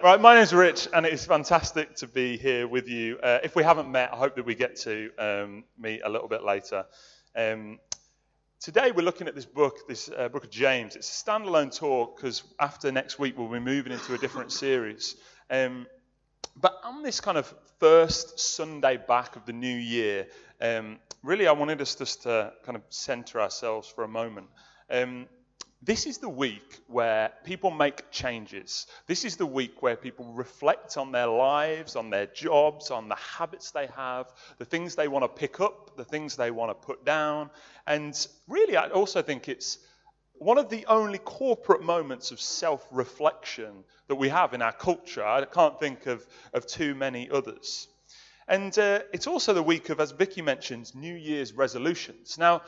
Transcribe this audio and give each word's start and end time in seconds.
Right, 0.00 0.20
my 0.20 0.36
name's 0.36 0.52
Rich, 0.52 0.86
and 0.94 1.04
it 1.04 1.12
is 1.12 1.24
fantastic 1.24 1.96
to 1.96 2.06
be 2.06 2.36
here 2.36 2.68
with 2.68 2.88
you. 2.88 3.18
Uh, 3.20 3.40
if 3.42 3.56
we 3.56 3.64
haven't 3.64 3.90
met, 3.90 4.12
I 4.12 4.16
hope 4.16 4.36
that 4.36 4.44
we 4.44 4.54
get 4.54 4.76
to 4.82 5.10
um, 5.18 5.64
meet 5.76 6.02
a 6.04 6.08
little 6.08 6.28
bit 6.28 6.44
later. 6.44 6.86
Um, 7.34 7.80
today, 8.60 8.92
we're 8.92 9.02
looking 9.02 9.26
at 9.26 9.34
this 9.34 9.44
book, 9.44 9.88
this 9.88 10.08
uh, 10.16 10.28
book 10.28 10.44
of 10.44 10.50
James. 10.50 10.94
It's 10.94 11.10
a 11.10 11.24
standalone 11.24 11.76
talk 11.76 12.16
because 12.16 12.44
after 12.60 12.92
next 12.92 13.18
week, 13.18 13.36
we'll 13.36 13.48
be 13.48 13.58
moving 13.58 13.92
into 13.92 14.14
a 14.14 14.18
different 14.18 14.52
series. 14.52 15.16
Um, 15.50 15.88
but 16.56 16.74
on 16.84 17.02
this 17.02 17.20
kind 17.20 17.36
of 17.36 17.52
first 17.80 18.38
Sunday 18.38 18.98
back 18.98 19.34
of 19.34 19.46
the 19.46 19.52
new 19.52 19.76
year, 19.76 20.28
um, 20.60 21.00
really, 21.24 21.48
I 21.48 21.52
wanted 21.52 21.80
us 21.80 21.96
just 21.96 22.22
to 22.22 22.52
kind 22.64 22.76
of 22.76 22.82
center 22.88 23.40
ourselves 23.40 23.88
for 23.88 24.04
a 24.04 24.08
moment. 24.08 24.46
Um, 24.90 25.26
this 25.82 26.06
is 26.06 26.18
the 26.18 26.28
week 26.28 26.80
where 26.88 27.32
people 27.44 27.70
make 27.70 28.10
changes. 28.10 28.86
This 29.06 29.24
is 29.24 29.36
the 29.36 29.46
week 29.46 29.80
where 29.80 29.96
people 29.96 30.24
reflect 30.32 30.96
on 30.96 31.12
their 31.12 31.28
lives, 31.28 31.94
on 31.94 32.10
their 32.10 32.26
jobs, 32.26 32.90
on 32.90 33.08
the 33.08 33.14
habits 33.14 33.70
they 33.70 33.86
have, 33.94 34.32
the 34.58 34.64
things 34.64 34.96
they 34.96 35.06
want 35.06 35.22
to 35.22 35.28
pick 35.28 35.60
up, 35.60 35.96
the 35.96 36.04
things 36.04 36.34
they 36.34 36.50
want 36.50 36.70
to 36.70 36.74
put 36.74 37.04
down. 37.04 37.50
And 37.86 38.14
really, 38.48 38.76
I 38.76 38.88
also 38.88 39.22
think 39.22 39.48
it's 39.48 39.78
one 40.34 40.58
of 40.58 40.68
the 40.68 40.84
only 40.86 41.18
corporate 41.18 41.82
moments 41.82 42.32
of 42.32 42.40
self 42.40 42.86
reflection 42.90 43.84
that 44.08 44.16
we 44.16 44.28
have 44.28 44.54
in 44.54 44.62
our 44.62 44.72
culture. 44.72 45.24
I 45.24 45.44
can't 45.44 45.78
think 45.78 46.06
of, 46.06 46.26
of 46.54 46.66
too 46.66 46.96
many 46.96 47.30
others. 47.30 47.86
And 48.48 48.76
uh, 48.78 49.00
it's 49.12 49.26
also 49.26 49.52
the 49.52 49.62
week 49.62 49.90
of, 49.90 50.00
as 50.00 50.10
Vicky 50.10 50.40
mentions, 50.40 50.94
New 50.94 51.14
Year's 51.14 51.52
resolutions. 51.52 52.38
Now, 52.38 52.62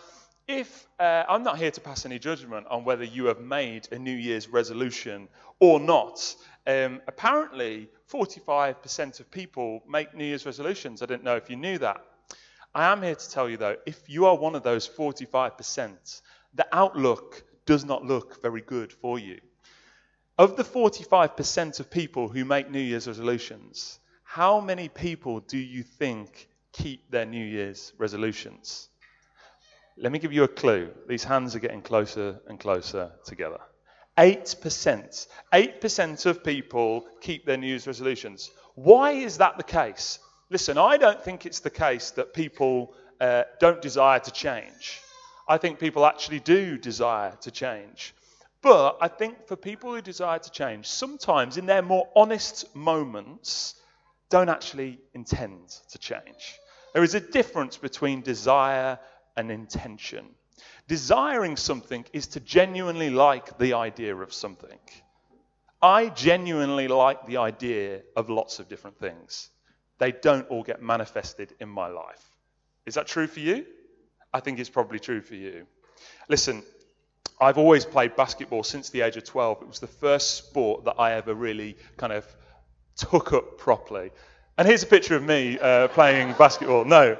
if 0.50 0.88
uh, 0.98 1.24
I'm 1.28 1.44
not 1.44 1.58
here 1.58 1.70
to 1.70 1.80
pass 1.80 2.04
any 2.04 2.18
judgment 2.18 2.66
on 2.68 2.84
whether 2.84 3.04
you 3.04 3.26
have 3.26 3.40
made 3.40 3.86
a 3.92 3.98
New 3.98 4.16
Year's 4.16 4.48
resolution 4.48 5.28
or 5.60 5.78
not, 5.78 6.34
um, 6.66 7.00
apparently 7.06 7.88
45% 8.12 9.20
of 9.20 9.30
people 9.30 9.80
make 9.88 10.12
New 10.12 10.24
Year's 10.24 10.44
resolutions. 10.44 11.02
I 11.02 11.06
didn't 11.06 11.22
know 11.22 11.36
if 11.36 11.48
you 11.48 11.56
knew 11.56 11.78
that. 11.78 12.04
I 12.74 12.90
am 12.90 13.00
here 13.02 13.14
to 13.14 13.30
tell 13.30 13.48
you 13.48 13.56
though, 13.58 13.76
if 13.86 14.02
you 14.08 14.26
are 14.26 14.36
one 14.36 14.56
of 14.56 14.64
those 14.64 14.88
45%, 14.88 16.20
the 16.54 16.66
outlook 16.72 17.44
does 17.64 17.84
not 17.84 18.04
look 18.04 18.42
very 18.42 18.60
good 18.60 18.92
for 18.92 19.20
you. 19.20 19.40
Of 20.36 20.56
the 20.56 20.64
45% 20.64 21.78
of 21.78 21.90
people 21.90 22.28
who 22.28 22.44
make 22.44 22.68
New 22.70 22.80
Year's 22.80 23.06
resolutions, 23.06 24.00
how 24.24 24.60
many 24.60 24.88
people 24.88 25.40
do 25.40 25.58
you 25.58 25.84
think 25.84 26.48
keep 26.72 27.08
their 27.08 27.26
New 27.26 27.44
Year's 27.44 27.92
resolutions? 27.98 28.89
Let 30.02 30.12
me 30.12 30.18
give 30.18 30.32
you 30.32 30.44
a 30.44 30.48
clue. 30.48 30.88
These 31.06 31.24
hands 31.24 31.54
are 31.54 31.58
getting 31.58 31.82
closer 31.82 32.40
and 32.48 32.58
closer 32.58 33.12
together. 33.26 33.58
8%. 34.16 35.26
8% 35.52 36.26
of 36.26 36.42
people 36.42 37.04
keep 37.20 37.44
their 37.44 37.58
New 37.58 37.66
Year's 37.66 37.86
resolutions. 37.86 38.50
Why 38.76 39.12
is 39.12 39.36
that 39.38 39.58
the 39.58 39.62
case? 39.62 40.18
Listen, 40.48 40.78
I 40.78 40.96
don't 40.96 41.22
think 41.22 41.44
it's 41.44 41.60
the 41.60 41.68
case 41.68 42.12
that 42.12 42.32
people 42.32 42.94
uh, 43.20 43.42
don't 43.60 43.82
desire 43.82 44.20
to 44.20 44.30
change. 44.30 45.02
I 45.46 45.58
think 45.58 45.78
people 45.78 46.06
actually 46.06 46.40
do 46.40 46.78
desire 46.78 47.36
to 47.42 47.50
change. 47.50 48.14
But 48.62 48.96
I 49.02 49.08
think 49.08 49.46
for 49.46 49.56
people 49.56 49.94
who 49.94 50.00
desire 50.00 50.38
to 50.38 50.50
change, 50.50 50.86
sometimes 50.86 51.58
in 51.58 51.66
their 51.66 51.82
more 51.82 52.08
honest 52.16 52.74
moments, 52.74 53.74
don't 54.30 54.48
actually 54.48 54.98
intend 55.12 55.68
to 55.90 55.98
change. 55.98 56.54
There 56.94 57.02
is 57.02 57.14
a 57.14 57.20
difference 57.20 57.76
between 57.76 58.22
desire 58.22 58.98
an 59.36 59.50
intention. 59.50 60.26
Desiring 60.88 61.56
something 61.56 62.04
is 62.12 62.26
to 62.28 62.40
genuinely 62.40 63.10
like 63.10 63.58
the 63.58 63.74
idea 63.74 64.14
of 64.16 64.32
something. 64.32 64.78
I 65.82 66.08
genuinely 66.10 66.88
like 66.88 67.26
the 67.26 67.38
idea 67.38 68.02
of 68.16 68.28
lots 68.28 68.58
of 68.58 68.68
different 68.68 68.98
things. 68.98 69.48
They 69.98 70.12
don't 70.12 70.48
all 70.48 70.62
get 70.62 70.82
manifested 70.82 71.54
in 71.60 71.68
my 71.68 71.86
life. 71.86 72.24
Is 72.86 72.94
that 72.94 73.06
true 73.06 73.26
for 73.26 73.40
you? 73.40 73.64
I 74.32 74.40
think 74.40 74.58
it's 74.58 74.70
probably 74.70 74.98
true 74.98 75.20
for 75.20 75.34
you. 75.34 75.66
Listen, 76.28 76.62
I've 77.40 77.58
always 77.58 77.84
played 77.84 78.16
basketball 78.16 78.62
since 78.62 78.90
the 78.90 79.00
age 79.00 79.16
of 79.16 79.24
12. 79.24 79.62
It 79.62 79.68
was 79.68 79.80
the 79.80 79.86
first 79.86 80.34
sport 80.36 80.84
that 80.84 80.96
I 80.98 81.12
ever 81.12 81.34
really 81.34 81.76
kind 81.96 82.12
of 82.12 82.26
took 82.96 83.32
up 83.32 83.58
properly. 83.58 84.10
And 84.58 84.68
here's 84.68 84.82
a 84.82 84.86
picture 84.86 85.16
of 85.16 85.22
me 85.22 85.58
uh, 85.58 85.88
playing 85.88 86.34
basketball. 86.38 86.84
No, 86.84 87.16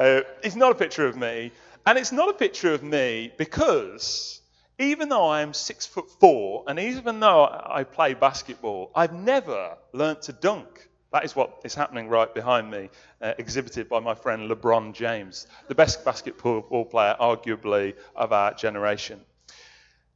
uh, 0.00 0.22
it's 0.42 0.56
not 0.56 0.72
a 0.72 0.74
picture 0.74 1.06
of 1.06 1.16
me. 1.16 1.52
And 1.86 1.98
it's 1.98 2.10
not 2.10 2.30
a 2.30 2.32
picture 2.32 2.72
of 2.72 2.82
me 2.82 3.32
because 3.36 4.40
even 4.78 5.10
though 5.10 5.28
I'm 5.28 5.52
six 5.52 5.86
foot 5.86 6.10
four 6.18 6.64
and 6.66 6.78
even 6.78 7.20
though 7.20 7.44
I 7.44 7.84
play 7.84 8.14
basketball, 8.14 8.90
I've 8.94 9.12
never 9.12 9.76
learnt 9.92 10.22
to 10.22 10.32
dunk. 10.32 10.88
That 11.12 11.24
is 11.24 11.36
what 11.36 11.60
is 11.64 11.74
happening 11.74 12.08
right 12.08 12.32
behind 12.32 12.70
me, 12.70 12.88
uh, 13.20 13.34
exhibited 13.36 13.88
by 13.88 14.00
my 14.00 14.14
friend 14.14 14.50
LeBron 14.50 14.94
James, 14.94 15.46
the 15.68 15.74
best 15.74 16.04
basketball 16.04 16.84
player, 16.86 17.16
arguably, 17.20 17.94
of 18.16 18.32
our 18.32 18.54
generation. 18.54 19.20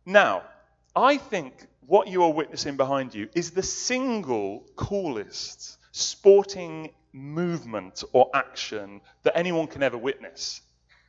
Now, 0.07 0.45
I 0.97 1.19
think 1.19 1.67
what 1.87 2.09
you 2.09 2.23
are 2.23 2.33
witnessing 2.33 2.77
behind 2.77 3.15
you 3.15 3.29
is 3.35 3.51
the 3.51 3.63
single 3.63 4.65
coolest 4.77 5.79
sporting 5.93 6.91
movement 7.15 8.05
or 8.13 8.29
action 8.35 9.01
that 9.23 9.39
anyone 9.39 9.67
can 9.67 9.83
ever 9.83 9.97
witness. 9.97 10.61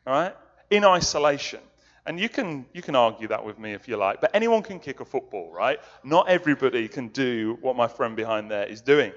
All 0.07 0.13
right? 0.13 0.35
In 0.69 0.85
isolation. 0.85 1.59
And 2.05 2.19
you 2.19 2.29
can, 2.29 2.67
you 2.71 2.83
can 2.83 2.95
argue 2.95 3.27
that 3.29 3.43
with 3.43 3.57
me 3.57 3.73
if 3.73 3.87
you 3.87 3.97
like, 3.97 4.21
but 4.21 4.29
anyone 4.35 4.61
can 4.61 4.79
kick 4.79 4.99
a 4.99 5.05
football, 5.05 5.51
right? 5.51 5.79
Not 6.03 6.29
everybody 6.29 6.87
can 6.87 7.07
do 7.07 7.57
what 7.61 7.75
my 7.75 7.87
friend 7.87 8.15
behind 8.15 8.51
there 8.51 8.67
is 8.67 8.81
doing. 8.81 9.11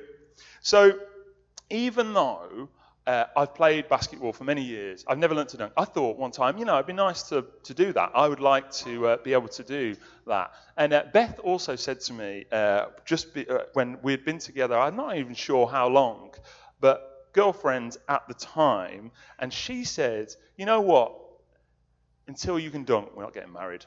So, 0.62 0.98
even 1.68 2.14
though 2.14 2.70
uh, 3.08 3.24
I've 3.34 3.54
played 3.54 3.88
basketball 3.88 4.34
for 4.34 4.44
many 4.44 4.62
years. 4.62 5.02
I've 5.08 5.16
never 5.16 5.34
learned 5.34 5.48
to 5.50 5.56
dunk. 5.56 5.72
I 5.78 5.86
thought 5.86 6.18
one 6.18 6.30
time, 6.30 6.58
you 6.58 6.66
know, 6.66 6.74
it'd 6.74 6.86
be 6.86 6.92
nice 6.92 7.22
to, 7.30 7.46
to 7.64 7.72
do 7.72 7.90
that. 7.94 8.10
I 8.14 8.28
would 8.28 8.38
like 8.38 8.70
to 8.84 9.06
uh, 9.06 9.16
be 9.16 9.32
able 9.32 9.48
to 9.48 9.62
do 9.62 9.96
that. 10.26 10.52
And 10.76 10.92
uh, 10.92 11.04
Beth 11.10 11.40
also 11.42 11.74
said 11.74 12.00
to 12.00 12.12
me, 12.12 12.44
uh, 12.52 12.86
just 13.06 13.32
be, 13.32 13.48
uh, 13.48 13.60
when 13.72 13.96
we'd 14.02 14.26
been 14.26 14.38
together, 14.38 14.78
I'm 14.78 14.94
not 14.94 15.16
even 15.16 15.32
sure 15.32 15.66
how 15.66 15.88
long, 15.88 16.34
but 16.80 17.28
girlfriend 17.32 17.96
at 18.08 18.26
the 18.28 18.34
time, 18.34 19.10
and 19.38 19.52
she 19.52 19.84
said, 19.84 20.34
you 20.56 20.66
know 20.66 20.80
what? 20.80 21.14
Until 22.26 22.58
you 22.58 22.70
can 22.70 22.84
dunk, 22.84 23.10
we're 23.16 23.22
not 23.22 23.34
getting 23.34 23.52
married 23.52 23.84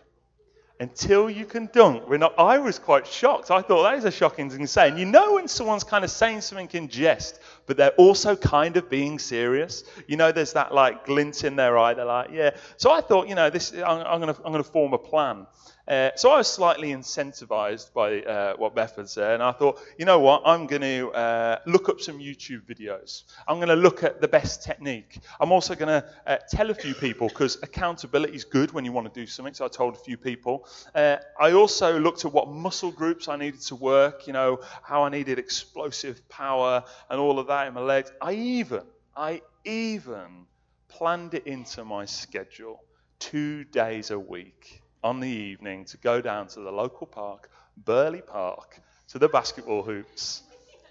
until 0.81 1.29
you 1.29 1.45
can 1.45 1.69
dunk. 1.71 2.09
We're 2.09 2.17
not, 2.17 2.33
I 2.39 2.57
was 2.57 2.79
quite 2.79 3.05
shocked. 3.05 3.51
I 3.51 3.61
thought 3.61 3.83
that 3.83 3.99
is 3.99 4.03
a 4.03 4.09
shocking 4.09 4.49
thing 4.49 4.61
to 4.61 4.67
say. 4.67 4.89
And 4.89 4.97
you 4.97 5.05
know 5.05 5.33
when 5.33 5.47
someone's 5.47 5.83
kind 5.83 6.03
of 6.03 6.09
saying 6.09 6.41
something 6.41 6.67
in 6.73 6.89
jest, 6.89 7.39
but 7.71 7.77
they're 7.77 7.91
also 7.91 8.35
kind 8.35 8.75
of 8.75 8.89
being 8.89 9.17
serious. 9.17 9.85
You 10.05 10.17
know, 10.17 10.33
there's 10.33 10.51
that 10.51 10.73
like 10.73 11.05
glint 11.05 11.45
in 11.45 11.55
their 11.55 11.79
eye. 11.79 11.93
They're 11.93 12.03
like, 12.03 12.29
yeah. 12.29 12.49
So 12.75 12.91
I 12.91 12.99
thought, 12.99 13.29
you 13.29 13.35
know, 13.35 13.49
this. 13.49 13.71
I'm, 13.71 14.05
I'm 14.05 14.19
going 14.19 14.33
to 14.33 14.41
I'm 14.43 14.51
to 14.51 14.61
form 14.61 14.91
a 14.91 14.97
plan. 14.97 15.47
Uh, 15.87 16.09
so 16.15 16.31
I 16.31 16.37
was 16.37 16.47
slightly 16.47 16.89
incentivized 16.89 17.91
by 17.91 18.21
uh, 18.21 18.55
what 18.55 18.75
Beth 18.75 18.95
had 18.95 19.09
said, 19.09 19.33
and 19.33 19.43
I 19.43 19.51
thought, 19.51 19.81
you 19.97 20.05
know 20.05 20.19
what, 20.19 20.43
I'm 20.45 20.67
going 20.67 20.83
to 20.83 21.09
uh, 21.09 21.59
look 21.65 21.89
up 21.89 21.99
some 21.99 22.19
YouTube 22.19 22.61
videos. 22.61 23.23
I'm 23.47 23.57
going 23.57 23.67
to 23.67 23.75
look 23.75 24.03
at 24.03 24.21
the 24.21 24.27
best 24.27 24.63
technique. 24.63 25.19
I'm 25.39 25.51
also 25.51 25.75
going 25.75 26.01
to 26.01 26.07
uh, 26.27 26.37
tell 26.49 26.69
a 26.69 26.75
few 26.75 26.93
people 26.93 27.27
because 27.27 27.57
accountability 27.63 28.35
is 28.35 28.45
good 28.45 28.71
when 28.71 28.85
you 28.85 28.91
want 28.91 29.11
to 29.11 29.19
do 29.19 29.25
something. 29.25 29.53
So 29.53 29.65
I 29.65 29.69
told 29.69 29.95
a 29.95 29.99
few 29.99 30.17
people. 30.17 30.67
Uh, 30.93 31.17
I 31.39 31.53
also 31.53 31.99
looked 31.99 32.25
at 32.25 32.31
what 32.31 32.47
muscle 32.47 32.91
groups 32.91 33.27
I 33.27 33.35
needed 33.35 33.61
to 33.61 33.75
work. 33.75 34.27
You 34.27 34.33
know, 34.33 34.61
how 34.83 35.03
I 35.03 35.09
needed 35.09 35.39
explosive 35.39 36.27
power 36.29 36.83
and 37.09 37.19
all 37.19 37.39
of 37.39 37.47
that 37.47 37.60
in 37.67 37.73
my 37.73 37.81
legs. 37.81 38.11
I 38.21 38.33
even, 38.33 38.83
I 39.15 39.41
even 39.65 40.45
planned 40.89 41.33
it 41.33 41.47
into 41.47 41.83
my 41.83 42.05
schedule, 42.05 42.83
two 43.19 43.63
days 43.65 44.11
a 44.11 44.19
week 44.19 44.81
on 45.03 45.19
the 45.19 45.29
evening 45.29 45.85
to 45.85 45.97
go 45.97 46.21
down 46.21 46.47
to 46.47 46.59
the 46.59 46.71
local 46.71 47.07
park, 47.07 47.49
Burley 47.85 48.21
Park, 48.21 48.79
to 49.09 49.19
the 49.19 49.27
basketball 49.27 49.83
hoops 49.83 50.43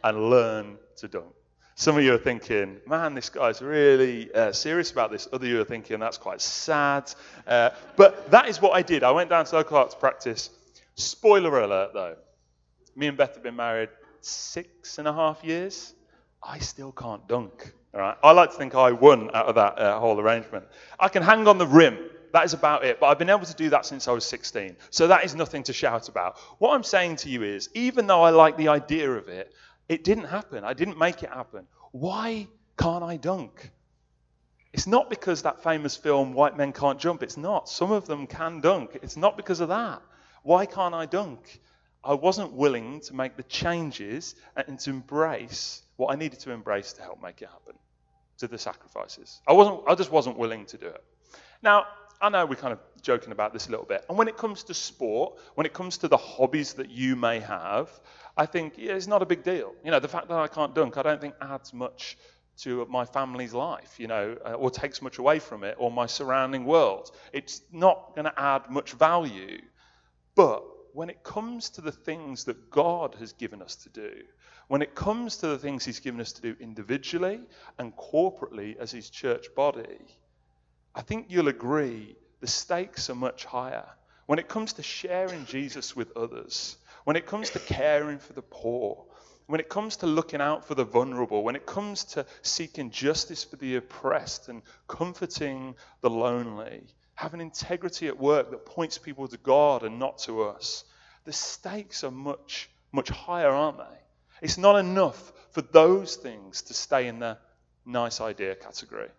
and 0.02 0.30
learn 0.30 0.78
to 0.96 1.08
dunk. 1.08 1.26
Some 1.74 1.96
of 1.96 2.02
you 2.02 2.12
are 2.12 2.18
thinking, 2.18 2.78
man, 2.86 3.14
this 3.14 3.30
guy's 3.30 3.62
really 3.62 4.32
uh, 4.34 4.52
serious 4.52 4.90
about 4.90 5.10
this. 5.10 5.26
Other 5.32 5.46
you 5.46 5.60
are 5.62 5.64
thinking, 5.64 5.98
that's 5.98 6.18
quite 6.18 6.42
sad. 6.42 7.10
Uh, 7.46 7.70
but 7.96 8.30
that 8.30 8.48
is 8.48 8.60
what 8.60 8.72
I 8.72 8.82
did. 8.82 9.02
I 9.02 9.10
went 9.12 9.30
down 9.30 9.46
to 9.46 9.54
local 9.54 9.78
arts 9.78 9.94
practice. 9.94 10.50
Spoiler 10.94 11.60
alert, 11.60 11.92
though. 11.94 12.16
Me 12.94 13.06
and 13.06 13.16
Beth 13.16 13.34
have 13.34 13.42
been 13.42 13.56
married 13.56 13.88
six 14.20 14.98
and 14.98 15.08
a 15.08 15.12
half 15.12 15.42
years. 15.42 15.94
I 16.42 16.58
still 16.58 16.92
can't 16.92 17.26
dunk. 17.28 17.72
All 17.94 18.00
right? 18.00 18.16
I 18.22 18.32
like 18.32 18.50
to 18.50 18.56
think 18.56 18.74
I 18.74 18.92
won 18.92 19.30
out 19.34 19.46
of 19.46 19.54
that 19.56 19.78
uh, 19.78 19.98
whole 20.00 20.20
arrangement. 20.20 20.66
I 20.98 21.08
can 21.08 21.22
hang 21.22 21.46
on 21.46 21.58
the 21.58 21.66
rim 21.66 21.98
that 22.32 22.44
is 22.44 22.52
about 22.52 22.84
it. 22.84 23.00
But 23.00 23.06
I've 23.06 23.18
been 23.18 23.30
able 23.30 23.46
to 23.46 23.54
do 23.54 23.70
that 23.70 23.86
since 23.86 24.08
I 24.08 24.12
was 24.12 24.24
16. 24.24 24.76
So 24.90 25.08
that 25.08 25.24
is 25.24 25.34
nothing 25.34 25.62
to 25.64 25.72
shout 25.72 26.08
about. 26.08 26.38
What 26.58 26.74
I'm 26.74 26.82
saying 26.82 27.16
to 27.16 27.28
you 27.28 27.42
is, 27.42 27.68
even 27.74 28.06
though 28.06 28.22
I 28.22 28.30
like 28.30 28.56
the 28.56 28.68
idea 28.68 29.10
of 29.10 29.28
it, 29.28 29.52
it 29.88 30.04
didn't 30.04 30.24
happen. 30.24 30.64
I 30.64 30.72
didn't 30.72 30.98
make 30.98 31.22
it 31.22 31.30
happen. 31.30 31.66
Why 31.92 32.46
can't 32.78 33.02
I 33.02 33.16
dunk? 33.16 33.70
It's 34.72 34.86
not 34.86 35.10
because 35.10 35.42
that 35.42 35.62
famous 35.64 35.96
film, 35.96 36.32
White 36.32 36.56
Men 36.56 36.72
Can't 36.72 37.00
Jump. 37.00 37.22
It's 37.22 37.36
not. 37.36 37.68
Some 37.68 37.90
of 37.90 38.06
them 38.06 38.26
can 38.26 38.60
dunk. 38.60 38.98
It's 39.02 39.16
not 39.16 39.36
because 39.36 39.58
of 39.60 39.68
that. 39.68 40.00
Why 40.44 40.66
can't 40.66 40.94
I 40.94 41.06
dunk? 41.06 41.60
I 42.04 42.14
wasn't 42.14 42.52
willing 42.52 43.00
to 43.02 43.14
make 43.14 43.36
the 43.36 43.42
changes 43.42 44.36
and 44.56 44.78
to 44.80 44.90
embrace 44.90 45.82
what 46.00 46.14
I 46.14 46.16
needed 46.16 46.40
to 46.40 46.50
embrace 46.50 46.94
to 46.94 47.02
help 47.02 47.22
make 47.22 47.42
it 47.42 47.48
happen, 47.48 47.74
to 48.38 48.48
the 48.48 48.56
sacrifices. 48.56 49.40
I 49.46 49.52
wasn't. 49.52 49.82
I 49.86 49.94
just 49.94 50.10
wasn't 50.10 50.38
willing 50.38 50.64
to 50.66 50.78
do 50.78 50.86
it. 50.86 51.04
Now, 51.62 51.84
I 52.22 52.30
know 52.30 52.46
we're 52.46 52.54
kind 52.54 52.72
of 52.72 52.80
joking 53.02 53.32
about 53.32 53.52
this 53.52 53.68
a 53.68 53.70
little 53.70 53.84
bit. 53.84 54.04
And 54.08 54.16
when 54.16 54.26
it 54.26 54.38
comes 54.38 54.62
to 54.64 54.74
sport, 54.74 55.38
when 55.56 55.66
it 55.66 55.74
comes 55.74 55.98
to 55.98 56.08
the 56.08 56.16
hobbies 56.16 56.72
that 56.74 56.88
you 56.88 57.16
may 57.16 57.38
have, 57.40 57.90
I 58.36 58.46
think 58.46 58.74
yeah, 58.78 58.92
it's 58.92 59.06
not 59.06 59.20
a 59.20 59.26
big 59.26 59.42
deal. 59.42 59.74
You 59.84 59.90
know, 59.90 60.00
the 60.00 60.08
fact 60.08 60.28
that 60.28 60.38
I 60.38 60.48
can't 60.48 60.74
dunk, 60.74 60.96
I 60.96 61.02
don't 61.02 61.20
think 61.20 61.34
adds 61.42 61.74
much 61.74 62.16
to 62.62 62.86
my 62.90 63.04
family's 63.04 63.52
life, 63.52 63.98
you 63.98 64.06
know, 64.06 64.36
uh, 64.44 64.52
or 64.52 64.70
takes 64.70 65.02
much 65.02 65.18
away 65.18 65.38
from 65.38 65.64
it 65.64 65.76
or 65.78 65.90
my 65.90 66.06
surrounding 66.06 66.64
world. 66.64 67.10
It's 67.32 67.60
not 67.72 68.14
going 68.14 68.26
to 68.26 68.40
add 68.40 68.70
much 68.70 68.92
value. 68.92 69.60
But 70.34 70.62
when 70.92 71.10
it 71.10 71.22
comes 71.22 71.70
to 71.70 71.80
the 71.80 71.92
things 71.92 72.44
that 72.44 72.70
God 72.70 73.16
has 73.18 73.32
given 73.32 73.62
us 73.62 73.76
to 73.76 73.88
do, 73.90 74.12
when 74.70 74.82
it 74.82 74.94
comes 74.94 75.38
to 75.38 75.48
the 75.48 75.58
things 75.58 75.84
He's 75.84 75.98
given 75.98 76.20
us 76.20 76.30
to 76.30 76.42
do 76.42 76.56
individually 76.60 77.40
and 77.76 77.92
corporately 77.96 78.76
as 78.76 78.92
His 78.92 79.10
church 79.10 79.52
body, 79.56 79.98
I 80.94 81.02
think 81.02 81.26
you'll 81.28 81.48
agree 81.48 82.14
the 82.38 82.46
stakes 82.46 83.10
are 83.10 83.16
much 83.16 83.44
higher. 83.44 83.88
When 84.26 84.38
it 84.38 84.46
comes 84.46 84.74
to 84.74 84.84
sharing 84.84 85.44
Jesus 85.44 85.96
with 85.96 86.16
others, 86.16 86.76
when 87.02 87.16
it 87.16 87.26
comes 87.26 87.50
to 87.50 87.58
caring 87.58 88.20
for 88.20 88.32
the 88.32 88.42
poor, 88.42 89.06
when 89.48 89.58
it 89.58 89.68
comes 89.68 89.96
to 89.96 90.06
looking 90.06 90.40
out 90.40 90.64
for 90.64 90.76
the 90.76 90.84
vulnerable, 90.84 91.42
when 91.42 91.56
it 91.56 91.66
comes 91.66 92.04
to 92.04 92.24
seeking 92.42 92.92
justice 92.92 93.42
for 93.42 93.56
the 93.56 93.74
oppressed 93.74 94.48
and 94.48 94.62
comforting 94.86 95.74
the 96.00 96.10
lonely, 96.10 96.84
having 97.16 97.40
integrity 97.40 98.06
at 98.06 98.20
work 98.20 98.52
that 98.52 98.66
points 98.66 98.98
people 98.98 99.26
to 99.26 99.38
God 99.38 99.82
and 99.82 99.98
not 99.98 100.18
to 100.18 100.44
us, 100.44 100.84
the 101.24 101.32
stakes 101.32 102.04
are 102.04 102.12
much, 102.12 102.70
much 102.92 103.08
higher, 103.08 103.50
aren't 103.50 103.78
they? 103.78 103.99
It's 104.40 104.58
not 104.58 104.76
enough 104.76 105.32
for 105.50 105.62
those 105.62 106.16
things 106.16 106.62
to 106.62 106.74
stay 106.74 107.08
in 107.08 107.18
the 107.18 107.38
nice 107.84 108.20
idea 108.20 108.54
category 108.54 109.10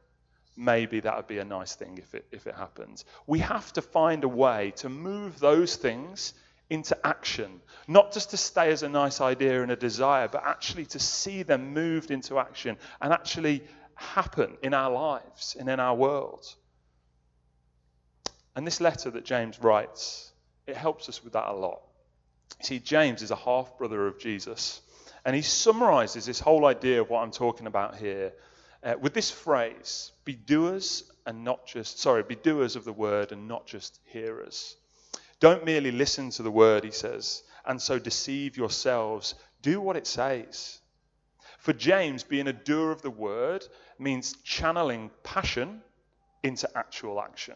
maybe 0.57 0.99
that 0.99 1.15
would 1.15 1.27
be 1.27 1.39
a 1.39 1.45
nice 1.45 1.75
thing 1.75 1.97
if 1.97 2.13
it, 2.13 2.25
if 2.31 2.47
it 2.47 2.55
happens. 2.55 3.05
We 3.27 3.39
have 3.39 3.71
to 3.73 3.81
find 3.81 4.23
a 4.23 4.27
way 4.27 4.73
to 4.77 4.89
move 4.89 5.39
those 5.39 5.75
things 5.75 6.33
into 6.69 6.97
action, 7.05 7.61
not 7.87 8.13
just 8.13 8.29
to 8.31 8.37
stay 8.37 8.71
as 8.71 8.83
a 8.83 8.89
nice 8.89 9.19
idea 9.19 9.61
and 9.61 9.71
a 9.71 9.75
desire, 9.75 10.27
but 10.27 10.43
actually 10.45 10.85
to 10.85 10.99
see 10.99 11.43
them 11.43 11.73
moved 11.73 12.11
into 12.11 12.39
action 12.39 12.77
and 13.01 13.11
actually 13.11 13.63
happen 13.95 14.57
in 14.63 14.73
our 14.73 14.91
lives 14.91 15.57
and 15.59 15.69
in 15.69 15.79
our 15.79 15.95
world. 15.95 16.45
And 18.55 18.65
this 18.65 18.81
letter 18.81 19.09
that 19.11 19.25
James 19.25 19.59
writes, 19.59 20.31
it 20.67 20.77
helps 20.77 21.09
us 21.09 21.23
with 21.23 21.33
that 21.33 21.47
a 21.47 21.53
lot. 21.53 21.81
You 22.59 22.65
see, 22.65 22.79
James 22.79 23.21
is 23.21 23.31
a 23.31 23.35
half 23.35 23.77
brother 23.77 24.07
of 24.07 24.19
Jesus, 24.19 24.81
and 25.25 25.35
he 25.35 25.41
summarizes 25.41 26.25
this 26.25 26.39
whole 26.39 26.65
idea 26.65 27.01
of 27.01 27.09
what 27.09 27.21
I'm 27.21 27.31
talking 27.31 27.67
about 27.67 27.95
here 27.95 28.33
uh, 28.83 28.95
with 28.99 29.13
this 29.13 29.29
phrase 29.29 30.11
be 30.25 30.33
doers 30.33 31.03
and 31.25 31.43
not 31.43 31.67
just, 31.67 31.99
sorry, 31.99 32.23
be 32.23 32.35
doers 32.35 32.75
of 32.75 32.83
the 32.83 32.93
word 32.93 33.31
and 33.31 33.47
not 33.47 33.67
just 33.67 33.99
hearers. 34.05 34.75
Don't 35.39 35.65
merely 35.65 35.91
listen 35.91 36.29
to 36.31 36.43
the 36.43 36.51
word, 36.51 36.83
he 36.83 36.91
says, 36.91 37.43
and 37.65 37.81
so 37.81 37.99
deceive 37.99 38.57
yourselves. 38.57 39.35
Do 39.61 39.79
what 39.79 39.97
it 39.97 40.07
says. 40.07 40.79
For 41.59 41.73
James, 41.73 42.23
being 42.23 42.47
a 42.47 42.53
doer 42.53 42.91
of 42.91 43.03
the 43.03 43.11
word 43.11 43.65
means 43.99 44.35
channeling 44.43 45.11
passion 45.23 45.81
into 46.43 46.67
actual 46.75 47.21
action 47.21 47.55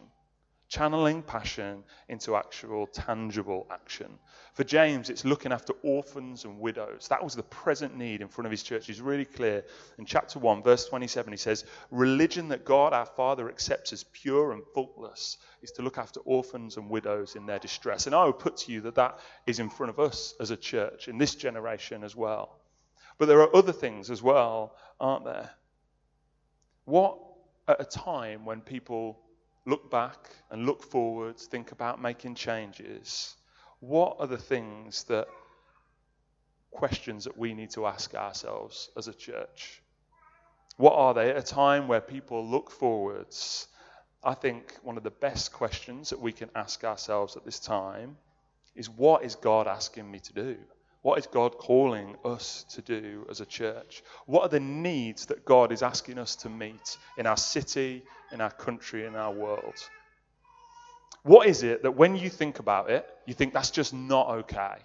channeling 0.68 1.22
passion 1.22 1.84
into 2.08 2.34
actual 2.34 2.86
tangible 2.86 3.66
action. 3.70 4.18
For 4.54 4.64
James, 4.64 5.10
it's 5.10 5.24
looking 5.24 5.52
after 5.52 5.74
orphans 5.82 6.44
and 6.44 6.58
widows. 6.58 7.06
That 7.08 7.22
was 7.22 7.34
the 7.34 7.42
present 7.44 7.96
need 7.96 8.20
in 8.20 8.28
front 8.28 8.46
of 8.46 8.50
his 8.50 8.62
church. 8.62 8.86
He's 8.86 9.00
really 9.00 9.24
clear. 9.24 9.64
In 9.98 10.06
chapter 10.06 10.38
1, 10.38 10.62
verse 10.62 10.86
27, 10.86 11.32
he 11.32 11.36
says, 11.36 11.64
Religion 11.90 12.48
that 12.48 12.64
God 12.64 12.92
our 12.92 13.06
Father 13.06 13.48
accepts 13.48 13.92
as 13.92 14.04
pure 14.04 14.52
and 14.52 14.62
faultless 14.74 15.38
is 15.62 15.72
to 15.72 15.82
look 15.82 15.98
after 15.98 16.20
orphans 16.20 16.76
and 16.76 16.90
widows 16.90 17.36
in 17.36 17.46
their 17.46 17.58
distress. 17.58 18.06
And 18.06 18.14
I 18.14 18.24
would 18.24 18.38
put 18.38 18.56
to 18.58 18.72
you 18.72 18.80
that 18.82 18.96
that 18.96 19.18
is 19.46 19.60
in 19.60 19.70
front 19.70 19.90
of 19.90 20.00
us 20.00 20.34
as 20.40 20.50
a 20.50 20.56
church 20.56 21.08
in 21.08 21.18
this 21.18 21.34
generation 21.34 22.02
as 22.02 22.16
well. 22.16 22.58
But 23.18 23.26
there 23.28 23.40
are 23.40 23.54
other 23.54 23.72
things 23.72 24.10
as 24.10 24.22
well, 24.22 24.74
aren't 25.00 25.24
there? 25.24 25.50
What 26.86 27.18
at 27.68 27.80
a 27.80 27.84
time 27.84 28.44
when 28.44 28.60
people 28.60 29.18
look 29.66 29.90
back 29.90 30.30
and 30.50 30.64
look 30.64 30.82
forwards, 30.82 31.46
think 31.46 31.72
about 31.72 32.00
making 32.00 32.36
changes, 32.36 33.34
what 33.80 34.16
are 34.20 34.26
the 34.26 34.38
things 34.38 35.04
that 35.04 35.28
questions 36.70 37.24
that 37.24 37.36
we 37.36 37.52
need 37.52 37.70
to 37.70 37.86
ask 37.86 38.14
ourselves 38.14 38.90
as 38.96 39.08
a 39.08 39.14
church? 39.14 39.82
What 40.76 40.94
are 40.94 41.14
they 41.14 41.30
at 41.30 41.36
a 41.36 41.42
time 41.42 41.88
where 41.88 42.00
people 42.00 42.46
look 42.46 42.70
forwards? 42.70 43.66
I 44.22 44.34
think 44.34 44.74
one 44.82 44.96
of 44.96 45.02
the 45.02 45.10
best 45.10 45.52
questions 45.52 46.10
that 46.10 46.20
we 46.20 46.32
can 46.32 46.50
ask 46.54 46.84
ourselves 46.84 47.36
at 47.36 47.44
this 47.44 47.58
time 47.58 48.16
is 48.74 48.90
what 48.90 49.24
is 49.24 49.36
God 49.36 49.66
asking 49.66 50.10
me 50.10 50.20
to 50.20 50.32
do? 50.32 50.56
What 51.06 51.20
is 51.20 51.28
God 51.28 51.56
calling 51.56 52.16
us 52.24 52.64
to 52.70 52.82
do 52.82 53.28
as 53.30 53.40
a 53.40 53.46
church? 53.46 54.02
What 54.26 54.42
are 54.42 54.48
the 54.48 54.58
needs 54.58 55.26
that 55.26 55.44
God 55.44 55.70
is 55.70 55.84
asking 55.84 56.18
us 56.18 56.34
to 56.34 56.48
meet 56.48 56.98
in 57.16 57.28
our 57.28 57.36
city, 57.36 58.02
in 58.32 58.40
our 58.40 58.50
country, 58.50 59.06
in 59.06 59.14
our 59.14 59.30
world? 59.30 59.88
What 61.22 61.46
is 61.46 61.62
it 61.62 61.84
that 61.84 61.92
when 61.92 62.16
you 62.16 62.28
think 62.28 62.58
about 62.58 62.90
it, 62.90 63.06
you 63.24 63.34
think 63.34 63.54
that's 63.54 63.70
just 63.70 63.94
not 63.94 64.30
okay? 64.30 64.78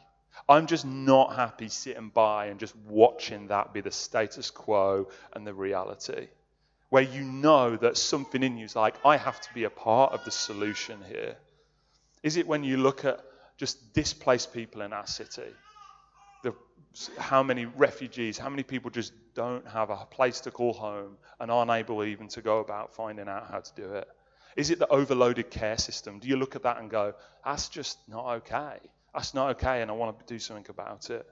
I'm 0.47 0.67
just 0.67 0.85
not 0.85 1.35
happy 1.35 1.69
sitting 1.69 2.09
by 2.09 2.45
and 2.45 2.59
just 2.59 2.75
watching 2.87 3.47
that 3.47 3.73
be 3.73 3.81
the 3.81 3.89
status 3.89 4.51
quo 4.51 5.07
and 5.33 5.47
the 5.47 5.55
reality. 5.55 6.27
Where 6.89 7.01
you 7.01 7.23
know 7.23 7.75
that 7.77 7.97
something 7.97 8.43
in 8.43 8.59
you 8.59 8.65
is 8.65 8.75
like, 8.75 8.93
I 9.03 9.17
have 9.17 9.41
to 9.41 9.53
be 9.55 9.63
a 9.63 9.71
part 9.71 10.13
of 10.13 10.23
the 10.23 10.29
solution 10.29 10.99
here. 11.07 11.35
Is 12.21 12.37
it 12.37 12.45
when 12.45 12.63
you 12.63 12.77
look 12.77 13.05
at 13.05 13.21
just 13.57 13.95
displaced 13.95 14.53
people 14.53 14.83
in 14.83 14.93
our 14.93 15.07
city? 15.07 15.51
How 17.17 17.41
many 17.41 17.65
refugees, 17.65 18.37
how 18.37 18.49
many 18.49 18.63
people 18.63 18.91
just 18.91 19.13
don't 19.33 19.65
have 19.67 19.89
a 19.89 20.05
place 20.09 20.41
to 20.41 20.51
call 20.51 20.73
home 20.73 21.17
and 21.39 21.49
aren't 21.49 21.71
able 21.71 22.03
even 22.03 22.27
to 22.29 22.41
go 22.41 22.59
about 22.59 22.93
finding 22.93 23.27
out 23.27 23.47
how 23.49 23.59
to 23.59 23.71
do 23.75 23.93
it? 23.93 24.07
Is 24.57 24.69
it 24.69 24.79
the 24.79 24.87
overloaded 24.87 25.49
care 25.49 25.77
system? 25.77 26.19
Do 26.19 26.27
you 26.27 26.35
look 26.35 26.55
at 26.55 26.63
that 26.63 26.79
and 26.79 26.89
go, 26.89 27.13
that's 27.45 27.69
just 27.69 27.97
not 28.09 28.25
okay? 28.37 28.79
That's 29.13 29.33
not 29.33 29.51
okay, 29.51 29.81
and 29.81 29.89
I 29.89 29.93
want 29.93 30.19
to 30.19 30.33
do 30.33 30.39
something 30.39 30.65
about 30.69 31.09
it? 31.09 31.25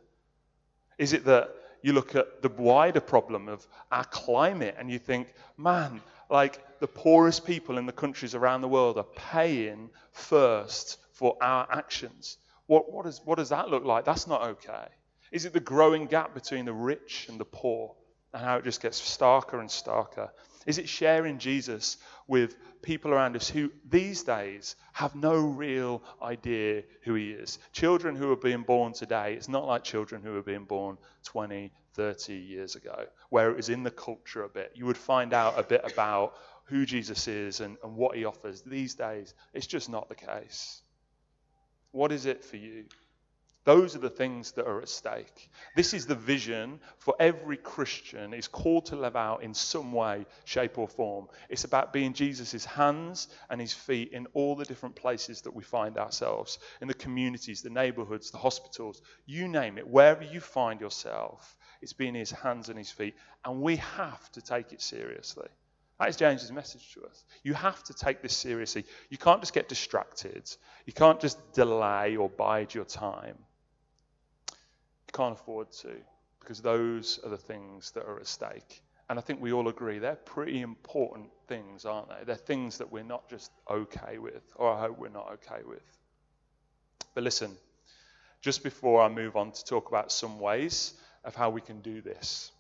Is 0.98 1.14
it 1.14 1.26
that 1.26 1.54
you 1.82 1.94
look 1.94 2.16
at 2.16 2.42
the 2.42 2.50
wider 2.50 3.00
problem 3.00 3.48
of 3.48 3.66
our 3.92 4.06
climate 4.06 4.76
and 4.78 4.90
you 4.90 5.00
think, 5.00 5.34
man, 5.58 6.02
like 6.30 6.80
the 6.80 6.88
poorest 6.88 7.46
people 7.46 7.78
in 7.78 7.86
the 7.86 7.92
countries 7.92 8.36
around 8.36 8.62
the 8.62 8.68
world 8.68 8.98
are 8.98 9.04
paying 9.04 9.90
first 10.12 10.98
for 11.14 11.38
our 11.42 11.68
actions? 11.72 12.38
What, 12.68 12.92
what, 12.92 13.06
is, 13.06 13.22
what 13.26 13.38
does 13.38 13.50
that 13.50 13.70
look 13.70 13.84
like? 13.86 14.06
That's 14.06 14.28
not 14.28 14.42
okay. 14.42 14.88
Is 15.32 15.46
it 15.46 15.54
the 15.54 15.60
growing 15.60 16.08
gap 16.08 16.34
between 16.34 16.66
the 16.66 16.74
rich 16.74 17.28
and 17.30 17.40
the 17.40 17.46
poor 17.46 17.96
and 18.34 18.44
how 18.44 18.58
it 18.58 18.64
just 18.64 18.82
gets 18.82 19.00
starker 19.00 19.60
and 19.60 19.70
starker? 19.70 20.30
Is 20.66 20.78
it 20.78 20.90
sharing 20.90 21.40
Jesus 21.40 21.98
with 22.28 22.56
people 22.82 23.12
around 23.12 23.36
us 23.36 23.50
who 23.50 23.72
these 23.90 24.24
days 24.24 24.76
have 24.94 25.16
no 25.16 25.36
real 25.36 26.04
idea 26.22 26.84
who 27.04 27.16
he 27.16 27.32
is? 27.32 27.60
Children 27.72 28.16
who 28.16 28.32
are 28.32 28.36
being 28.36 28.64
born 28.64 28.94
today, 28.94 29.34
it's 29.34 29.50
not 29.50 29.66
like 29.66 29.84
children 29.84 30.22
who 30.22 30.34
were 30.34 30.44
being 30.44 30.66
born 30.66 30.98
20, 31.24 31.72
30 31.94 32.34
years 32.34 32.76
ago, 32.76 33.06
where 33.30 33.50
it 33.50 33.58
was 33.58 33.70
in 33.70 33.84
the 33.84 33.92
culture 33.92 34.44
a 34.44 34.50
bit. 34.50 34.72
You 34.76 34.86
would 34.86 34.98
find 34.98 35.34
out 35.34 35.58
a 35.58 35.64
bit 35.64 35.82
about 35.84 36.36
who 36.66 36.86
Jesus 36.86 37.28
is 37.28 37.62
and, 37.62 37.78
and 37.84 37.96
what 37.96 38.16
he 38.16 38.26
offers. 38.26 38.62
These 38.62 38.96
days, 38.96 39.34
it's 39.54 39.68
just 39.68 39.90
not 39.90 40.08
the 40.08 40.16
case. 40.16 40.82
What 41.92 42.12
is 42.12 42.26
it 42.26 42.44
for 42.44 42.58
you? 42.58 42.86
Those 43.70 43.96
are 43.96 44.00
the 44.00 44.10
things 44.10 44.54
that 44.54 44.66
are 44.66 44.82
at 44.82 44.90
stake. 44.90 45.52
This 45.76 45.94
is 45.94 46.08
the 46.08 46.16
vision 46.16 46.80
for 46.98 47.14
every 47.20 47.56
Christian 47.56 48.34
is 48.34 48.48
called 48.48 48.88
to 48.88 48.96
live 48.96 49.16
out 49.16 49.44
in 49.44 49.54
some 49.54 49.92
way, 49.92 50.26
shape, 50.44 50.80
or 50.80 50.88
form. 50.88 51.28
It's 51.50 51.66
about 51.66 51.94
being 51.94 52.14
Jesus' 52.14 52.66
hands 52.66 53.28
and 53.48 53.62
his 53.62 53.72
feet 53.72 54.12
in 54.12 54.26
all 54.34 54.56
the 54.56 54.66
different 54.66 54.96
places 54.96 55.42
that 55.42 55.54
we 55.54 55.62
find 55.62 56.00
ourselves 56.00 56.58
in 56.82 56.88
the 56.88 56.96
communities, 56.96 57.62
the 57.62 57.70
neighborhoods, 57.70 58.32
the 58.32 58.40
hospitals, 58.40 59.04
you 59.28 59.48
name 59.48 59.78
it, 59.78 59.88
wherever 59.88 60.24
you 60.24 60.40
find 60.40 60.82
yourself, 60.82 61.56
it's 61.80 61.94
being 61.94 62.16
his 62.16 62.32
hands 62.32 62.70
and 62.70 62.78
his 62.80 62.90
feet. 62.90 63.14
And 63.46 63.62
we 63.62 63.76
have 63.76 64.32
to 64.32 64.42
take 64.42 64.74
it 64.74 64.82
seriously. 64.82 65.48
That 66.00 66.10
is 66.10 66.16
James's 66.16 66.52
message 66.52 66.92
to 66.96 67.06
us. 67.06 67.24
You 67.44 67.54
have 67.54 67.84
to 67.84 67.94
take 67.94 68.24
this 68.24 68.36
seriously. 68.36 68.86
You 69.12 69.20
can't 69.20 69.42
just 69.42 69.54
get 69.54 69.70
distracted. 69.70 70.50
You 70.88 70.94
can't 70.94 71.20
just 71.20 71.54
delay 71.54 72.16
or 72.16 72.30
bide 72.30 72.74
your 72.74 72.86
time 72.86 73.38
can't 75.12 75.34
afford 75.34 75.72
to 75.82 75.96
because 76.40 76.62
those 76.62 77.20
are 77.24 77.30
the 77.30 77.38
things 77.38 77.92
that 77.92 78.06
are 78.06 78.18
at 78.18 78.28
stake. 78.28 78.82
And 79.10 79.18
I 79.18 79.22
think 79.22 79.42
we 79.42 79.54
all 79.54 79.68
agree 79.68 80.00
they're 80.00 80.16
pretty 80.16 80.62
important 80.62 81.30
things, 81.48 81.86
aren't 81.86 82.10
they? 82.10 82.24
They're 82.26 82.36
things 82.36 82.78
that 82.78 82.92
we're 82.92 83.04
not 83.04 83.28
just 83.30 83.52
okay 83.70 84.20
with, 84.20 84.44
or 84.56 84.72
I 84.72 84.82
hope 84.82 85.00
we're 85.00 85.10
not 85.10 85.32
okay 85.34 85.64
with. 85.66 85.84
But 87.16 87.24
listen, 87.24 87.52
just 88.42 88.64
before 88.64 89.02
I 89.02 89.10
move 89.10 89.36
on 89.36 89.52
to 89.52 89.66
talk 89.66 89.90
about 89.90 90.12
some 90.12 90.40
ways 90.40 90.94
of 91.24 91.36
how 91.36 91.50
we 91.50 91.62
can 91.62 91.82
do 91.82 92.02
this. 92.02 92.52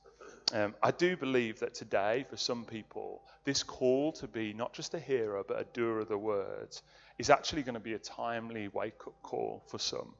Um, 0.51 0.73
I 0.81 0.91
do 0.91 1.15
believe 1.15 1.59
that 1.59 1.75
today, 1.75 2.25
for 2.29 2.35
some 2.35 2.65
people, 2.65 3.21
this 3.45 3.61
call 3.61 4.11
to 4.13 4.27
be 4.27 4.53
not 4.53 4.73
just 4.73 4.93
a 4.95 4.99
hearer 4.99 5.43
but 5.47 5.59
a 5.59 5.65
doer 5.73 5.99
of 5.99 6.09
the 6.09 6.17
word 6.17 6.75
is 7.19 7.29
actually 7.29 7.61
going 7.61 7.75
to 7.75 7.79
be 7.79 7.93
a 7.93 7.99
timely 7.99 8.67
wake 8.69 9.01
up 9.05 9.13
call 9.21 9.63
for 9.67 9.77
some. 9.77 10.13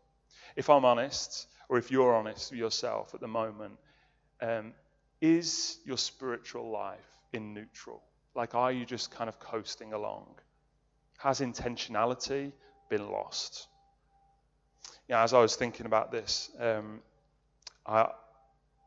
If 0.55 0.69
I'm 0.69 0.85
honest, 0.85 1.47
or 1.69 1.77
if 1.77 1.91
you're 1.91 2.15
honest 2.15 2.51
with 2.51 2.59
yourself 2.59 3.13
at 3.13 3.21
the 3.21 3.27
moment, 3.27 3.73
um, 4.41 4.73
is 5.21 5.77
your 5.85 5.97
spiritual 5.97 6.69
life 6.69 6.99
in 7.31 7.53
neutral? 7.53 8.01
Like, 8.35 8.55
are 8.55 8.71
you 8.71 8.85
just 8.85 9.11
kind 9.11 9.29
of 9.29 9.39
coasting 9.39 9.93
along? 9.93 10.25
Has 11.19 11.41
intentionality 11.41 12.51
been 12.89 13.09
lost? 13.09 13.67
Yeah, 15.07 15.23
as 15.23 15.33
I 15.33 15.39
was 15.39 15.55
thinking 15.55 15.85
about 15.85 16.11
this, 16.11 16.49
um, 16.59 17.01
I, 17.85 18.09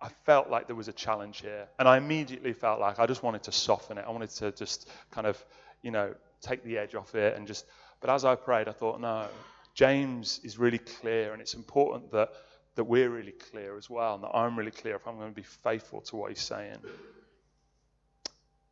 I 0.00 0.08
felt 0.24 0.48
like 0.50 0.66
there 0.66 0.76
was 0.76 0.88
a 0.88 0.92
challenge 0.92 1.40
here. 1.40 1.68
And 1.78 1.86
I 1.88 1.96
immediately 1.96 2.52
felt 2.52 2.80
like 2.80 2.98
I 2.98 3.06
just 3.06 3.22
wanted 3.22 3.42
to 3.44 3.52
soften 3.52 3.98
it. 3.98 4.04
I 4.06 4.10
wanted 4.10 4.30
to 4.30 4.52
just 4.52 4.88
kind 5.10 5.26
of, 5.26 5.42
you 5.82 5.90
know, 5.90 6.14
take 6.40 6.64
the 6.64 6.78
edge 6.78 6.94
off 6.94 7.14
it 7.14 7.36
and 7.36 7.46
just. 7.46 7.66
But 8.00 8.10
as 8.10 8.24
I 8.24 8.34
prayed, 8.34 8.68
I 8.68 8.72
thought, 8.72 9.00
no, 9.00 9.28
James 9.74 10.40
is 10.42 10.58
really 10.58 10.78
clear, 10.78 11.32
and 11.32 11.40
it's 11.40 11.54
important 11.54 12.10
that, 12.12 12.30
that 12.74 12.84
we're 12.84 13.10
really 13.10 13.32
clear 13.32 13.76
as 13.76 13.90
well, 13.90 14.14
and 14.14 14.24
that 14.24 14.34
I'm 14.34 14.58
really 14.58 14.70
clear 14.70 14.96
if 14.96 15.06
I'm 15.06 15.16
going 15.16 15.30
to 15.30 15.34
be 15.34 15.42
faithful 15.42 16.00
to 16.02 16.16
what 16.16 16.30
he's 16.30 16.40
saying. 16.40 16.78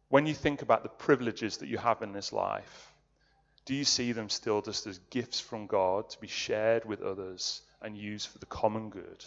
When 0.09 0.27
you 0.27 0.35
think 0.35 0.63
about 0.63 0.83
the 0.83 0.89
privileges 0.89 1.59
that 1.59 1.69
you 1.69 1.79
have 1.79 2.03
in 2.03 2.13
this 2.13 2.33
life, 2.33 2.93
do 3.65 3.75
you 3.75 3.85
see 3.85 4.13
them 4.13 4.29
still 4.29 4.63
just 4.63 4.87
as 4.87 4.99
gifts 5.11 5.39
from 5.39 5.67
God 5.67 6.09
to 6.11 6.21
be 6.21 6.27
shared 6.27 6.85
with 6.85 7.03
others 7.03 7.63
and 7.83 7.97
used 7.97 8.29
for 8.29 8.39
the 8.39 8.47
common 8.47 8.91
good? 8.91 9.25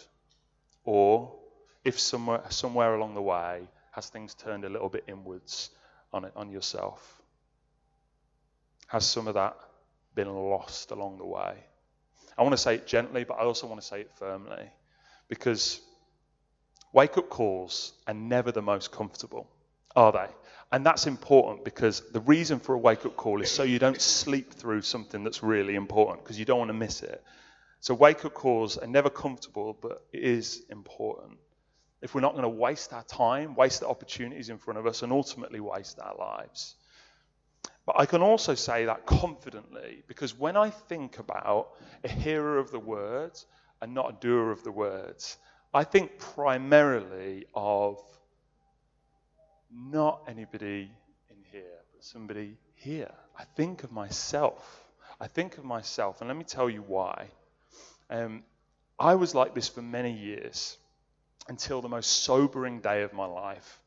Or 0.84 1.32
if 1.84 1.98
somewhere, 1.98 2.42
somewhere 2.50 2.94
along 2.94 3.14
the 3.14 3.22
way 3.22 3.68
has 3.92 4.08
things 4.08 4.34
turned 4.34 4.64
a 4.64 4.68
little 4.68 4.88
bit 4.88 5.04
inwards 5.06 5.70
on, 6.12 6.24
it, 6.24 6.32
on 6.36 6.50
yourself? 6.50 7.22
Has 8.88 9.06
some 9.06 9.28
of 9.28 9.34
that 9.34 9.56
been 10.14 10.28
lost 10.28 10.90
along 10.90 11.18
the 11.18 11.24
way? 11.24 11.54
I 12.36 12.42
want 12.42 12.52
to 12.52 12.58
say 12.58 12.74
it 12.74 12.86
gently, 12.86 13.24
but 13.24 13.34
I 13.34 13.44
also 13.44 13.66
want 13.66 13.80
to 13.80 13.86
say 13.86 14.00
it 14.00 14.10
firmly 14.16 14.70
because 15.28 15.80
wake 16.92 17.16
up 17.18 17.28
calls 17.28 17.92
are 18.06 18.14
never 18.14 18.52
the 18.52 18.62
most 18.62 18.90
comfortable, 18.90 19.48
are 19.94 20.12
they? 20.12 20.28
And 20.72 20.84
that's 20.84 21.06
important 21.06 21.64
because 21.64 22.02
the 22.12 22.20
reason 22.20 22.58
for 22.58 22.74
a 22.74 22.78
wake 22.78 23.06
up 23.06 23.16
call 23.16 23.40
is 23.40 23.50
so 23.50 23.62
you 23.62 23.78
don't 23.78 24.00
sleep 24.00 24.52
through 24.52 24.82
something 24.82 25.22
that's 25.22 25.42
really 25.42 25.76
important 25.76 26.24
because 26.24 26.38
you 26.38 26.44
don't 26.44 26.58
want 26.58 26.70
to 26.70 26.74
miss 26.74 27.02
it. 27.02 27.22
So 27.80 27.94
wake 27.94 28.24
up 28.24 28.34
calls 28.34 28.78
are 28.78 28.86
never 28.86 29.10
comfortable, 29.10 29.76
but 29.80 30.04
it 30.12 30.22
is 30.22 30.62
important 30.70 31.38
if 32.04 32.14
we're 32.14 32.20
not 32.20 32.32
going 32.32 32.42
to 32.42 32.50
waste 32.50 32.92
our 32.92 33.02
time, 33.04 33.54
waste 33.54 33.80
the 33.80 33.88
opportunities 33.88 34.50
in 34.50 34.58
front 34.58 34.78
of 34.78 34.86
us, 34.86 35.02
and 35.02 35.10
ultimately 35.10 35.58
waste 35.58 35.98
our 35.98 36.14
lives. 36.14 36.74
But 37.86 37.96
I 37.98 38.06
can 38.06 38.22
also 38.22 38.54
say 38.54 38.86
that 38.86 39.04
confidently 39.04 40.02
because 40.08 40.38
when 40.38 40.56
I 40.56 40.70
think 40.70 41.18
about 41.18 41.70
a 42.02 42.08
hearer 42.08 42.58
of 42.58 42.70
the 42.70 42.78
words 42.78 43.46
and 43.80 43.92
not 43.92 44.10
a 44.10 44.16
doer 44.20 44.50
of 44.50 44.64
the 44.64 44.72
words, 44.72 45.36
I 45.72 45.84
think 45.84 46.18
primarily 46.18 47.46
of 47.54 48.00
not 49.70 50.22
anybody 50.28 50.90
in 51.28 51.36
here, 51.50 51.80
but 51.92 52.04
somebody 52.04 52.56
here. 52.74 53.12
I 53.36 53.44
think 53.56 53.84
of 53.84 53.92
myself. 53.92 54.84
I 55.20 55.26
think 55.26 55.58
of 55.58 55.64
myself, 55.64 56.20
and 56.20 56.28
let 56.28 56.36
me 56.36 56.44
tell 56.44 56.70
you 56.70 56.82
why. 56.82 57.28
Um, 58.08 58.44
I 58.98 59.16
was 59.16 59.34
like 59.34 59.54
this 59.54 59.68
for 59.68 59.82
many 59.82 60.12
years 60.12 60.76
until 61.48 61.82
the 61.82 61.88
most 61.88 62.22
sobering 62.22 62.80
day 62.80 63.02
of 63.02 63.12
my 63.12 63.26
life. 63.26 63.80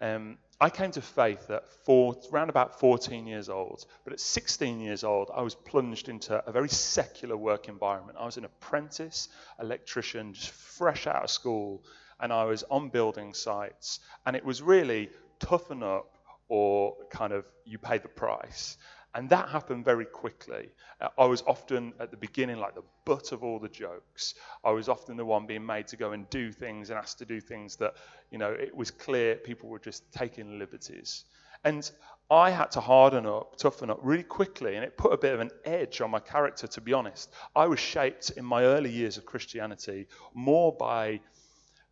Um, 0.00 0.38
I 0.60 0.68
came 0.68 0.90
to 0.92 1.00
faith 1.00 1.50
at 1.50 1.66
four, 1.68 2.16
around 2.32 2.50
about 2.50 2.78
14 2.80 3.26
years 3.26 3.48
old, 3.48 3.86
but 4.04 4.12
at 4.12 4.20
16 4.20 4.80
years 4.80 5.04
old, 5.04 5.30
I 5.34 5.40
was 5.40 5.54
plunged 5.54 6.08
into 6.08 6.42
a 6.46 6.52
very 6.52 6.68
secular 6.68 7.36
work 7.36 7.68
environment. 7.68 8.18
I 8.20 8.26
was 8.26 8.36
an 8.36 8.44
apprentice 8.44 9.28
electrician, 9.58 10.34
just 10.34 10.50
fresh 10.50 11.06
out 11.06 11.24
of 11.24 11.30
school, 11.30 11.82
and 12.20 12.32
I 12.32 12.44
was 12.44 12.62
on 12.70 12.90
building 12.90 13.32
sites, 13.32 14.00
and 14.26 14.36
it 14.36 14.44
was 14.44 14.60
really 14.60 15.10
toughen 15.38 15.82
up 15.82 16.18
or 16.48 16.96
kind 17.10 17.32
of 17.32 17.46
you 17.64 17.78
pay 17.78 17.98
the 17.98 18.08
price. 18.08 18.76
And 19.14 19.28
that 19.30 19.48
happened 19.48 19.84
very 19.84 20.04
quickly. 20.04 20.68
Uh, 21.00 21.08
I 21.18 21.24
was 21.24 21.42
often 21.46 21.92
at 21.98 22.10
the 22.10 22.16
beginning 22.16 22.58
like 22.58 22.74
the 22.74 22.84
butt 23.04 23.32
of 23.32 23.42
all 23.42 23.58
the 23.58 23.68
jokes. 23.68 24.34
I 24.64 24.70
was 24.70 24.88
often 24.88 25.16
the 25.16 25.24
one 25.24 25.46
being 25.46 25.66
made 25.66 25.88
to 25.88 25.96
go 25.96 26.12
and 26.12 26.30
do 26.30 26.52
things 26.52 26.90
and 26.90 26.98
asked 26.98 27.18
to 27.18 27.24
do 27.24 27.40
things 27.40 27.76
that, 27.76 27.94
you 28.30 28.38
know, 28.38 28.52
it 28.52 28.74
was 28.74 28.90
clear 28.90 29.34
people 29.34 29.68
were 29.68 29.80
just 29.80 30.10
taking 30.12 30.58
liberties. 30.58 31.24
And 31.64 31.90
I 32.30 32.50
had 32.50 32.70
to 32.72 32.80
harden 32.80 33.26
up, 33.26 33.56
toughen 33.56 33.90
up 33.90 33.98
really 34.02 34.22
quickly, 34.22 34.76
and 34.76 34.84
it 34.84 34.96
put 34.96 35.12
a 35.12 35.18
bit 35.18 35.34
of 35.34 35.40
an 35.40 35.50
edge 35.64 36.00
on 36.00 36.10
my 36.10 36.20
character, 36.20 36.68
to 36.68 36.80
be 36.80 36.92
honest. 36.92 37.32
I 37.56 37.66
was 37.66 37.80
shaped 37.80 38.30
in 38.30 38.44
my 38.44 38.62
early 38.62 38.90
years 38.90 39.16
of 39.16 39.26
Christianity 39.26 40.06
more 40.32 40.72
by 40.72 41.20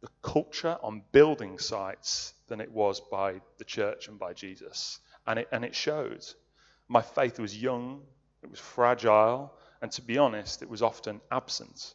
the 0.01 0.09
culture 0.23 0.79
on 0.81 1.03
building 1.11 1.59
sites 1.59 2.35
than 2.47 2.61
it 2.61 2.71
was 2.71 3.01
by 3.01 3.41
the 3.59 3.65
church 3.65 4.07
and 4.07 4.19
by 4.19 4.33
Jesus. 4.33 5.01
And 5.27 5.41
it, 5.41 5.49
and 5.51 5.65
it 5.65 5.75
showed. 5.75 6.25
My 6.89 7.03
faith 7.03 7.39
was 7.39 7.61
young, 7.61 8.03
it 8.43 8.51
was 8.51 8.59
fragile, 8.59 9.53
and 9.83 9.93
to 9.93 10.03
be 10.03 10.19
honest, 10.19 10.63
it 10.63 10.71
was 10.71 10.83
often 10.83 11.21
absent. 11.31 11.95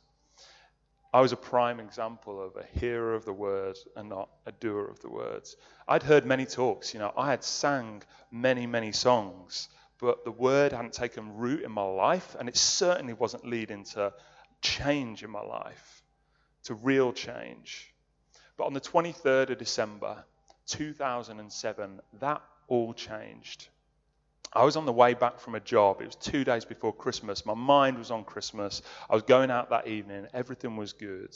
I 1.13 1.21
was 1.21 1.31
a 1.31 1.38
prime 1.38 1.79
example 1.79 2.41
of 2.43 2.55
a 2.55 2.79
hearer 2.79 3.13
of 3.13 3.25
the 3.25 3.33
word 3.33 3.77
and 3.95 4.09
not 4.09 4.29
a 4.45 4.51
doer 4.51 4.88
of 4.88 5.00
the 5.01 5.09
words. 5.09 5.55
I'd 5.88 6.03
heard 6.03 6.25
many 6.25 6.45
talks, 6.45 6.93
you 6.93 7.00
know, 7.00 7.13
I 7.15 7.29
had 7.29 7.43
sang 7.43 8.03
many, 8.31 8.65
many 8.65 8.91
songs, 8.91 9.69
but 10.00 10.25
the 10.25 10.31
word 10.31 10.73
hadn't 10.73 10.93
taken 10.93 11.38
root 11.38 11.63
in 11.63 11.71
my 11.71 11.83
life, 11.83 12.35
and 12.39 12.50
it 12.50 12.57
certainly 12.57 13.13
wasn't 13.13 13.45
leading 13.45 13.83
to 13.85 14.13
change 14.62 15.23
in 15.23 15.29
my 15.29 15.41
life, 15.41 16.03
to 16.63 16.73
real 16.73 17.13
change. 17.13 17.93
But 18.57 18.65
on 18.65 18.73
the 18.73 18.81
23rd 18.81 19.51
of 19.51 19.57
December, 19.57 20.23
2007, 20.67 22.01
that 22.19 22.41
all 22.67 22.93
changed. 22.93 23.67
I 24.55 24.63
was 24.63 24.75
on 24.75 24.86
the 24.86 24.93
way 24.93 25.15
back 25.15 25.39
from 25.39 25.55
a 25.55 25.60
job. 25.60 26.01
It 26.01 26.05
was 26.05 26.15
two 26.15 26.43
days 26.43 26.63
before 26.63 26.93
Christmas. 26.93 27.45
My 27.45 27.55
mind 27.55 27.98
was 27.98 28.12
on 28.12 28.24
Christmas. 28.24 28.83
I 29.10 29.15
was 29.15 29.24
going 29.24 29.50
out 29.50 29.72
that 29.72 29.88
evening. 29.88 30.27
Everything 30.33 30.77
was 30.77 30.93
good. 30.93 31.36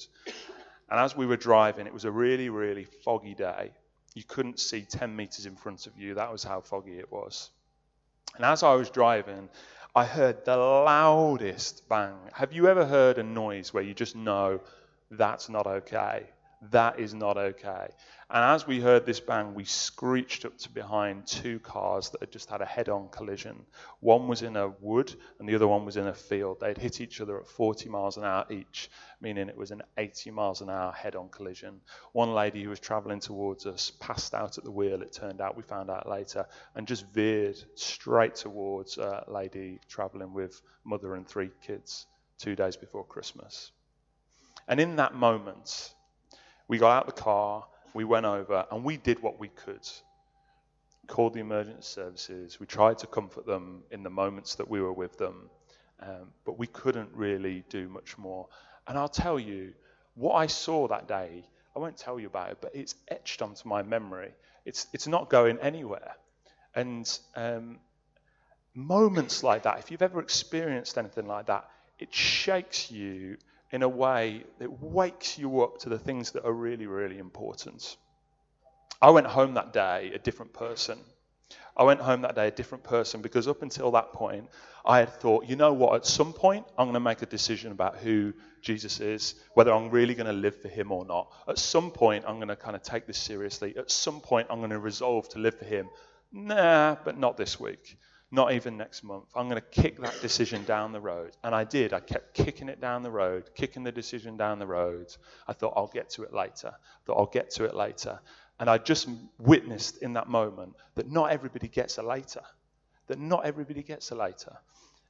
And 0.89 0.99
as 0.99 1.17
we 1.17 1.25
were 1.25 1.37
driving, 1.37 1.87
it 1.87 1.93
was 1.93 2.05
a 2.05 2.11
really, 2.11 2.49
really 2.49 2.85
foggy 3.03 3.33
day. 3.33 3.71
You 4.13 4.23
couldn't 4.23 4.59
see 4.59 4.81
10 4.81 5.15
meters 5.15 5.45
in 5.45 5.55
front 5.55 5.87
of 5.87 5.97
you. 5.97 6.15
That 6.15 6.31
was 6.31 6.43
how 6.43 6.61
foggy 6.61 6.99
it 6.99 7.11
was. 7.11 7.49
And 8.35 8.45
as 8.45 8.61
I 8.61 8.75
was 8.75 8.89
driving, 8.89 9.49
I 9.95 10.05
heard 10.05 10.45
the 10.45 10.55
loudest 10.55 11.89
bang. 11.89 12.17
Have 12.33 12.53
you 12.53 12.67
ever 12.67 12.85
heard 12.85 13.17
a 13.17 13.23
noise 13.23 13.73
where 13.73 13.83
you 13.83 13.95
just 13.95 14.15
know 14.15 14.59
that's 15.09 15.49
not 15.49 15.65
okay? 15.65 16.23
That 16.71 16.99
is 16.99 17.13
not 17.13 17.37
okay. 17.37 17.87
And 18.29 18.43
as 18.43 18.65
we 18.65 18.81
heard 18.81 19.05
this 19.05 19.19
bang, 19.19 19.53
we 19.53 19.63
screeched 19.63 20.43
up 20.43 20.57
to 20.57 20.71
behind 20.71 21.27
two 21.27 21.59
cars 21.59 22.09
that 22.09 22.21
had 22.21 22.31
just 22.31 22.49
had 22.49 22.61
a 22.61 22.65
head 22.65 22.89
on 22.89 23.09
collision. 23.09 23.63
One 23.99 24.27
was 24.27 24.41
in 24.41 24.57
a 24.57 24.69
wood 24.81 25.13
and 25.39 25.47
the 25.47 25.53
other 25.53 25.67
one 25.67 25.85
was 25.85 25.97
in 25.97 26.07
a 26.07 26.13
field. 26.15 26.59
They'd 26.59 26.77
hit 26.77 26.99
each 26.99 27.21
other 27.21 27.39
at 27.39 27.47
40 27.47 27.89
miles 27.89 28.17
an 28.17 28.23
hour 28.23 28.45
each, 28.49 28.89
meaning 29.21 29.49
it 29.49 29.55
was 29.55 29.69
an 29.69 29.83
80 29.97 30.31
miles 30.31 30.61
an 30.61 30.69
hour 30.71 30.91
head 30.91 31.15
on 31.15 31.29
collision. 31.29 31.79
One 32.13 32.33
lady 32.33 32.63
who 32.63 32.69
was 32.69 32.79
traveling 32.79 33.19
towards 33.19 33.67
us 33.67 33.91
passed 33.99 34.33
out 34.33 34.57
at 34.57 34.63
the 34.63 34.71
wheel, 34.71 35.03
it 35.03 35.13
turned 35.13 35.41
out, 35.41 35.55
we 35.55 35.63
found 35.63 35.91
out 35.91 36.09
later, 36.09 36.47
and 36.73 36.87
just 36.87 37.05
veered 37.13 37.57
straight 37.75 38.33
towards 38.33 38.97
a 38.97 39.23
lady 39.27 39.79
traveling 39.87 40.33
with 40.33 40.59
mother 40.83 41.13
and 41.13 41.27
three 41.27 41.51
kids 41.61 42.07
two 42.39 42.55
days 42.55 42.75
before 42.75 43.05
Christmas. 43.05 43.71
And 44.67 44.79
in 44.79 44.95
that 44.97 45.13
moment, 45.13 45.93
we 46.67 46.77
got 46.77 46.91
out 46.91 47.05
the 47.05 47.21
car 47.21 47.65
we 47.97 48.03
went 48.03 48.27
over 48.27 48.63
and 48.71 48.83
we 48.83 48.95
did 48.95 49.21
what 49.23 49.39
we 49.39 49.47
could. 49.47 49.89
Called 51.07 51.33
the 51.33 51.39
emergency 51.39 51.81
services. 51.81 52.59
We 52.59 52.67
tried 52.67 52.99
to 52.99 53.07
comfort 53.07 53.47
them 53.47 53.81
in 53.89 54.03
the 54.03 54.09
moments 54.11 54.53
that 54.55 54.69
we 54.69 54.81
were 54.81 54.93
with 54.93 55.17
them, 55.17 55.49
um, 56.01 56.31
but 56.45 56.59
we 56.59 56.67
couldn't 56.67 57.09
really 57.13 57.63
do 57.69 57.89
much 57.89 58.15
more. 58.17 58.47
And 58.85 58.99
I'll 58.99 59.09
tell 59.09 59.39
you, 59.39 59.73
what 60.13 60.33
I 60.33 60.45
saw 60.45 60.87
that 60.89 61.07
day, 61.07 61.43
I 61.75 61.79
won't 61.79 61.97
tell 61.97 62.19
you 62.19 62.27
about 62.27 62.51
it, 62.51 62.57
but 62.61 62.75
it's 62.75 62.93
etched 63.07 63.41
onto 63.41 63.67
my 63.67 63.81
memory. 63.81 64.31
It's, 64.63 64.85
it's 64.93 65.07
not 65.07 65.27
going 65.29 65.57
anywhere. 65.59 66.11
And 66.75 67.19
um, 67.35 67.79
moments 68.75 69.41
like 69.41 69.63
that, 69.63 69.79
if 69.79 69.89
you've 69.89 70.03
ever 70.03 70.19
experienced 70.19 70.99
anything 70.99 71.25
like 71.25 71.47
that, 71.47 71.67
it 71.97 72.13
shakes 72.13 72.91
you 72.91 73.37
in 73.71 73.83
a 73.83 73.89
way 73.89 74.43
that 74.59 74.81
wakes 74.81 75.37
you 75.37 75.61
up 75.61 75.79
to 75.79 75.89
the 75.89 75.99
things 75.99 76.31
that 76.31 76.45
are 76.45 76.53
really, 76.53 76.87
really 76.87 77.17
important. 77.17 77.97
I 79.01 79.11
went 79.11 79.27
home 79.27 79.55
that 79.55 79.73
day 79.73 80.11
a 80.13 80.19
different 80.19 80.53
person. 80.53 80.99
I 81.75 81.83
went 81.83 82.01
home 82.01 82.21
that 82.21 82.35
day 82.35 82.47
a 82.47 82.51
different 82.51 82.83
person 82.83 83.21
because 83.21 83.47
up 83.47 83.61
until 83.61 83.91
that 83.91 84.11
point, 84.11 84.49
I 84.83 84.99
had 84.99 85.09
thought, 85.09 85.45
you 85.45 85.55
know 85.55 85.73
what, 85.73 85.95
at 85.95 86.05
some 86.05 86.33
point, 86.33 86.65
I'm 86.77 86.85
going 86.85 86.95
to 86.95 86.99
make 86.99 87.21
a 87.21 87.27
decision 87.27 87.71
about 87.71 87.97
who 87.97 88.33
Jesus 88.61 88.99
is, 88.99 89.35
whether 89.53 89.71
I'm 89.71 89.89
really 89.89 90.15
going 90.15 90.27
to 90.27 90.33
live 90.33 90.59
for 90.59 90.69
him 90.69 90.91
or 90.91 91.05
not. 91.05 91.31
At 91.47 91.59
some 91.59 91.91
point, 91.91 92.25
I'm 92.27 92.37
going 92.37 92.47
to 92.47 92.55
kind 92.55 92.75
of 92.75 92.81
take 92.81 93.05
this 93.05 93.17
seriously. 93.17 93.75
At 93.77 93.91
some 93.91 94.21
point, 94.21 94.47
I'm 94.49 94.59
going 94.59 94.71
to 94.71 94.79
resolve 94.79 95.29
to 95.29 95.39
live 95.39 95.59
for 95.59 95.65
him. 95.65 95.89
Nah, 96.31 96.95
but 97.05 97.17
not 97.17 97.37
this 97.37 97.59
week. 97.59 97.97
Not 98.29 98.51
even 98.51 98.75
next 98.75 99.03
month. 99.03 99.25
I'm 99.35 99.47
going 99.47 99.61
to 99.61 99.81
kick 99.81 100.01
that 100.01 100.19
decision 100.21 100.65
down 100.65 100.91
the 100.91 100.99
road. 100.99 101.31
And 101.43 101.55
I 101.55 101.63
did. 101.63 101.93
I 101.93 102.01
kept 102.01 102.33
kicking 102.33 102.67
it 102.67 102.81
down 102.81 103.01
the 103.01 103.11
road, 103.11 103.49
kicking 103.55 103.83
the 103.83 103.91
decision 103.91 104.35
down 104.35 104.59
the 104.59 104.67
road. 104.67 105.15
I 105.47 105.53
thought, 105.53 105.73
I'll 105.77 105.87
get 105.87 106.09
to 106.11 106.23
it 106.23 106.33
later. 106.33 106.73
I 106.73 106.99
thought, 107.05 107.17
I'll 107.17 107.25
get 107.25 107.51
to 107.51 107.63
it 107.63 107.73
later. 107.73 108.19
And 108.59 108.69
I 108.69 108.79
just 108.79 109.07
witnessed 109.37 110.01
in 110.01 110.13
that 110.13 110.27
moment 110.27 110.75
that 110.95 111.09
not 111.09 111.31
everybody 111.31 111.69
gets 111.69 111.97
a 111.97 112.03
later. 112.03 112.41
That 113.07 113.19
not 113.19 113.45
everybody 113.45 113.81
gets 113.81 114.11
a 114.11 114.15
later. 114.15 114.57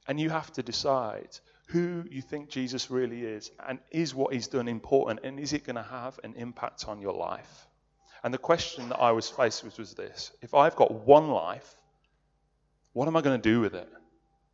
And 0.06 0.20
you 0.20 0.30
have 0.30 0.52
to 0.52 0.62
decide 0.62 1.38
who 1.68 2.04
you 2.10 2.22
think 2.22 2.48
Jesus 2.48 2.90
really 2.90 3.22
is 3.22 3.50
and 3.66 3.78
is 3.90 4.14
what 4.14 4.32
he's 4.32 4.48
done 4.48 4.68
important 4.68 5.20
and 5.22 5.38
is 5.38 5.52
it 5.52 5.64
going 5.64 5.76
to 5.76 5.82
have 5.82 6.18
an 6.24 6.34
impact 6.36 6.86
on 6.88 7.00
your 7.00 7.12
life? 7.12 7.66
And 8.22 8.32
the 8.32 8.38
question 8.38 8.88
that 8.88 8.98
I 8.98 9.12
was 9.12 9.28
faced 9.28 9.64
with 9.64 9.78
was 9.78 9.94
this 9.94 10.32
if 10.40 10.54
I've 10.54 10.76
got 10.76 10.92
one 11.06 11.28
life, 11.28 11.74
what 12.92 13.08
am 13.08 13.16
I 13.16 13.20
going 13.20 13.40
to 13.40 13.50
do 13.50 13.60
with 13.60 13.74
it? 13.74 13.88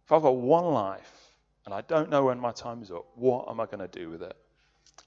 If 0.05 0.13
I've 0.13 0.23
got 0.23 0.37
one 0.37 0.65
life 0.67 1.31
and 1.65 1.75
I 1.75 1.81
don't 1.81 2.11
know 2.11 2.25
when 2.25 2.39
my 2.39 2.53
time 2.53 2.83
is 2.83 2.91
up, 2.91 3.07
what 3.15 3.49
am 3.49 3.61
I 3.61 3.67
going 3.67 3.79
to 3.79 3.89
do 3.89 4.11
with 4.11 4.23
it? 4.23 4.37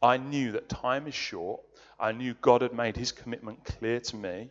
I 0.02 0.18
knew 0.18 0.52
that 0.54 0.70
time 0.70 1.08
is 1.08 1.16
short. 1.16 1.62
I 2.00 2.12
knew 2.12 2.36
God 2.42 2.62
had 2.62 2.74
made 2.74 2.96
his 2.96 3.12
commitment 3.12 3.64
clear 3.64 4.00
to 4.00 4.16
me, 4.16 4.50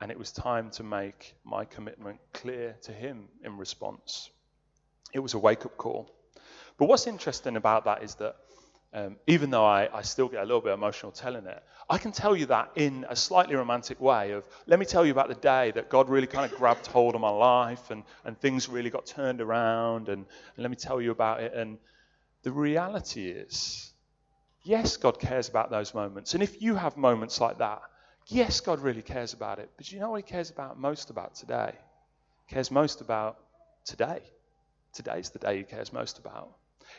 and 0.00 0.10
it 0.10 0.18
was 0.18 0.32
time 0.32 0.70
to 0.72 0.82
make 0.82 1.34
my 1.44 1.64
commitment 1.64 2.18
clear 2.34 2.76
to 2.82 2.92
him 2.92 3.28
in 3.44 3.56
response. 3.56 4.30
It 5.14 5.20
was 5.20 5.34
a 5.34 5.38
wake 5.38 5.64
up 5.64 5.76
call. 5.76 6.10
But 6.76 6.86
what's 6.86 7.06
interesting 7.06 7.56
about 7.56 7.84
that 7.84 8.02
is 8.02 8.16
that 8.16 8.36
um, 8.94 9.16
even 9.26 9.50
though 9.50 9.64
I, 9.64 9.88
I, 9.92 10.02
still 10.02 10.28
get 10.28 10.40
a 10.40 10.44
little 10.44 10.60
bit 10.60 10.72
emotional 10.72 11.12
telling 11.12 11.46
it, 11.46 11.62
I 11.88 11.96
can 11.96 12.12
tell 12.12 12.36
you 12.36 12.46
that 12.46 12.72
in 12.76 13.06
a 13.08 13.16
slightly 13.16 13.54
romantic 13.54 13.98
way 14.00 14.32
of, 14.32 14.44
let 14.66 14.78
me 14.78 14.84
tell 14.84 15.06
you 15.06 15.12
about 15.12 15.28
the 15.28 15.34
day 15.34 15.70
that 15.70 15.88
God 15.88 16.10
really 16.10 16.26
kind 16.26 16.50
of 16.50 16.58
grabbed 16.58 16.86
hold 16.86 17.14
of 17.14 17.20
my 17.22 17.30
life 17.30 17.90
and, 17.90 18.02
and 18.24 18.38
things 18.38 18.68
really 18.68 18.90
got 18.90 19.06
turned 19.06 19.40
around 19.40 20.08
and, 20.08 20.26
and 20.56 20.58
let 20.58 20.70
me 20.70 20.76
tell 20.76 21.00
you 21.00 21.10
about 21.10 21.40
it. 21.42 21.54
And 21.54 21.78
the 22.42 22.52
reality 22.52 23.30
is, 23.30 23.92
yes, 24.62 24.98
God 24.98 25.18
cares 25.18 25.48
about 25.48 25.70
those 25.70 25.94
moments. 25.94 26.34
And 26.34 26.42
if 26.42 26.60
you 26.60 26.74
have 26.74 26.98
moments 26.98 27.40
like 27.40 27.58
that, 27.58 27.80
yes, 28.26 28.60
God 28.60 28.80
really 28.80 29.02
cares 29.02 29.32
about 29.32 29.58
it. 29.58 29.70
But 29.78 29.90
you 29.90 30.00
know 30.00 30.10
what 30.10 30.16
he 30.16 30.22
cares 30.22 30.50
about 30.50 30.78
most 30.78 31.08
about 31.08 31.34
today? 31.34 31.72
He 32.46 32.54
cares 32.54 32.70
most 32.70 33.00
about 33.00 33.38
today. 33.86 34.20
Today's 34.92 35.30
the 35.30 35.38
day 35.38 35.56
he 35.56 35.62
cares 35.62 35.94
most 35.94 36.18
about. 36.18 36.50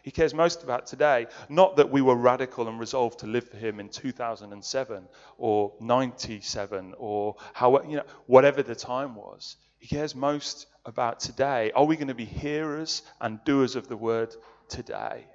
He 0.01 0.11
cares 0.11 0.33
most 0.33 0.63
about 0.63 0.85
today, 0.85 1.27
not 1.49 1.77
that 1.77 1.91
we 1.91 2.01
were 2.01 2.15
radical 2.15 2.67
and 2.67 2.79
resolved 2.79 3.19
to 3.19 3.27
live 3.27 3.47
for 3.47 3.57
him 3.57 3.79
in 3.79 3.89
2007 3.89 5.07
or 5.37 5.73
97 5.79 6.93
or 6.97 7.35
how, 7.53 7.81
you 7.83 7.97
know, 7.97 8.05
whatever 8.25 8.63
the 8.63 8.75
time 8.75 9.15
was. 9.15 9.57
He 9.79 9.87
cares 9.87 10.15
most 10.15 10.67
about 10.85 11.19
today. 11.19 11.71
Are 11.71 11.85
we 11.85 11.95
going 11.95 12.07
to 12.07 12.15
be 12.15 12.25
hearers 12.25 13.03
and 13.19 13.43
doers 13.43 13.75
of 13.75 13.87
the 13.87 13.97
word 13.97 14.35
today? 14.69 15.25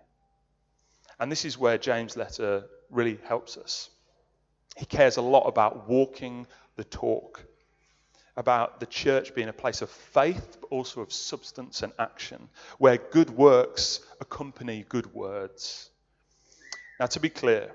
And 1.20 1.30
this 1.30 1.44
is 1.44 1.58
where 1.58 1.78
James' 1.78 2.16
letter 2.16 2.64
really 2.90 3.18
helps 3.24 3.56
us. 3.56 3.90
He 4.76 4.86
cares 4.86 5.16
a 5.16 5.22
lot 5.22 5.46
about 5.46 5.88
walking 5.88 6.46
the 6.76 6.84
talk 6.84 7.44
about 8.38 8.78
the 8.78 8.87
church 8.87 9.35
being 9.35 9.49
a 9.49 9.52
place 9.52 9.83
of 9.83 9.90
faith, 9.90 10.59
but 10.61 10.68
also 10.68 11.00
of 11.00 11.12
substance 11.12 11.83
and 11.83 11.92
action, 11.99 12.49
where 12.78 12.97
good 12.97 13.30
works 13.30 14.00
accompany 14.21 14.87
good 14.88 15.12
words. 15.12 15.90
Now, 17.00 17.07
to 17.07 17.18
be 17.18 17.28
clear, 17.28 17.75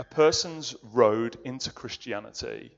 a 0.00 0.04
person's 0.04 0.74
road 0.92 1.38
into 1.44 1.70
Christianity 1.72 2.72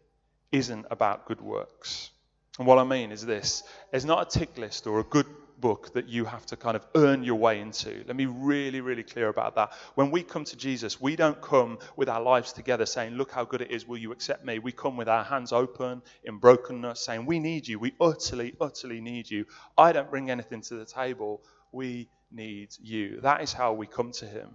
isn't 0.52 0.84
about 0.90 1.24
good 1.24 1.40
works. 1.40 2.10
And 2.58 2.66
what 2.66 2.78
I 2.78 2.84
mean 2.84 3.10
is 3.10 3.24
this 3.24 3.62
it's 3.94 4.04
not 4.04 4.26
a 4.26 4.38
tick 4.38 4.58
list 4.58 4.86
or 4.86 5.00
a 5.00 5.04
good 5.04 5.26
book 5.62 5.94
that 5.94 6.08
you 6.10 6.26
have 6.26 6.44
to 6.46 6.56
kind 6.56 6.76
of 6.76 6.86
earn 6.94 7.24
your 7.24 7.36
way 7.36 7.60
into. 7.60 8.04
Let 8.06 8.16
me 8.16 8.26
really, 8.26 8.82
really 8.82 9.04
clear 9.04 9.28
about 9.28 9.54
that. 9.54 9.72
When 9.94 10.10
we 10.10 10.22
come 10.22 10.44
to 10.44 10.56
Jesus, 10.56 11.00
we 11.00 11.16
don't 11.16 11.40
come 11.40 11.78
with 11.96 12.10
our 12.10 12.20
lives 12.20 12.52
together 12.52 12.84
saying, 12.84 13.14
Look 13.14 13.32
how 13.32 13.46
good 13.46 13.62
it 13.62 13.70
is, 13.70 13.88
will 13.88 13.96
you 13.96 14.12
accept 14.12 14.44
me? 14.44 14.58
We 14.58 14.72
come 14.72 14.98
with 14.98 15.08
our 15.08 15.24
hands 15.24 15.52
open 15.52 16.02
in 16.24 16.36
brokenness, 16.36 17.00
saying, 17.00 17.24
We 17.24 17.38
need 17.38 17.66
you. 17.66 17.78
We 17.78 17.94
utterly, 18.00 18.54
utterly 18.60 19.00
need 19.00 19.30
you. 19.30 19.46
I 19.78 19.92
don't 19.92 20.10
bring 20.10 20.30
anything 20.30 20.60
to 20.62 20.74
the 20.74 20.84
table. 20.84 21.42
We 21.72 22.10
need 22.30 22.70
you. 22.82 23.20
That 23.22 23.42
is 23.42 23.54
how 23.54 23.72
we 23.72 23.86
come 23.86 24.12
to 24.12 24.26
Him. 24.26 24.50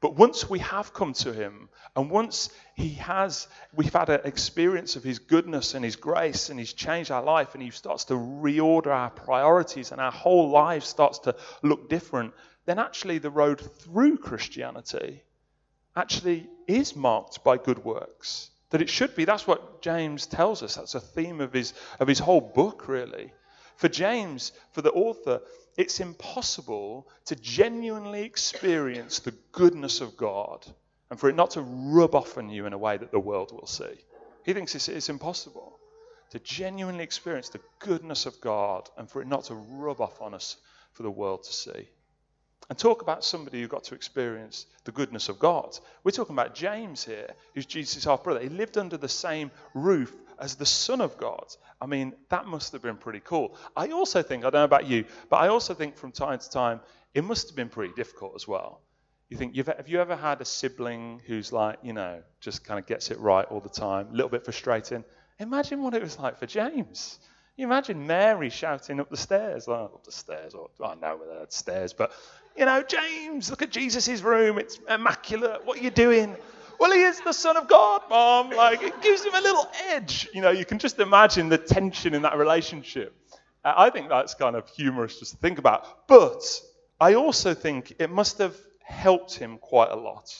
But 0.00 0.14
once 0.14 0.48
we 0.48 0.60
have 0.60 0.92
come 0.94 1.12
to 1.14 1.32
him, 1.32 1.68
and 1.96 2.10
once 2.10 2.50
he 2.76 2.90
has, 2.94 3.48
we've 3.74 3.92
had 3.92 4.10
an 4.10 4.20
experience 4.24 4.94
of 4.94 5.02
his 5.02 5.18
goodness 5.18 5.74
and 5.74 5.84
his 5.84 5.96
grace, 5.96 6.50
and 6.50 6.58
he's 6.58 6.72
changed 6.72 7.10
our 7.10 7.22
life, 7.22 7.54
and 7.54 7.62
he 7.62 7.70
starts 7.70 8.04
to 8.04 8.14
reorder 8.14 8.88
our 8.88 9.10
priorities, 9.10 9.90
and 9.90 10.00
our 10.00 10.12
whole 10.12 10.50
life 10.50 10.84
starts 10.84 11.18
to 11.20 11.34
look 11.62 11.88
different, 11.88 12.32
then 12.66 12.78
actually 12.78 13.18
the 13.18 13.30
road 13.30 13.60
through 13.60 14.18
Christianity 14.18 15.22
actually 15.96 16.48
is 16.68 16.94
marked 16.94 17.42
by 17.42 17.56
good 17.56 17.84
works. 17.84 18.50
That 18.70 18.82
it 18.82 18.90
should 18.90 19.16
be. 19.16 19.24
That's 19.24 19.46
what 19.46 19.82
James 19.82 20.26
tells 20.26 20.62
us. 20.62 20.76
That's 20.76 20.94
a 20.94 21.00
theme 21.00 21.40
of 21.40 21.52
his, 21.52 21.72
of 21.98 22.06
his 22.06 22.18
whole 22.18 22.42
book, 22.42 22.86
really. 22.86 23.32
For 23.76 23.88
James, 23.88 24.52
for 24.72 24.82
the 24.82 24.92
author, 24.92 25.40
it's 25.78 26.00
impossible 26.00 27.08
to 27.26 27.36
genuinely 27.36 28.24
experience 28.24 29.20
the 29.20 29.34
goodness 29.52 30.00
of 30.00 30.16
God 30.16 30.66
and 31.08 31.18
for 31.18 31.30
it 31.30 31.36
not 31.36 31.52
to 31.52 31.62
rub 31.62 32.16
off 32.16 32.36
on 32.36 32.50
you 32.50 32.66
in 32.66 32.72
a 32.72 32.78
way 32.78 32.96
that 32.96 33.12
the 33.12 33.20
world 33.20 33.52
will 33.52 33.68
see. 33.68 34.04
He 34.44 34.52
thinks 34.52 34.74
it's, 34.74 34.88
it's 34.88 35.08
impossible 35.08 35.78
to 36.30 36.40
genuinely 36.40 37.04
experience 37.04 37.48
the 37.48 37.60
goodness 37.78 38.26
of 38.26 38.40
God 38.40 38.90
and 38.98 39.08
for 39.08 39.22
it 39.22 39.28
not 39.28 39.44
to 39.44 39.54
rub 39.54 40.00
off 40.00 40.20
on 40.20 40.34
us 40.34 40.56
for 40.92 41.04
the 41.04 41.10
world 41.10 41.44
to 41.44 41.52
see. 41.52 41.88
And 42.68 42.76
talk 42.76 43.00
about 43.00 43.24
somebody 43.24 43.62
who 43.62 43.68
got 43.68 43.84
to 43.84 43.94
experience 43.94 44.66
the 44.82 44.92
goodness 44.92 45.28
of 45.28 45.38
God. 45.38 45.78
We're 46.02 46.10
talking 46.10 46.34
about 46.34 46.56
James 46.56 47.04
here, 47.04 47.30
who's 47.54 47.66
Jesus' 47.66 48.04
half 48.04 48.24
brother. 48.24 48.40
He 48.40 48.48
lived 48.48 48.76
under 48.76 48.96
the 48.96 49.08
same 49.08 49.52
roof 49.74 50.12
as 50.40 50.54
the 50.54 50.66
Son 50.66 51.00
of 51.00 51.16
God. 51.18 51.44
I 51.80 51.86
mean, 51.86 52.14
that 52.28 52.46
must 52.46 52.72
have 52.72 52.82
been 52.82 52.96
pretty 52.96 53.20
cool. 53.24 53.56
I 53.76 53.88
also 53.88 54.22
think, 54.22 54.44
I 54.44 54.50
don't 54.50 54.60
know 54.60 54.64
about 54.64 54.86
you, 54.86 55.04
but 55.28 55.36
I 55.36 55.48
also 55.48 55.74
think 55.74 55.96
from 55.96 56.12
time 56.12 56.38
to 56.38 56.50
time, 56.50 56.80
it 57.14 57.24
must 57.24 57.48
have 57.48 57.56
been 57.56 57.68
pretty 57.68 57.92
difficult 57.94 58.32
as 58.34 58.46
well. 58.46 58.80
You 59.28 59.36
think, 59.36 59.56
have 59.56 59.88
you 59.88 60.00
ever 60.00 60.16
had 60.16 60.40
a 60.40 60.44
sibling 60.44 61.20
who's 61.26 61.52
like, 61.52 61.78
you 61.82 61.92
know, 61.92 62.22
just 62.40 62.64
kind 62.64 62.78
of 62.80 62.86
gets 62.86 63.10
it 63.10 63.18
right 63.18 63.44
all 63.46 63.60
the 63.60 63.68
time, 63.68 64.08
a 64.08 64.12
little 64.12 64.30
bit 64.30 64.44
frustrating? 64.44 65.04
Imagine 65.38 65.82
what 65.82 65.94
it 65.94 66.02
was 66.02 66.18
like 66.18 66.38
for 66.38 66.46
James. 66.46 67.18
You 67.56 67.66
imagine 67.66 68.06
Mary 68.06 68.50
shouting 68.50 69.00
up 69.00 69.10
the 69.10 69.16
stairs, 69.16 69.66
well, 69.66 69.90
up 69.94 70.04
the 70.04 70.12
stairs, 70.12 70.54
or 70.54 70.70
I 70.82 70.94
know 70.94 71.16
whether 71.16 71.40
that's 71.40 71.56
stairs, 71.56 71.92
but 71.92 72.12
you 72.56 72.64
know, 72.64 72.82
James, 72.82 73.50
look 73.50 73.62
at 73.62 73.70
Jesus' 73.70 74.20
room, 74.22 74.58
it's 74.58 74.78
immaculate. 74.88 75.64
What 75.64 75.78
are 75.78 75.82
you 75.82 75.90
doing? 75.90 76.36
Well, 76.78 76.92
he 76.92 77.02
is 77.02 77.20
the 77.20 77.32
Son 77.32 77.56
of 77.56 77.68
God, 77.68 78.02
Mom. 78.08 78.50
Like, 78.50 78.82
it 78.82 79.00
gives 79.02 79.24
him 79.24 79.34
a 79.34 79.40
little 79.40 79.68
edge. 79.90 80.28
You 80.32 80.42
know, 80.42 80.50
you 80.50 80.64
can 80.64 80.78
just 80.78 80.98
imagine 80.98 81.48
the 81.48 81.58
tension 81.58 82.14
in 82.14 82.22
that 82.22 82.36
relationship. 82.36 83.14
I 83.64 83.90
think 83.90 84.08
that's 84.08 84.34
kind 84.34 84.56
of 84.56 84.68
humorous 84.70 85.18
just 85.18 85.32
to 85.32 85.38
think 85.38 85.58
about. 85.58 86.06
But 86.06 86.42
I 87.00 87.14
also 87.14 87.54
think 87.54 87.94
it 87.98 88.10
must 88.10 88.38
have 88.38 88.56
helped 88.82 89.34
him 89.34 89.58
quite 89.58 89.90
a 89.90 89.96
lot. 89.96 90.34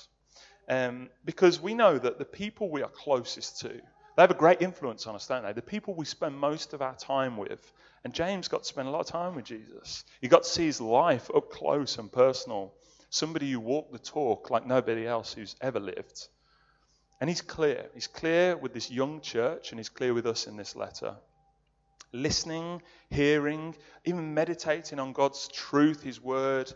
Um, 0.69 1.09
because 1.25 1.61
we 1.61 1.75
know 1.75 1.99
that 1.99 2.19
the 2.19 2.25
people 2.25 2.71
we 2.71 2.83
are 2.83 2.91
closest 2.91 3.61
to, 3.61 3.69
they 3.69 4.23
have 4.23 4.31
a 4.31 4.35
great 4.35 4.63
influence 4.63 5.07
on 5.07 5.15
us, 5.15 5.27
don't 5.27 5.43
they? 5.43 5.53
The 5.53 5.63
people 5.63 5.95
we 5.95 6.05
spend 6.05 6.37
most 6.37 6.73
of 6.73 6.83
our 6.83 6.95
time 6.97 7.37
with. 7.37 7.73
And 8.05 8.13
James 8.13 8.49
got 8.49 8.63
to 8.63 8.69
spend 8.69 8.89
a 8.89 8.91
lot 8.91 9.01
of 9.01 9.07
time 9.07 9.35
with 9.35 9.45
Jesus. 9.45 10.05
He 10.21 10.29
got 10.29 10.45
to 10.45 10.49
see 10.49 10.67
his 10.67 10.81
life 10.81 11.31
up 11.35 11.51
close 11.51 11.99
and 11.99 12.11
personal 12.11 12.75
somebody 13.11 13.51
who 13.51 13.61
walked 13.61 13.93
the 13.93 13.99
talk 13.99 14.51
like 14.51 14.67
nobody 14.67 15.07
else 15.07 15.33
who's 15.33 15.57
ever 15.61 15.81
lived. 15.81 16.29
And 17.21 17.29
he's 17.29 17.41
clear. 17.41 17.87
He's 17.95 18.07
clear 18.07 18.57
with 18.57 18.73
this 18.73 18.91
young 18.91 19.21
church, 19.21 19.71
and 19.71 19.79
he's 19.79 19.89
clear 19.89 20.15
with 20.15 20.27
us 20.27 20.47
in 20.47 20.57
this 20.57 20.77
letter. 20.77 21.17
Listening, 22.13 22.81
hearing, 23.11 23.75
even 24.05 24.35
meditating 24.35 24.99
on 24.99 25.13
God's 25.13 25.49
truth, 25.49 26.03
his 26.03 26.23
word, 26.23 26.73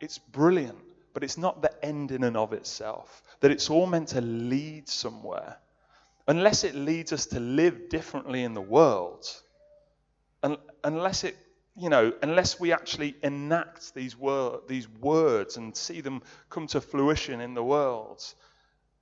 it's 0.00 0.18
brilliant, 0.18 0.78
but 1.12 1.24
it's 1.24 1.36
not 1.36 1.60
the 1.60 1.84
end 1.84 2.12
in 2.12 2.24
and 2.24 2.36
of 2.36 2.52
itself. 2.52 3.22
That 3.40 3.50
it's 3.50 3.68
all 3.68 3.86
meant 3.86 4.08
to 4.08 4.20
lead 4.20 4.88
somewhere. 4.88 5.56
Unless 6.28 6.64
it 6.64 6.74
leads 6.74 7.12
us 7.12 7.26
to 7.26 7.40
live 7.40 7.88
differently 7.88 8.44
in 8.44 8.54
the 8.54 8.60
world, 8.60 9.26
unless 10.84 11.24
it 11.24 11.36
you 11.76 11.88
know, 11.88 12.12
unless 12.22 12.58
we 12.58 12.72
actually 12.72 13.14
enact 13.22 13.94
these, 13.94 14.16
wor- 14.16 14.60
these 14.66 14.88
words 14.88 15.56
and 15.56 15.76
see 15.76 16.00
them 16.00 16.22
come 16.48 16.66
to 16.68 16.80
fruition 16.80 17.40
in 17.40 17.54
the 17.54 17.64
world, 17.64 18.22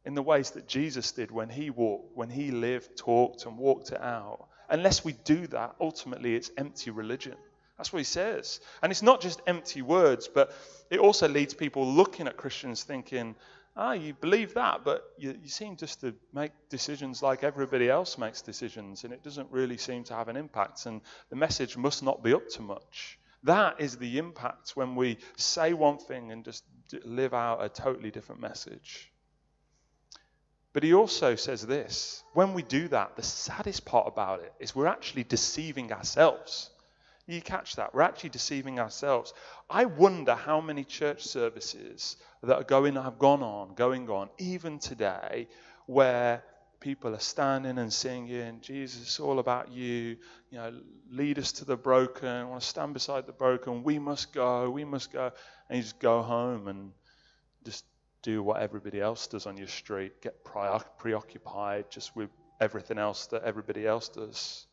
in 0.04 0.14
the 0.14 0.22
ways 0.22 0.50
that 0.52 0.68
Jesus 0.68 1.12
did 1.12 1.30
when 1.30 1.48
he 1.48 1.70
walked, 1.70 2.16
when 2.16 2.30
he 2.30 2.50
lived, 2.50 2.96
talked, 2.96 3.46
and 3.46 3.56
walked 3.58 3.92
it 3.92 4.00
out. 4.00 4.48
Unless 4.68 5.04
we 5.04 5.12
do 5.24 5.46
that, 5.48 5.76
ultimately 5.80 6.34
it's 6.34 6.50
empty 6.56 6.90
religion. 6.90 7.36
That's 7.76 7.92
what 7.92 8.00
he 8.00 8.04
says. 8.04 8.60
And 8.82 8.90
it's 8.90 9.02
not 9.02 9.20
just 9.20 9.40
empty 9.46 9.82
words, 9.82 10.28
but 10.28 10.52
it 10.90 10.98
also 10.98 11.28
leads 11.28 11.54
people 11.54 11.86
looking 11.86 12.26
at 12.26 12.36
Christians 12.36 12.82
thinking, 12.82 13.36
ah, 13.78 13.92
you 13.92 14.12
believe 14.12 14.54
that, 14.54 14.84
but 14.84 15.04
you, 15.16 15.38
you, 15.40 15.48
seem 15.48 15.76
just 15.76 16.00
to 16.00 16.12
make 16.34 16.50
decisions 16.68 17.22
like 17.22 17.44
everybody 17.44 17.88
else 17.88 18.18
makes 18.18 18.42
decisions, 18.42 19.04
and 19.04 19.12
it 19.12 19.22
doesn't 19.22 19.50
really 19.52 19.76
seem 19.76 20.02
to 20.04 20.14
have 20.14 20.28
an 20.28 20.36
impact, 20.36 20.84
and 20.86 21.00
the 21.30 21.36
message 21.36 21.76
must 21.76 22.02
not 22.02 22.22
be 22.22 22.34
up 22.34 22.48
to 22.48 22.62
much. 22.62 23.18
That 23.44 23.80
is 23.80 23.96
the 23.96 24.18
impact 24.18 24.72
when 24.74 24.96
we 24.96 25.18
say 25.36 25.72
one 25.72 25.98
thing 25.98 26.32
and 26.32 26.44
just 26.44 26.64
live 27.04 27.32
out 27.32 27.64
a 27.64 27.68
totally 27.68 28.10
different 28.10 28.40
message. 28.40 29.12
But 30.72 30.82
he 30.82 30.92
also 30.92 31.36
says 31.36 31.66
this 31.66 32.22
when 32.34 32.54
we 32.54 32.62
do 32.62 32.88
that, 32.88 33.16
the 33.16 33.22
saddest 33.22 33.84
part 33.84 34.08
about 34.08 34.40
it 34.40 34.52
is 34.58 34.74
we're 34.74 34.86
actually 34.86 35.24
deceiving 35.24 35.92
ourselves. 35.92 36.70
You 37.28 37.42
catch 37.42 37.76
that? 37.76 37.94
We're 37.94 38.00
actually 38.00 38.30
deceiving 38.30 38.80
ourselves. 38.80 39.34
I 39.68 39.84
wonder 39.84 40.34
how 40.34 40.62
many 40.62 40.82
church 40.82 41.24
services 41.24 42.16
that 42.42 42.56
are 42.56 42.64
going 42.64 42.94
have 42.94 43.18
gone 43.18 43.42
on, 43.42 43.74
going 43.74 44.08
on, 44.08 44.30
even 44.38 44.78
today, 44.78 45.46
where 45.84 46.42
people 46.80 47.14
are 47.14 47.20
standing 47.20 47.76
and 47.76 47.92
singing, 47.92 48.60
Jesus, 48.62 49.02
it's 49.02 49.20
all 49.20 49.40
about 49.40 49.70
you. 49.70 50.16
You 50.50 50.58
know, 50.58 50.80
lead 51.10 51.38
us 51.38 51.52
to 51.52 51.66
the 51.66 51.76
broken. 51.76 52.28
I 52.28 52.44
want 52.44 52.62
to 52.62 52.66
stand 52.66 52.94
beside 52.94 53.26
the 53.26 53.32
broken. 53.32 53.82
We 53.82 53.98
must 53.98 54.32
go. 54.32 54.70
We 54.70 54.84
must 54.84 55.12
go. 55.12 55.30
And 55.68 55.76
you 55.76 55.82
just 55.82 55.98
go 55.98 56.22
home 56.22 56.68
and 56.68 56.92
just 57.62 57.84
do 58.22 58.42
what 58.42 58.62
everybody 58.62 59.02
else 59.02 59.26
does 59.26 59.44
on 59.44 59.58
your 59.58 59.68
street. 59.68 60.22
Get 60.22 60.44
preoccupied 60.98 61.90
just 61.90 62.16
with 62.16 62.30
everything 62.58 62.96
else 62.98 63.26
that 63.26 63.42
everybody 63.42 63.86
else 63.86 64.08
does. 64.08 64.67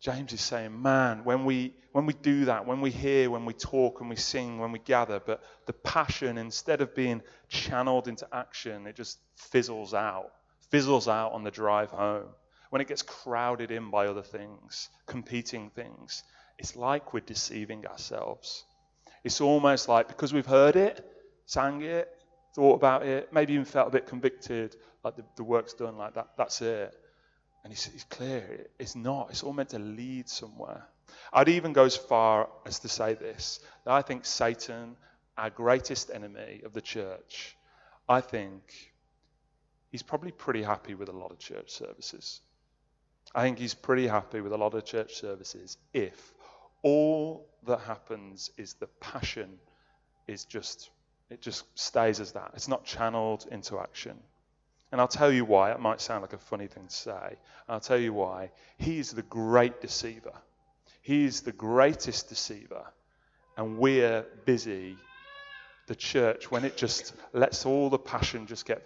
James 0.00 0.32
is 0.32 0.40
saying, 0.40 0.80
man, 0.80 1.24
when 1.24 1.44
we, 1.44 1.74
when 1.92 2.06
we 2.06 2.14
do 2.14 2.46
that, 2.46 2.66
when 2.66 2.80
we 2.80 2.90
hear, 2.90 3.30
when 3.30 3.44
we 3.44 3.52
talk, 3.52 4.00
when 4.00 4.08
we 4.08 4.16
sing, 4.16 4.58
when 4.58 4.72
we 4.72 4.78
gather, 4.78 5.20
but 5.20 5.42
the 5.66 5.74
passion, 5.74 6.38
instead 6.38 6.80
of 6.80 6.94
being 6.94 7.20
channeled 7.48 8.08
into 8.08 8.26
action, 8.32 8.86
it 8.86 8.96
just 8.96 9.18
fizzles 9.36 9.92
out, 9.92 10.32
fizzles 10.70 11.06
out 11.06 11.32
on 11.32 11.44
the 11.44 11.50
drive 11.50 11.90
home. 11.90 12.28
When 12.70 12.80
it 12.80 12.88
gets 12.88 13.02
crowded 13.02 13.70
in 13.70 13.90
by 13.90 14.06
other 14.06 14.22
things, 14.22 14.88
competing 15.06 15.68
things, 15.70 16.22
it's 16.58 16.76
like 16.76 17.12
we're 17.12 17.20
deceiving 17.20 17.86
ourselves. 17.86 18.64
It's 19.22 19.42
almost 19.42 19.86
like 19.86 20.08
because 20.08 20.32
we've 20.32 20.46
heard 20.46 20.76
it, 20.76 21.04
sang 21.44 21.82
it, 21.82 22.08
thought 22.54 22.76
about 22.76 23.04
it, 23.04 23.32
maybe 23.32 23.52
even 23.52 23.66
felt 23.66 23.88
a 23.88 23.90
bit 23.90 24.06
convicted, 24.06 24.76
like 25.04 25.16
the, 25.16 25.24
the 25.36 25.44
work's 25.44 25.74
done, 25.74 25.98
like 25.98 26.14
that, 26.14 26.28
that's 26.38 26.62
it. 26.62 26.94
And 27.62 27.72
he's, 27.72 27.84
he's 27.84 28.04
clear, 28.04 28.66
it's 28.78 28.96
not. 28.96 29.28
It's 29.30 29.42
all 29.42 29.52
meant 29.52 29.70
to 29.70 29.78
lead 29.78 30.28
somewhere. 30.28 30.86
I'd 31.32 31.48
even 31.48 31.72
go 31.72 31.84
as 31.84 31.96
far 31.96 32.48
as 32.64 32.78
to 32.80 32.88
say 32.88 33.14
this 33.14 33.60
that 33.84 33.92
I 33.92 34.02
think 34.02 34.24
Satan, 34.24 34.96
our 35.36 35.50
greatest 35.50 36.10
enemy 36.12 36.62
of 36.64 36.72
the 36.72 36.80
church, 36.80 37.56
I 38.08 38.20
think 38.20 38.62
he's 39.90 40.02
probably 40.02 40.32
pretty 40.32 40.62
happy 40.62 40.94
with 40.94 41.08
a 41.08 41.12
lot 41.12 41.30
of 41.30 41.38
church 41.38 41.70
services. 41.70 42.40
I 43.34 43.42
think 43.42 43.58
he's 43.58 43.74
pretty 43.74 44.06
happy 44.06 44.40
with 44.40 44.52
a 44.52 44.56
lot 44.56 44.74
of 44.74 44.84
church 44.84 45.14
services 45.14 45.76
if 45.92 46.34
all 46.82 47.48
that 47.66 47.80
happens 47.80 48.50
is 48.56 48.74
the 48.74 48.88
passion 49.00 49.58
is 50.26 50.44
just 50.44 50.90
it 51.30 51.40
just 51.40 51.64
stays 51.78 52.18
as 52.18 52.32
that. 52.32 52.50
It's 52.54 52.66
not 52.66 52.84
channeled 52.84 53.46
into 53.50 53.78
action. 53.78 54.18
And 54.92 55.00
I'll 55.00 55.08
tell 55.08 55.32
you 55.32 55.44
why. 55.44 55.70
It 55.70 55.80
might 55.80 56.00
sound 56.00 56.22
like 56.22 56.32
a 56.32 56.38
funny 56.38 56.66
thing 56.66 56.86
to 56.86 56.94
say. 56.94 57.36
I'll 57.68 57.80
tell 57.80 57.98
you 57.98 58.12
why. 58.12 58.50
He's 58.78 59.12
the 59.12 59.22
great 59.22 59.80
deceiver. 59.80 60.32
He's 61.02 61.42
the 61.42 61.52
greatest 61.52 62.28
deceiver. 62.28 62.84
And 63.56 63.78
we're 63.78 64.24
busy, 64.44 64.96
the 65.86 65.94
church, 65.94 66.50
when 66.50 66.64
it 66.64 66.76
just 66.76 67.14
lets 67.32 67.66
all 67.66 67.90
the 67.90 67.98
passion 67.98 68.46
just 68.46 68.64
get 68.66 68.82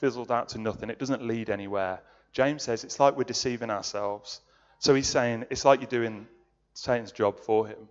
fizzled 0.00 0.30
out 0.32 0.48
to 0.50 0.58
nothing, 0.58 0.90
it 0.90 0.98
doesn't 0.98 1.22
lead 1.22 1.50
anywhere. 1.50 2.00
James 2.32 2.62
says 2.62 2.84
it's 2.84 2.98
like 2.98 3.16
we're 3.16 3.24
deceiving 3.24 3.70
ourselves. 3.70 4.40
So 4.78 4.94
he's 4.94 5.06
saying 5.06 5.46
it's 5.50 5.64
like 5.64 5.80
you're 5.80 5.88
doing 5.88 6.26
Satan's 6.74 7.12
job 7.12 7.40
for 7.40 7.66
him. 7.66 7.88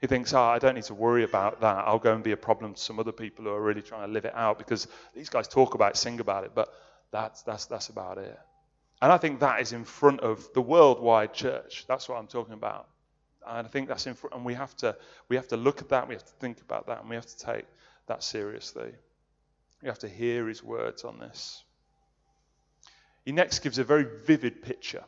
He 0.00 0.06
thinks, 0.06 0.32
oh, 0.32 0.40
I 0.40 0.58
don't 0.58 0.74
need 0.74 0.84
to 0.84 0.94
worry 0.94 1.24
about 1.24 1.60
that. 1.60 1.84
I'll 1.86 1.98
go 1.98 2.14
and 2.14 2.24
be 2.24 2.32
a 2.32 2.36
problem 2.36 2.74
to 2.74 2.80
some 2.80 2.98
other 2.98 3.12
people 3.12 3.44
who 3.44 3.50
are 3.50 3.60
really 3.60 3.82
trying 3.82 4.06
to 4.06 4.12
live 4.12 4.24
it 4.24 4.34
out 4.34 4.58
because 4.58 4.88
these 5.14 5.28
guys 5.28 5.46
talk 5.46 5.74
about 5.74 5.92
it, 5.92 5.96
sing 5.96 6.20
about 6.20 6.44
it. 6.44 6.52
But 6.54 6.72
that's, 7.12 7.42
that's, 7.42 7.66
that's 7.66 7.88
about 7.88 8.18
it. 8.18 8.38
And 9.02 9.10
I 9.10 9.16
think 9.16 9.40
that 9.40 9.60
is 9.60 9.72
in 9.72 9.84
front 9.84 10.20
of 10.20 10.52
the 10.52 10.60
worldwide 10.60 11.32
church. 11.32 11.84
That's 11.88 12.08
what 12.08 12.18
I'm 12.18 12.26
talking 12.26 12.54
about. 12.54 12.86
And 13.46 13.66
I 13.66 13.70
think 13.70 13.88
that's 13.88 14.06
in 14.06 14.14
front, 14.14 14.34
and 14.34 14.44
we 14.44 14.54
have 14.54 14.76
to 14.78 14.94
we 15.28 15.36
have 15.36 15.48
to 15.48 15.56
look 15.56 15.80
at 15.80 15.88
that, 15.88 16.06
we 16.06 16.14
have 16.14 16.24
to 16.24 16.32
think 16.40 16.60
about 16.60 16.86
that, 16.88 17.00
and 17.00 17.08
we 17.08 17.16
have 17.16 17.26
to 17.26 17.38
take 17.38 17.64
that 18.06 18.22
seriously. 18.22 18.92
We 19.82 19.88
have 19.88 19.98
to 20.00 20.08
hear 20.08 20.46
his 20.46 20.62
words 20.62 21.04
on 21.04 21.18
this. 21.18 21.64
He 23.24 23.32
next 23.32 23.60
gives 23.60 23.78
a 23.78 23.84
very 23.84 24.06
vivid 24.26 24.62
picture, 24.62 25.04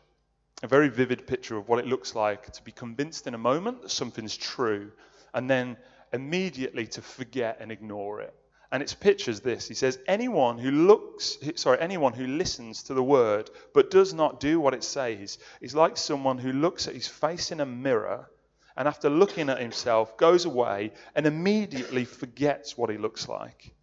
a 0.62 0.66
very 0.66 0.88
vivid 0.88 1.26
picture 1.26 1.58
of 1.58 1.68
what 1.68 1.78
it 1.78 1.86
looks 1.86 2.14
like 2.14 2.50
to 2.52 2.62
be 2.62 2.72
convinced 2.72 3.26
in 3.26 3.34
a 3.34 3.38
moment 3.38 3.82
that 3.82 3.90
something's 3.90 4.36
true, 4.36 4.90
and 5.34 5.50
then 5.50 5.76
immediately 6.14 6.86
to 6.86 7.02
forget 7.02 7.58
and 7.60 7.70
ignore 7.70 8.22
it. 8.22 8.34
And 8.72 8.82
it's 8.82 8.94
pictures 8.94 9.40
this. 9.40 9.68
He 9.68 9.74
says, 9.74 9.98
anyone 10.06 10.56
who 10.56 10.70
looks, 10.70 11.37
sorry, 11.56 11.78
anyone 11.78 12.14
who 12.14 12.26
listens 12.26 12.85
to 12.85 12.94
the 12.94 13.02
word 13.02 13.50
but 13.74 13.90
does 13.90 14.14
not 14.14 14.40
do 14.40 14.58
what 14.58 14.72
it 14.72 14.82
says 14.82 15.38
is 15.61 15.74
like 15.74 15.98
someone 15.98 16.38
who 16.38 16.52
looks 16.52 16.88
at 16.88 16.94
his 16.94 17.06
face 17.06 17.52
in 17.52 17.61
a 17.61 17.66
mirror 17.66 18.30
and 18.74 18.88
after 18.88 19.11
looking 19.11 19.50
at 19.50 19.61
himself 19.61 20.16
goes 20.16 20.46
away 20.46 20.92
and 21.14 21.26
immediately 21.26 22.06
forgets 22.06 22.78
what 22.78 22.88
he 22.88 22.96
looks 22.96 23.28
like. 23.28 23.74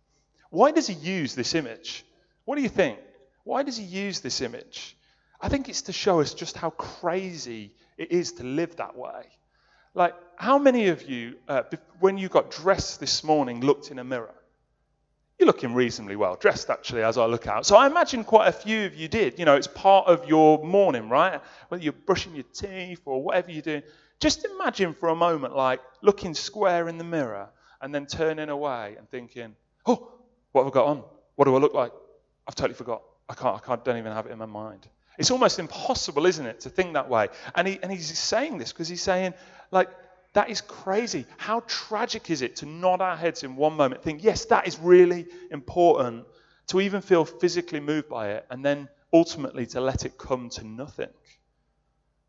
Why 0.49 0.71
does 0.71 0.87
he 0.87 0.95
use 0.95 1.35
this 1.35 1.53
image? 1.53 2.03
What 2.45 2.55
do 2.55 2.63
you 2.63 2.69
think? 2.69 2.97
Why 3.43 3.61
does 3.61 3.77
he 3.77 3.83
use 3.83 4.21
this 4.21 4.41
image? 4.41 4.97
I 5.39 5.49
think 5.49 5.69
it's 5.69 5.83
to 5.83 5.93
show 5.93 6.19
us 6.19 6.33
just 6.33 6.57
how 6.57 6.71
crazy 6.71 7.75
it 7.95 8.11
is 8.11 8.31
to 8.33 8.43
live 8.43 8.75
that 8.77 8.97
way. 8.97 9.27
Like, 9.93 10.15
how 10.35 10.57
many 10.57 10.87
of 10.87 11.07
you, 11.07 11.35
uh, 11.47 11.63
when 11.99 12.17
you 12.17 12.27
got 12.27 12.49
dressed 12.49 12.99
this 12.99 13.23
morning, 13.23 13.61
looked 13.61 13.91
in 13.91 13.99
a 13.99 14.03
mirror? 14.03 14.33
You're 15.39 15.47
looking 15.47 15.73
reasonably 15.73 16.17
well 16.17 16.35
dressed, 16.35 16.69
actually, 16.69 17.01
as 17.01 17.17
I 17.17 17.25
look 17.25 17.47
out. 17.47 17.65
So 17.65 17.77
I 17.77 17.87
imagine 17.87 18.25
quite 18.25 18.49
a 18.49 18.51
few 18.51 18.85
of 18.85 18.95
you 18.95 19.07
did. 19.07 19.39
You 19.39 19.45
know, 19.45 19.55
it's 19.55 19.67
part 19.67 20.07
of 20.07 20.27
your 20.27 20.61
morning, 20.65 21.07
right? 21.07 21.39
Whether 21.69 21.81
you're 21.81 21.93
brushing 21.93 22.35
your 22.35 22.43
teeth 22.53 23.01
or 23.05 23.23
whatever 23.23 23.49
you're 23.49 23.61
doing. 23.61 23.83
Just 24.19 24.45
imagine 24.45 24.93
for 24.93 25.07
a 25.07 25.15
moment, 25.15 25.55
like 25.55 25.79
looking 26.01 26.33
square 26.33 26.89
in 26.89 26.97
the 26.97 27.05
mirror 27.05 27.47
and 27.81 27.95
then 27.95 28.05
turning 28.05 28.49
away 28.49 28.95
and 28.97 29.09
thinking, 29.09 29.55
oh, 29.85 30.11
what 30.51 30.63
have 30.65 30.73
I 30.73 30.73
got 30.73 30.87
on? 30.87 31.03
What 31.35 31.45
do 31.45 31.55
I 31.55 31.59
look 31.59 31.73
like? 31.73 31.93
I've 32.45 32.55
totally 32.55 32.75
forgot. 32.75 33.01
I 33.29 33.33
can't, 33.33 33.55
I 33.55 33.59
can't, 33.59 33.85
don't 33.85 33.97
even 33.97 34.11
have 34.11 34.25
it 34.25 34.33
in 34.33 34.39
my 34.39 34.45
mind. 34.45 34.89
It's 35.17 35.31
almost 35.31 35.57
impossible, 35.57 36.25
isn't 36.25 36.45
it, 36.45 36.61
to 36.61 36.69
think 36.69 36.93
that 36.93 37.09
way? 37.09 37.29
And, 37.55 37.65
he, 37.65 37.79
and 37.81 37.89
he's 37.89 38.17
saying 38.17 38.57
this 38.57 38.73
because 38.73 38.89
he's 38.89 39.01
saying, 39.01 39.33
like, 39.71 39.89
that 40.33 40.49
is 40.49 40.61
crazy. 40.61 41.25
How 41.37 41.61
tragic 41.67 42.29
is 42.29 42.41
it 42.41 42.57
to 42.57 42.65
nod 42.65 43.01
our 43.01 43.17
heads 43.17 43.43
in 43.43 43.55
one 43.55 43.73
moment, 43.73 44.03
think, 44.03 44.23
yes, 44.23 44.45
that 44.45 44.67
is 44.67 44.77
really 44.79 45.27
important, 45.51 46.25
to 46.67 46.81
even 46.81 47.01
feel 47.01 47.25
physically 47.25 47.79
moved 47.79 48.09
by 48.09 48.31
it, 48.31 48.45
and 48.49 48.63
then 48.63 48.89
ultimately 49.11 49.65
to 49.67 49.81
let 49.81 50.05
it 50.05 50.17
come 50.17 50.49
to 50.49 50.63
nothing? 50.65 51.09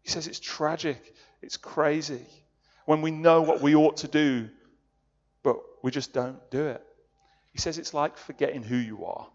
He 0.03 0.09
says 0.09 0.27
it's 0.27 0.41
tragic, 0.41 1.15
it's 1.43 1.57
crazy 1.57 2.27
when 2.87 3.03
we 3.03 3.11
know 3.11 3.43
what 3.43 3.61
we 3.61 3.75
ought 3.75 3.99
to 3.99 4.09
do, 4.09 4.49
but 5.43 5.57
we 5.83 5.91
just 5.91 6.13
don't 6.13 6.39
do 6.51 6.69
it. 6.69 6.83
He 7.53 7.59
says 7.59 7.79
it's 7.79 7.93
like 7.93 8.17
forgetting 8.17 8.63
who 8.63 8.77
you 8.77 9.05
are. 9.05 9.29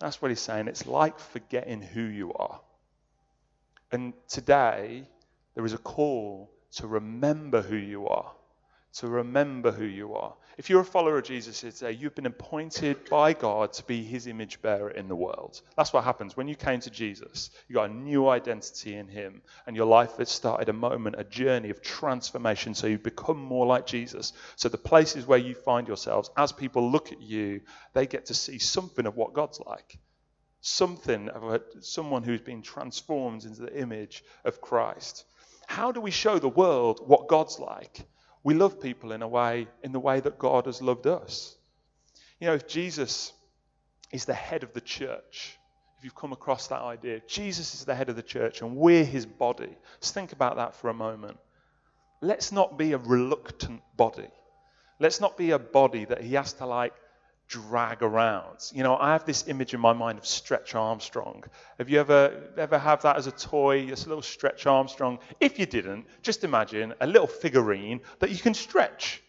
That's 0.00 0.20
what 0.20 0.30
he's 0.30 0.40
saying. 0.40 0.68
It's 0.68 0.86
like 0.86 1.18
forgetting 1.18 1.82
who 1.82 2.02
you 2.02 2.32
are. 2.32 2.60
And 3.92 4.14
today, 4.28 5.06
there 5.54 5.64
is 5.64 5.74
a 5.74 5.78
call 5.78 6.50
to 6.72 6.86
remember 6.86 7.62
who 7.62 7.76
you 7.76 8.08
are. 8.08 8.32
To 8.96 9.08
remember 9.08 9.72
who 9.72 9.86
you 9.86 10.14
are. 10.16 10.34
If 10.58 10.68
you're 10.68 10.82
a 10.82 10.84
follower 10.84 11.16
of 11.16 11.24
Jesus 11.24 11.60
today, 11.60 11.92
you've 11.92 12.14
been 12.14 12.26
appointed 12.26 13.08
by 13.08 13.32
God 13.32 13.72
to 13.72 13.84
be 13.84 14.04
his 14.04 14.26
image 14.26 14.60
bearer 14.60 14.90
in 14.90 15.08
the 15.08 15.16
world. 15.16 15.62
That's 15.78 15.94
what 15.94 16.04
happens. 16.04 16.36
When 16.36 16.46
you 16.46 16.56
came 16.56 16.80
to 16.80 16.90
Jesus, 16.90 17.48
you 17.68 17.74
got 17.74 17.88
a 17.88 17.94
new 17.94 18.28
identity 18.28 18.94
in 18.94 19.08
him, 19.08 19.40
and 19.66 19.74
your 19.74 19.86
life 19.86 20.18
has 20.18 20.28
started 20.28 20.68
a 20.68 20.74
moment, 20.74 21.16
a 21.18 21.24
journey 21.24 21.70
of 21.70 21.80
transformation, 21.80 22.74
so 22.74 22.86
you 22.86 22.98
become 22.98 23.38
more 23.38 23.64
like 23.64 23.86
Jesus. 23.86 24.34
So 24.56 24.68
the 24.68 24.76
places 24.76 25.26
where 25.26 25.38
you 25.38 25.54
find 25.54 25.88
yourselves, 25.88 26.30
as 26.36 26.52
people 26.52 26.90
look 26.90 27.12
at 27.12 27.22
you, 27.22 27.62
they 27.94 28.06
get 28.06 28.26
to 28.26 28.34
see 28.34 28.58
something 28.58 29.06
of 29.06 29.16
what 29.16 29.32
God's 29.32 29.60
like. 29.60 29.98
Something 30.60 31.30
of 31.30 31.44
a, 31.44 31.62
someone 31.80 32.24
who's 32.24 32.42
been 32.42 32.60
transformed 32.60 33.44
into 33.44 33.62
the 33.62 33.74
image 33.74 34.22
of 34.44 34.60
Christ. 34.60 35.24
How 35.72 35.90
do 35.90 36.02
we 36.02 36.10
show 36.10 36.38
the 36.38 36.50
world 36.50 37.00
what 37.06 37.28
God's 37.28 37.58
like? 37.58 38.04
We 38.44 38.52
love 38.52 38.78
people 38.78 39.12
in 39.12 39.22
a 39.22 39.26
way, 39.26 39.68
in 39.82 39.92
the 39.92 39.98
way 39.98 40.20
that 40.20 40.38
God 40.38 40.66
has 40.66 40.82
loved 40.82 41.06
us. 41.06 41.56
You 42.38 42.48
know, 42.48 42.52
if 42.52 42.68
Jesus, 42.68 43.32
is 44.12 44.26
the 44.26 44.34
head 44.34 44.64
of 44.64 44.74
the 44.74 44.82
church. 44.82 45.56
If 45.96 46.04
you've 46.04 46.14
come 46.14 46.34
across 46.34 46.68
that 46.68 46.82
idea, 46.82 47.22
Jesus 47.26 47.72
is 47.72 47.86
the 47.86 47.94
head 47.94 48.10
of 48.10 48.16
the 48.16 48.22
church 48.22 48.60
and 48.60 48.76
we're 48.76 49.02
his 49.02 49.24
body. 49.24 49.74
Just 50.02 50.12
think 50.12 50.32
about 50.32 50.56
that 50.56 50.74
for 50.74 50.90
a 50.90 50.94
moment. 50.94 51.38
Let's 52.20 52.52
not 52.52 52.76
be 52.76 52.92
a 52.92 52.98
reluctant 52.98 53.80
body. 53.96 54.28
Let's 55.00 55.22
not 55.22 55.38
be 55.38 55.52
a 55.52 55.58
body 55.58 56.04
that 56.04 56.20
he 56.20 56.34
has 56.34 56.52
to 56.54 56.66
like 56.66 56.92
drag 57.52 58.02
around. 58.02 58.70
You 58.72 58.82
know, 58.82 58.96
I 58.96 59.12
have 59.12 59.26
this 59.26 59.46
image 59.46 59.74
in 59.74 59.80
my 59.80 59.92
mind 59.92 60.18
of 60.18 60.26
Stretch 60.26 60.74
Armstrong. 60.74 61.44
Have 61.76 61.90
you 61.90 62.00
ever 62.00 62.50
ever 62.56 62.78
have 62.78 63.02
that 63.02 63.16
as 63.16 63.26
a 63.26 63.32
toy, 63.32 63.86
this 63.86 64.06
little 64.06 64.22
Stretch 64.22 64.66
Armstrong? 64.66 65.18
If 65.38 65.58
you 65.58 65.66
didn't, 65.66 66.06
just 66.22 66.44
imagine 66.44 66.94
a 67.00 67.06
little 67.06 67.26
figurine 67.26 68.00
that 68.20 68.30
you 68.30 68.38
can 68.38 68.54
stretch. 68.54 69.22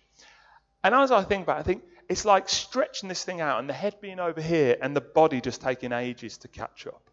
And 0.86 0.96
as 0.96 1.12
I 1.12 1.24
think 1.24 1.44
about 1.44 1.58
it, 1.58 1.60
I 1.60 1.64
think 1.64 1.84
it's 2.08 2.24
like 2.24 2.48
stretching 2.48 3.10
this 3.10 3.26
thing 3.26 3.42
out 3.42 3.60
and 3.60 3.68
the 3.68 3.74
head 3.74 3.96
being 4.00 4.20
over 4.20 4.42
here 4.42 4.78
and 4.82 4.96
the 4.96 5.02
body 5.02 5.42
just 5.42 5.62
taking 5.62 5.92
ages 5.92 6.38
to 6.40 6.48
catch 6.48 6.88
up. 6.88 7.10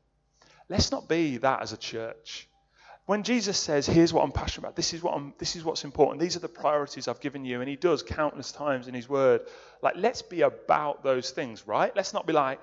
Let's 0.68 0.92
not 0.92 1.09
be 1.09 1.38
that 1.38 1.62
as 1.62 1.73
a 1.73 1.77
church. 1.77 2.49
When 3.11 3.25
Jesus 3.25 3.59
says, 3.59 3.88
"Here's 3.88 4.12
what 4.12 4.23
I'm 4.23 4.31
passionate 4.31 4.66
about. 4.66 4.77
This 4.77 4.94
is 4.94 5.03
what 5.03 5.14
I'm. 5.14 5.35
This 5.37 5.57
is 5.57 5.64
what's 5.64 5.83
important. 5.83 6.20
These 6.20 6.37
are 6.37 6.38
the 6.38 6.49
priorities 6.49 7.09
I've 7.09 7.18
given 7.18 7.44
you," 7.44 7.61
and 7.61 7.68
He 7.68 7.75
does 7.75 8.05
countless 8.05 8.53
times 8.53 8.87
in 8.87 8.94
His 8.94 9.09
Word, 9.09 9.40
like 9.83 9.96
let's 9.96 10.23
be 10.23 10.42
about 10.42 11.03
those 11.03 11.33
things, 11.33 11.66
right? 11.66 11.90
Let's 11.96 12.12
not 12.12 12.25
be 12.25 12.33
like, 12.33 12.61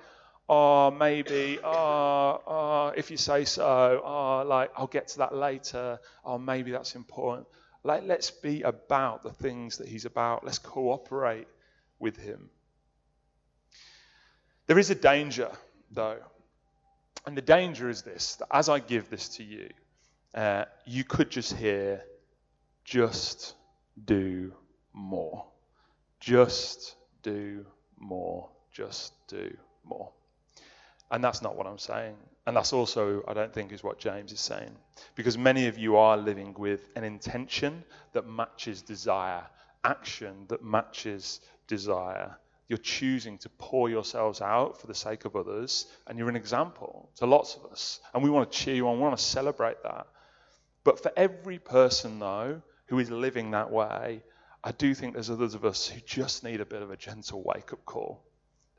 "Oh, 0.48 0.90
maybe. 0.90 1.58
Oh, 1.62 2.42
oh 2.46 2.92
if 2.96 3.10
you 3.10 3.18
say 3.18 3.44
so. 3.44 4.00
Oh, 4.02 4.42
like 4.48 4.70
I'll 4.74 4.86
get 4.86 5.08
to 5.08 5.18
that 5.18 5.34
later. 5.34 6.00
Oh, 6.24 6.38
maybe 6.38 6.70
that's 6.70 6.94
important." 6.94 7.46
Like 7.84 8.04
let's 8.04 8.30
be 8.30 8.62
about 8.62 9.22
the 9.22 9.32
things 9.32 9.76
that 9.76 9.86
He's 9.86 10.06
about. 10.06 10.46
Let's 10.46 10.58
cooperate 10.58 11.48
with 11.98 12.16
Him. 12.16 12.48
There 14.66 14.78
is 14.78 14.88
a 14.88 14.94
danger, 14.94 15.50
though, 15.90 16.22
and 17.26 17.36
the 17.36 17.42
danger 17.42 17.90
is 17.90 18.00
this: 18.00 18.36
that 18.36 18.48
as 18.50 18.70
I 18.70 18.78
give 18.78 19.10
this 19.10 19.28
to 19.36 19.44
you 19.44 19.68
uh, 20.34 20.64
you 20.86 21.04
could 21.04 21.30
just 21.30 21.54
hear, 21.54 22.02
just 22.84 23.54
do 24.04 24.52
more. 24.92 25.46
Just 26.20 26.96
do 27.22 27.64
more. 27.98 28.48
Just 28.72 29.12
do 29.28 29.56
more. 29.84 30.10
And 31.10 31.24
that's 31.24 31.42
not 31.42 31.56
what 31.56 31.66
I'm 31.66 31.78
saying. 31.78 32.16
And 32.46 32.56
that's 32.56 32.72
also, 32.72 33.22
I 33.28 33.34
don't 33.34 33.52
think, 33.52 33.72
is 33.72 33.82
what 33.82 33.98
James 33.98 34.32
is 34.32 34.40
saying. 34.40 34.74
Because 35.14 35.36
many 35.36 35.66
of 35.66 35.78
you 35.78 35.96
are 35.96 36.16
living 36.16 36.54
with 36.58 36.88
an 36.96 37.04
intention 37.04 37.84
that 38.12 38.26
matches 38.26 38.82
desire, 38.82 39.42
action 39.84 40.46
that 40.48 40.62
matches 40.62 41.40
desire. 41.66 42.36
You're 42.68 42.78
choosing 42.78 43.38
to 43.38 43.48
pour 43.50 43.88
yourselves 43.88 44.42
out 44.42 44.80
for 44.80 44.86
the 44.86 44.94
sake 44.94 45.24
of 45.24 45.36
others, 45.36 45.86
and 46.06 46.18
you're 46.18 46.28
an 46.28 46.36
example 46.36 47.10
to 47.16 47.26
lots 47.26 47.56
of 47.56 47.70
us. 47.70 48.00
And 48.12 48.22
we 48.22 48.30
want 48.30 48.50
to 48.50 48.58
cheer 48.58 48.74
you 48.74 48.88
on, 48.88 48.96
we 48.96 49.02
want 49.02 49.16
to 49.16 49.24
celebrate 49.24 49.82
that. 49.82 50.06
But 50.84 51.02
for 51.02 51.12
every 51.16 51.58
person, 51.58 52.18
though, 52.18 52.62
who 52.86 52.98
is 52.98 53.10
living 53.10 53.50
that 53.50 53.70
way, 53.70 54.22
I 54.62 54.72
do 54.72 54.94
think 54.94 55.14
there's 55.14 55.30
others 55.30 55.54
of 55.54 55.64
us 55.64 55.86
who 55.86 56.00
just 56.00 56.42
need 56.44 56.60
a 56.60 56.66
bit 56.66 56.82
of 56.82 56.90
a 56.90 56.96
gentle 56.96 57.42
wake 57.44 57.72
up 57.72 57.84
call. 57.84 58.24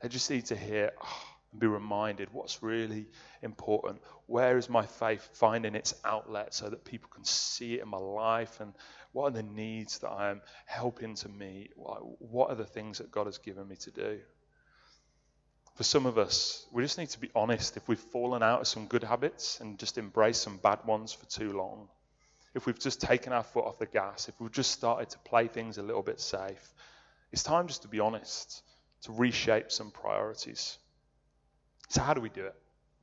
They 0.00 0.08
just 0.08 0.30
need 0.30 0.46
to 0.46 0.56
hear 0.56 0.92
oh, 1.02 1.22
and 1.52 1.60
be 1.60 1.66
reminded 1.66 2.28
what's 2.32 2.62
really 2.62 3.06
important. 3.42 4.00
Where 4.26 4.56
is 4.56 4.68
my 4.68 4.86
faith 4.86 5.28
finding 5.32 5.74
its 5.74 5.94
outlet 6.04 6.54
so 6.54 6.68
that 6.68 6.84
people 6.84 7.10
can 7.12 7.24
see 7.24 7.74
it 7.74 7.82
in 7.82 7.88
my 7.88 7.98
life? 7.98 8.60
And 8.60 8.74
what 9.12 9.26
are 9.26 9.30
the 9.30 9.42
needs 9.42 9.98
that 9.98 10.10
I 10.10 10.30
am 10.30 10.42
helping 10.66 11.14
to 11.16 11.28
meet? 11.28 11.72
What 11.76 12.50
are 12.50 12.56
the 12.56 12.64
things 12.64 12.98
that 12.98 13.10
God 13.10 13.26
has 13.26 13.38
given 13.38 13.68
me 13.68 13.76
to 13.76 13.90
do? 13.90 14.20
For 15.80 15.84
some 15.84 16.04
of 16.04 16.18
us, 16.18 16.66
we 16.70 16.82
just 16.82 16.98
need 16.98 17.08
to 17.08 17.18
be 17.18 17.30
honest 17.34 17.78
if 17.78 17.88
we've 17.88 17.98
fallen 17.98 18.42
out 18.42 18.60
of 18.60 18.66
some 18.66 18.84
good 18.84 19.02
habits 19.02 19.60
and 19.60 19.78
just 19.78 19.96
embraced 19.96 20.42
some 20.42 20.58
bad 20.58 20.84
ones 20.84 21.10
for 21.10 21.24
too 21.24 21.54
long 21.54 21.88
if 22.54 22.66
we've 22.66 22.78
just 22.78 23.00
taken 23.00 23.32
our 23.32 23.42
foot 23.42 23.64
off 23.64 23.78
the 23.78 23.86
gas, 23.86 24.28
if 24.28 24.40
we've 24.40 24.52
just 24.52 24.72
started 24.72 25.08
to 25.10 25.18
play 25.20 25.46
things 25.46 25.78
a 25.78 25.82
little 25.82 26.02
bit 26.02 26.20
safe, 26.20 26.74
it's 27.32 27.42
time 27.42 27.68
just 27.68 27.82
to 27.82 27.88
be 27.88 28.00
honest, 28.00 28.62
to 29.02 29.12
reshape 29.12 29.70
some 29.70 29.90
priorities. 29.90 30.78
So, 31.88 32.02
how 32.02 32.14
do 32.14 32.20
we 32.20 32.28
do 32.28 32.44
it? 32.44 32.54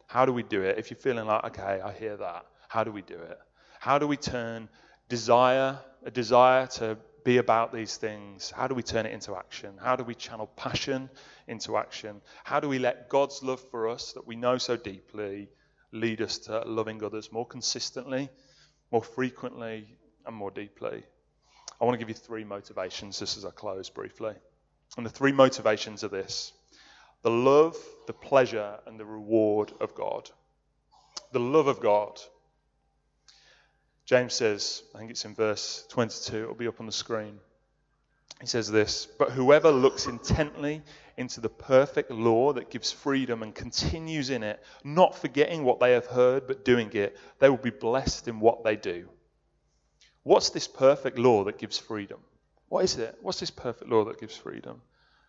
How 0.07 0.25
do 0.25 0.33
we 0.33 0.43
do 0.43 0.61
it? 0.61 0.77
If 0.77 0.91
you're 0.91 0.99
feeling 0.99 1.25
like, 1.25 1.45
okay, 1.45 1.81
I 1.83 1.93
hear 1.93 2.17
that, 2.17 2.45
how 2.67 2.83
do 2.83 2.91
we 2.91 3.01
do 3.01 3.15
it? 3.15 3.39
How 3.79 3.97
do 3.97 4.07
we 4.07 4.17
turn 4.17 4.69
desire, 5.09 5.79
a 6.05 6.11
desire 6.11 6.67
to 6.67 6.97
be 7.27 7.37
about 7.37 7.73
these 7.73 7.97
things, 7.97 8.51
how 8.51 8.67
do 8.67 8.75
we 8.75 8.83
turn 8.83 9.05
it 9.05 9.11
into 9.11 9.35
action? 9.35 9.73
How 9.81 9.95
do 9.95 10.03
we 10.03 10.15
channel 10.15 10.47
passion 10.55 11.09
into 11.47 11.77
action? 11.77 12.21
How 12.43 12.59
do 12.59 12.67
we 12.67 12.79
let 12.79 13.09
God's 13.09 13.43
love 13.43 13.61
for 13.69 13.87
us 13.87 14.13
that 14.13 14.25
we 14.25 14.35
know 14.35 14.57
so 14.57 14.77
deeply 14.77 15.49
lead 15.91 16.21
us 16.21 16.37
to 16.47 16.59
loving 16.65 17.03
others 17.03 17.31
more 17.31 17.45
consistently 17.45 18.29
more 18.91 19.03
frequently 19.03 19.87
and 20.25 20.35
more 20.35 20.51
deeply. 20.51 21.03
I 21.79 21.85
want 21.85 21.95
to 21.95 21.99
give 21.99 22.09
you 22.09 22.15
three 22.15 22.43
motivations 22.43 23.19
just 23.19 23.37
as 23.37 23.45
I 23.45 23.51
close 23.51 23.89
briefly. 23.89 24.33
And 24.95 25.05
the 25.05 25.09
three 25.09 25.31
motivations 25.31 26.03
are 26.03 26.09
this 26.09 26.53
the 27.23 27.29
love, 27.31 27.75
the 28.05 28.13
pleasure, 28.13 28.79
and 28.85 28.99
the 28.99 29.05
reward 29.05 29.73
of 29.81 29.95
God. 29.95 30.29
The 31.31 31.39
love 31.39 31.67
of 31.67 31.79
God. 31.81 32.19
James 34.07 34.33
says, 34.33 34.83
I 34.95 34.99
think 34.99 35.11
it's 35.11 35.25
in 35.25 35.35
verse 35.35 35.85
22, 35.89 36.43
it'll 36.43 36.55
be 36.55 36.69
up 36.69 36.79
on 36.79 36.85
the 36.85 36.93
screen. 36.93 37.39
He 38.39 38.47
says 38.47 38.71
this 38.71 39.05
But 39.05 39.31
whoever 39.31 39.69
looks 39.69 40.05
intently 40.05 40.81
into 41.17 41.41
the 41.41 41.49
perfect 41.49 42.09
law 42.09 42.53
that 42.53 42.69
gives 42.69 42.89
freedom 42.89 43.43
and 43.43 43.53
continues 43.53 44.29
in 44.29 44.43
it, 44.43 44.63
not 44.81 45.17
forgetting 45.17 45.65
what 45.65 45.81
they 45.81 45.91
have 45.91 46.05
heard, 46.05 46.47
but 46.47 46.63
doing 46.63 46.89
it, 46.93 47.17
they 47.39 47.49
will 47.49 47.57
be 47.57 47.69
blessed 47.69 48.29
in 48.29 48.39
what 48.39 48.63
they 48.63 48.77
do. 48.77 49.09
What's 50.23 50.51
this 50.51 50.69
perfect 50.69 51.17
law 51.17 51.43
that 51.43 51.57
gives 51.57 51.77
freedom? 51.77 52.21
What 52.69 52.85
is 52.85 52.95
it? 52.97 53.17
What's 53.21 53.41
this 53.41 53.51
perfect 53.51 53.89
law 53.89 54.05
that 54.05 54.21
gives 54.21 54.37
freedom? 54.37 54.81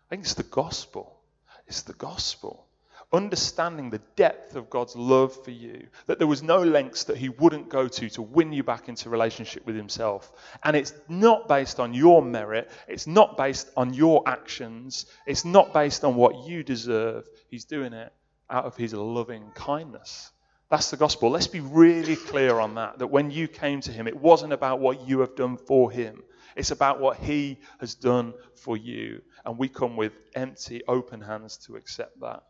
I 0.07 0.09
think 0.09 0.23
it's 0.23 0.35
the 0.35 0.43
gospel. 0.43 1.19
It's 1.67 1.81
the 1.81 1.93
gospel 1.93 2.68
understanding 3.11 3.89
the 3.89 4.01
depth 4.15 4.55
of 4.55 4.69
God's 4.69 4.95
love 4.95 5.43
for 5.43 5.51
you, 5.51 5.87
that 6.05 6.19
there 6.19 6.27
was 6.27 6.43
no 6.43 6.61
lengths 6.61 7.05
that 7.05 7.17
He 7.17 7.29
wouldn't 7.29 7.69
go 7.69 7.87
to 7.87 8.09
to 8.11 8.21
win 8.21 8.53
you 8.53 8.63
back 8.63 8.87
into 8.87 9.09
relationship 9.09 9.65
with 9.65 9.75
Himself. 9.75 10.31
And 10.63 10.75
it's 10.75 10.93
not 11.07 11.47
based 11.47 11.79
on 11.79 11.93
your 11.93 12.21
merit, 12.21 12.69
it's 12.87 13.07
not 13.07 13.37
based 13.37 13.69
on 13.75 13.93
your 13.93 14.27
actions, 14.27 15.05
it's 15.25 15.45
not 15.45 15.73
based 15.73 16.03
on 16.03 16.15
what 16.15 16.47
you 16.47 16.63
deserve. 16.63 17.27
He's 17.49 17.65
doing 17.65 17.93
it 17.93 18.13
out 18.49 18.65
of 18.65 18.75
His 18.75 18.93
loving 18.93 19.51
kindness. 19.55 20.31
That's 20.69 20.91
the 20.91 20.97
gospel. 20.97 21.31
Let's 21.31 21.47
be 21.47 21.61
really 21.61 22.15
clear 22.15 22.59
on 22.59 22.75
that. 22.75 22.99
That 22.99 23.07
when 23.07 23.31
you 23.31 23.47
came 23.47 23.81
to 23.81 23.91
Him, 23.91 24.07
it 24.07 24.15
wasn't 24.15 24.53
about 24.53 24.79
what 24.79 25.07
you 25.07 25.21
have 25.21 25.35
done 25.35 25.57
for 25.57 25.89
Him. 25.89 26.21
It's 26.55 26.71
about 26.71 26.99
what 26.99 27.17
He 27.17 27.57
has 27.79 27.95
done 27.95 28.33
for 28.55 28.77
you. 28.77 29.21
And 29.45 29.57
we 29.57 29.67
come 29.67 29.95
with 29.95 30.13
empty, 30.35 30.83
open 30.87 31.21
hands 31.21 31.57
to 31.65 31.75
accept 31.75 32.19
that. 32.21 32.43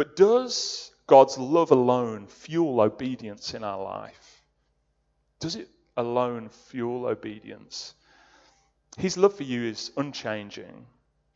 But 0.00 0.16
does 0.16 0.92
God's 1.06 1.36
love 1.36 1.72
alone 1.72 2.26
fuel 2.26 2.80
obedience 2.80 3.52
in 3.52 3.62
our 3.62 3.84
life? 3.84 4.42
Does 5.40 5.56
it 5.56 5.68
alone 5.94 6.48
fuel 6.48 7.04
obedience? 7.04 7.92
His 8.96 9.18
love 9.18 9.34
for 9.34 9.42
you 9.42 9.62
is 9.64 9.92
unchanging. 9.98 10.86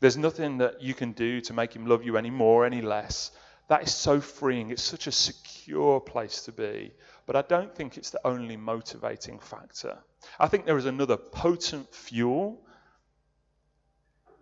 There's 0.00 0.16
nothing 0.16 0.56
that 0.56 0.80
you 0.80 0.94
can 0.94 1.12
do 1.12 1.42
to 1.42 1.52
make 1.52 1.76
him 1.76 1.84
love 1.84 2.04
you 2.04 2.16
any 2.16 2.30
more, 2.30 2.64
any 2.64 2.80
less. 2.80 3.32
That 3.68 3.82
is 3.82 3.94
so 3.94 4.18
freeing. 4.18 4.70
It's 4.70 4.82
such 4.82 5.08
a 5.08 5.12
secure 5.12 6.00
place 6.00 6.40
to 6.46 6.52
be. 6.52 6.94
But 7.26 7.36
I 7.36 7.42
don't 7.42 7.76
think 7.76 7.98
it's 7.98 8.08
the 8.08 8.26
only 8.26 8.56
motivating 8.56 9.40
factor. 9.40 9.98
I 10.40 10.48
think 10.48 10.64
there 10.64 10.78
is 10.78 10.86
another 10.86 11.18
potent 11.18 11.94
fuel 11.94 12.64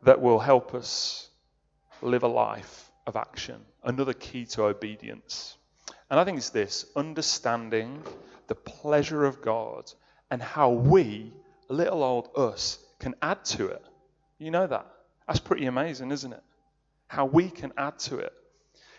that 0.04 0.20
will 0.20 0.38
help 0.38 0.74
us 0.74 1.28
live 2.02 2.22
a 2.22 2.28
life 2.28 2.91
of 3.06 3.16
action, 3.16 3.60
another 3.82 4.12
key 4.12 4.46
to 4.46 4.64
obedience. 4.64 5.56
And 6.10 6.20
I 6.20 6.24
think 6.24 6.38
it's 6.38 6.50
this 6.50 6.86
understanding 6.94 8.02
the 8.46 8.54
pleasure 8.54 9.24
of 9.24 9.40
God 9.42 9.90
and 10.30 10.42
how 10.42 10.70
we, 10.70 11.32
little 11.68 12.02
old 12.02 12.30
us, 12.36 12.78
can 12.98 13.14
add 13.22 13.44
to 13.46 13.66
it. 13.66 13.84
You 14.38 14.50
know 14.50 14.66
that? 14.66 14.86
That's 15.26 15.40
pretty 15.40 15.66
amazing, 15.66 16.10
isn't 16.10 16.32
it? 16.32 16.42
How 17.06 17.26
we 17.26 17.48
can 17.50 17.72
add 17.76 17.98
to 18.00 18.18
it. 18.18 18.32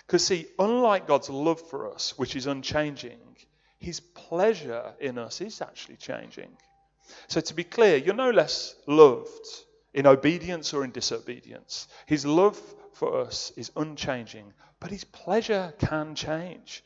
Because, 0.05 0.25
see, 0.25 0.47
unlike 0.59 1.07
God's 1.07 1.29
love 1.29 1.61
for 1.69 1.91
us, 1.93 2.17
which 2.17 2.35
is 2.35 2.47
unchanging, 2.47 3.19
his 3.79 3.99
pleasure 3.99 4.93
in 4.99 5.17
us 5.17 5.41
is 5.41 5.61
actually 5.61 5.97
changing. 5.97 6.49
So, 7.27 7.41
to 7.41 7.53
be 7.53 7.63
clear, 7.63 7.97
you're 7.97 8.13
no 8.13 8.31
less 8.31 8.75
loved 8.87 9.47
in 9.93 10.07
obedience 10.07 10.73
or 10.73 10.83
in 10.83 10.91
disobedience. 10.91 11.87
His 12.05 12.25
love 12.25 12.59
for 12.95 13.21
us 13.21 13.51
is 13.55 13.71
unchanging, 13.75 14.53
but 14.79 14.91
his 14.91 15.03
pleasure 15.03 15.73
can 15.79 16.15
change. 16.15 16.83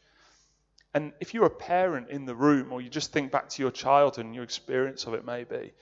And 0.93 1.13
if 1.20 1.34
you're 1.34 1.46
a 1.46 1.50
parent 1.50 2.10
in 2.10 2.26
the 2.26 2.36
room, 2.36 2.72
or 2.72 2.82
you 2.82 2.89
just 2.89 3.12
think 3.12 3.32
back 3.32 3.50
to 3.50 3.62
your 3.62 3.72
childhood 3.72 4.26
and 4.26 4.34
your 4.34 4.43
experience 4.43 5.06
of 5.06 5.13
it, 5.13 5.26
maybe, 5.26 5.74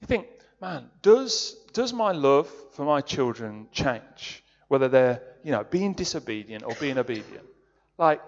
you 0.00 0.06
think, 0.06 0.26
man, 0.60 0.90
does, 1.02 1.56
does 1.72 1.92
my 1.92 2.12
love 2.12 2.48
for 2.72 2.84
my 2.84 3.00
children 3.00 3.68
change 3.72 4.44
whether 4.68 4.88
they're, 4.88 5.22
you 5.42 5.52
know, 5.52 5.64
being 5.64 5.92
disobedient 5.92 6.62
or 6.64 6.74
being 6.80 6.98
obedient? 6.98 7.44
Like, 7.98 8.20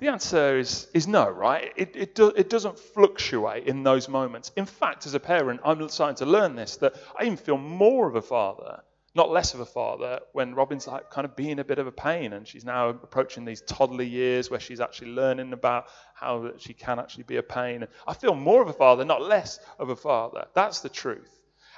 the 0.00 0.08
answer 0.08 0.58
is, 0.58 0.88
is 0.94 1.06
no, 1.06 1.28
right? 1.28 1.72
It, 1.76 1.94
it, 1.94 2.14
do, 2.14 2.28
it 2.28 2.48
doesn't 2.48 2.78
fluctuate 2.78 3.66
in 3.66 3.82
those 3.82 4.08
moments. 4.08 4.50
In 4.56 4.64
fact, 4.64 5.06
as 5.06 5.14
a 5.14 5.20
parent, 5.20 5.60
I'm 5.62 5.88
starting 5.90 6.16
to 6.16 6.26
learn 6.26 6.56
this 6.56 6.76
that 6.78 6.94
I 7.18 7.24
even 7.24 7.36
feel 7.36 7.58
more 7.58 8.08
of 8.08 8.16
a 8.16 8.22
father, 8.22 8.82
not 9.20 9.30
less 9.30 9.52
of 9.52 9.60
a 9.60 9.66
father, 9.66 10.18
when 10.32 10.54
Robin's 10.54 10.86
like 10.86 11.10
kind 11.10 11.26
of 11.26 11.36
being 11.36 11.58
a 11.58 11.64
bit 11.64 11.78
of 11.78 11.86
a 11.86 11.92
pain 11.92 12.32
and 12.32 12.48
she's 12.48 12.64
now 12.64 12.88
approaching 12.88 13.44
these 13.44 13.60
toddler 13.60 14.02
years 14.02 14.50
where 14.50 14.60
she's 14.60 14.80
actually 14.80 15.10
learning 15.10 15.52
about 15.52 15.88
how 16.14 16.52
she 16.56 16.72
can 16.72 16.98
actually 16.98 17.24
be 17.24 17.36
a 17.36 17.42
pain. 17.42 17.86
I 18.06 18.14
feel 18.14 18.34
more 18.34 18.62
of 18.62 18.68
a 18.68 18.72
father, 18.72 19.04
not 19.04 19.20
less 19.20 19.60
of 19.78 19.90
a 19.90 19.96
father. 19.96 20.46
That's 20.54 20.80
the 20.80 20.88
truth. 20.88 21.30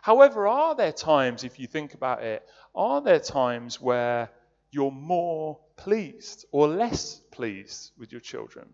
However, 0.03 0.47
are 0.47 0.77
there 0.77 0.93
times, 0.93 1.43
if 1.43 1.59
you 1.59 1.67
think 1.67 1.95
about 1.95 2.23
it, 2.23 2.49
are 2.77 3.01
there 3.01 3.19
times 3.19 3.81
where 3.81 4.31
you're 4.71 4.93
more 4.93 5.59
pleased 5.77 6.47
or 6.53 6.69
less 6.69 7.21
pleased 7.33 7.91
with 7.99 8.13
your 8.13 8.21
children? 8.21 8.69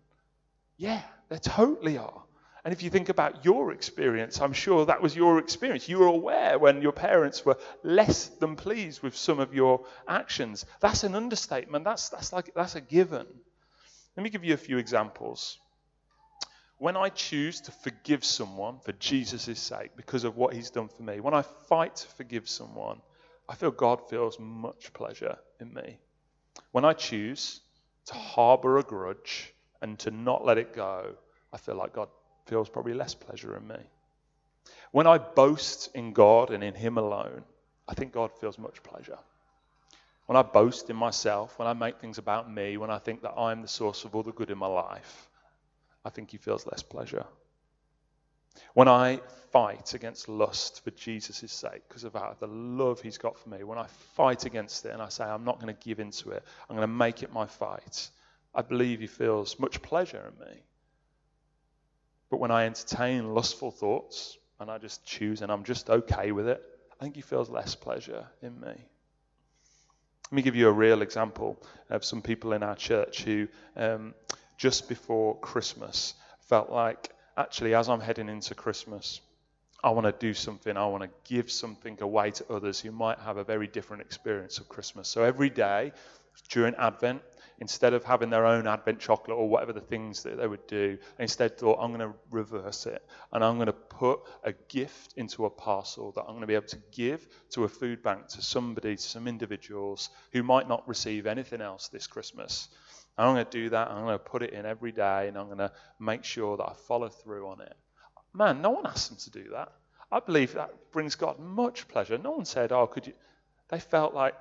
Yeah, 0.77 1.01
they 1.29 1.39
totally 1.39 1.97
are. 1.97 2.21
And 2.69 2.77
if 2.77 2.83
you 2.83 2.91
think 2.91 3.09
about 3.09 3.43
your 3.43 3.71
experience, 3.71 4.39
I'm 4.39 4.53
sure 4.53 4.85
that 4.85 5.01
was 5.01 5.15
your 5.15 5.39
experience. 5.39 5.89
You 5.89 5.97
were 5.97 6.05
aware 6.05 6.59
when 6.59 6.83
your 6.83 6.91
parents 6.91 7.43
were 7.43 7.57
less 7.81 8.27
than 8.27 8.55
pleased 8.55 9.01
with 9.01 9.17
some 9.17 9.39
of 9.39 9.55
your 9.55 9.85
actions. 10.07 10.67
That's 10.79 11.03
an 11.03 11.15
understatement. 11.15 11.83
That's, 11.83 12.09
that's, 12.09 12.31
like, 12.31 12.53
that's 12.53 12.75
a 12.75 12.81
given. 12.81 13.25
Let 14.15 14.23
me 14.23 14.29
give 14.29 14.43
you 14.43 14.53
a 14.53 14.57
few 14.57 14.77
examples. 14.77 15.57
When 16.77 16.95
I 16.95 17.09
choose 17.09 17.59
to 17.61 17.71
forgive 17.71 18.23
someone 18.23 18.77
for 18.81 18.91
Jesus' 18.91 19.59
sake 19.59 19.97
because 19.97 20.23
of 20.23 20.37
what 20.37 20.53
he's 20.53 20.69
done 20.69 20.89
for 20.89 21.01
me, 21.01 21.21
when 21.21 21.33
I 21.33 21.41
fight 21.41 21.95
to 21.95 22.07
forgive 22.09 22.47
someone, 22.47 23.01
I 23.49 23.55
feel 23.55 23.71
God 23.71 24.07
feels 24.11 24.37
much 24.39 24.93
pleasure 24.93 25.39
in 25.59 25.73
me. 25.73 25.97
When 26.71 26.85
I 26.85 26.93
choose 26.93 27.61
to 28.05 28.13
harbor 28.13 28.77
a 28.77 28.83
grudge 28.83 29.55
and 29.81 29.97
to 30.01 30.11
not 30.11 30.45
let 30.45 30.59
it 30.59 30.75
go, 30.75 31.15
I 31.51 31.57
feel 31.57 31.73
like 31.73 31.93
God 31.93 32.09
feels 32.49 32.69
probably 32.69 32.93
less 32.93 33.13
pleasure 33.13 33.55
in 33.55 33.67
me. 33.67 33.79
When 34.91 35.07
I 35.07 35.19
boast 35.19 35.89
in 35.95 36.13
God 36.13 36.49
and 36.49 36.63
in 36.63 36.73
Him 36.73 36.97
alone, 36.97 37.43
I 37.87 37.93
think 37.93 38.11
God 38.11 38.31
feels 38.39 38.57
much 38.57 38.81
pleasure. 38.83 39.19
When 40.25 40.35
I 40.35 40.41
boast 40.41 40.89
in 40.89 40.95
myself, 40.95 41.57
when 41.57 41.67
I 41.67 41.73
make 41.73 41.99
things 41.99 42.17
about 42.17 42.51
me, 42.51 42.77
when 42.77 42.91
I 42.91 42.99
think 42.99 43.21
that 43.21 43.33
I'm 43.37 43.61
the 43.61 43.67
source 43.67 44.03
of 44.03 44.15
all 44.15 44.23
the 44.23 44.31
good 44.31 44.51
in 44.51 44.57
my 44.57 44.67
life, 44.67 45.29
I 46.03 46.09
think 46.09 46.31
He 46.31 46.37
feels 46.37 46.65
less 46.65 46.83
pleasure. 46.83 47.25
When 48.73 48.87
I 48.87 49.21
fight 49.51 49.93
against 49.93 50.27
lust 50.27 50.83
for 50.83 50.91
Jesus' 50.91 51.51
sake, 51.51 51.87
because 51.87 52.03
of 52.03 52.13
the 52.13 52.47
love 52.47 53.01
he's 53.01 53.17
got 53.17 53.37
for 53.37 53.49
me, 53.49 53.63
when 53.63 53.77
I 53.77 53.87
fight 54.15 54.45
against 54.45 54.85
it 54.85 54.91
and 54.91 55.01
I 55.01 55.09
say, 55.09 55.23
I'm 55.23 55.43
not 55.43 55.59
going 55.59 55.73
to 55.73 55.87
give 55.87 55.99
into 55.99 56.31
it, 56.31 56.43
I'm 56.69 56.75
going 56.75 56.87
to 56.87 56.93
make 56.93 57.23
it 57.23 57.33
my 57.33 57.45
fight, 57.45 58.09
I 58.53 58.61
believe 58.61 58.99
he 58.99 59.07
feels 59.07 59.59
much 59.59 59.81
pleasure 59.81 60.31
in 60.31 60.45
me. 60.45 60.61
But 62.29 62.39
when 62.39 62.51
I 62.51 62.65
entertain 62.65 63.33
lustful 63.33 63.71
thoughts 63.71 64.37
and 64.59 64.69
I 64.69 64.77
just 64.77 65.05
choose 65.05 65.41
and 65.41 65.51
I'm 65.51 65.63
just 65.63 65.89
okay 65.89 66.31
with 66.31 66.47
it, 66.47 66.61
I 66.99 67.03
think 67.03 67.15
he 67.15 67.21
feels 67.21 67.49
less 67.49 67.75
pleasure 67.75 68.27
in 68.41 68.59
me. 68.59 68.67
Let 68.67 70.35
me 70.35 70.41
give 70.43 70.55
you 70.55 70.67
a 70.67 70.71
real 70.71 71.01
example 71.01 71.57
of 71.89 72.05
some 72.05 72.21
people 72.21 72.53
in 72.53 72.61
our 72.61 72.75
church 72.75 73.23
who, 73.23 73.47
um, 73.75 74.13
just 74.57 74.87
before 74.87 75.39
Christmas, 75.39 76.13
felt 76.41 76.69
like 76.69 77.09
actually, 77.35 77.73
as 77.73 77.89
I'm 77.89 78.01
heading 78.01 78.29
into 78.29 78.53
Christmas, 78.53 79.21
I 79.83 79.91
want 79.91 80.05
to 80.05 80.11
do 80.11 80.33
something. 80.33 80.75
I 80.75 80.85
want 80.87 81.03
to 81.03 81.09
give 81.23 81.49
something 81.49 81.97
away 82.01 82.31
to 82.31 82.53
others 82.53 82.79
who 82.79 82.91
might 82.91 83.17
have 83.19 83.37
a 83.37 83.43
very 83.43 83.65
different 83.65 84.01
experience 84.03 84.59
of 84.59 84.67
Christmas. 84.67 85.07
So 85.07 85.23
every 85.23 85.49
day 85.49 85.93
during 86.49 86.75
Advent, 86.75 87.21
instead 87.59 87.93
of 87.93 88.03
having 88.03 88.29
their 88.29 88.45
own 88.45 88.67
Advent 88.67 88.99
chocolate 88.99 89.37
or 89.37 89.47
whatever 89.47 89.73
the 89.73 89.81
things 89.81 90.23
that 90.23 90.37
they 90.37 90.47
would 90.47 90.65
do, 90.67 90.97
instead 91.19 91.57
thought, 91.57 91.79
I'm 91.81 91.93
going 91.93 92.11
to 92.11 92.17
reverse 92.31 92.85
it 92.85 93.03
and 93.31 93.43
I'm 93.43 93.55
going 93.55 93.67
to 93.67 93.73
put 93.73 94.21
a 94.43 94.53
gift 94.69 95.13
into 95.17 95.45
a 95.45 95.49
parcel 95.49 96.11
that 96.13 96.21
I'm 96.21 96.29
going 96.29 96.41
to 96.41 96.47
be 96.47 96.55
able 96.55 96.67
to 96.67 96.81
give 96.91 97.27
to 97.51 97.65
a 97.65 97.69
food 97.69 98.01
bank 98.01 98.27
to 98.29 98.41
somebody, 98.41 98.95
to 98.95 99.01
some 99.01 99.27
individuals 99.27 100.09
who 100.31 100.43
might 100.43 100.67
not 100.67 100.87
receive 100.87 101.25
anything 101.27 101.61
else 101.61 101.89
this 101.89 102.07
Christmas. 102.07 102.69
I'm 103.17 103.33
going 103.33 103.45
to 103.45 103.51
do 103.51 103.69
that. 103.69 103.89
I'm 103.89 104.05
going 104.05 104.17
to 104.17 104.23
put 104.23 104.43
it 104.43 104.53
in 104.53 104.65
every 104.65 104.93
day 104.93 105.27
and 105.27 105.37
I'm 105.37 105.47
going 105.47 105.57
to 105.57 105.71
make 105.99 106.23
sure 106.23 106.55
that 106.57 106.63
I 106.63 106.73
follow 106.87 107.09
through 107.09 107.47
on 107.47 107.61
it. 107.61 107.75
Man, 108.33 108.61
no 108.61 108.69
one 108.69 108.85
asked 108.85 109.09
them 109.09 109.17
to 109.17 109.43
do 109.43 109.49
that. 109.51 109.73
I 110.11 110.19
believe 110.19 110.53
that 110.53 110.91
brings 110.91 111.15
God 111.15 111.39
much 111.39 111.87
pleasure. 111.87 112.17
No 112.17 112.31
one 112.31 112.45
said, 112.45 112.71
Oh, 112.71 112.87
could 112.87 113.07
you? 113.07 113.13
They 113.67 113.79
felt 113.79 114.13
like 114.13 114.35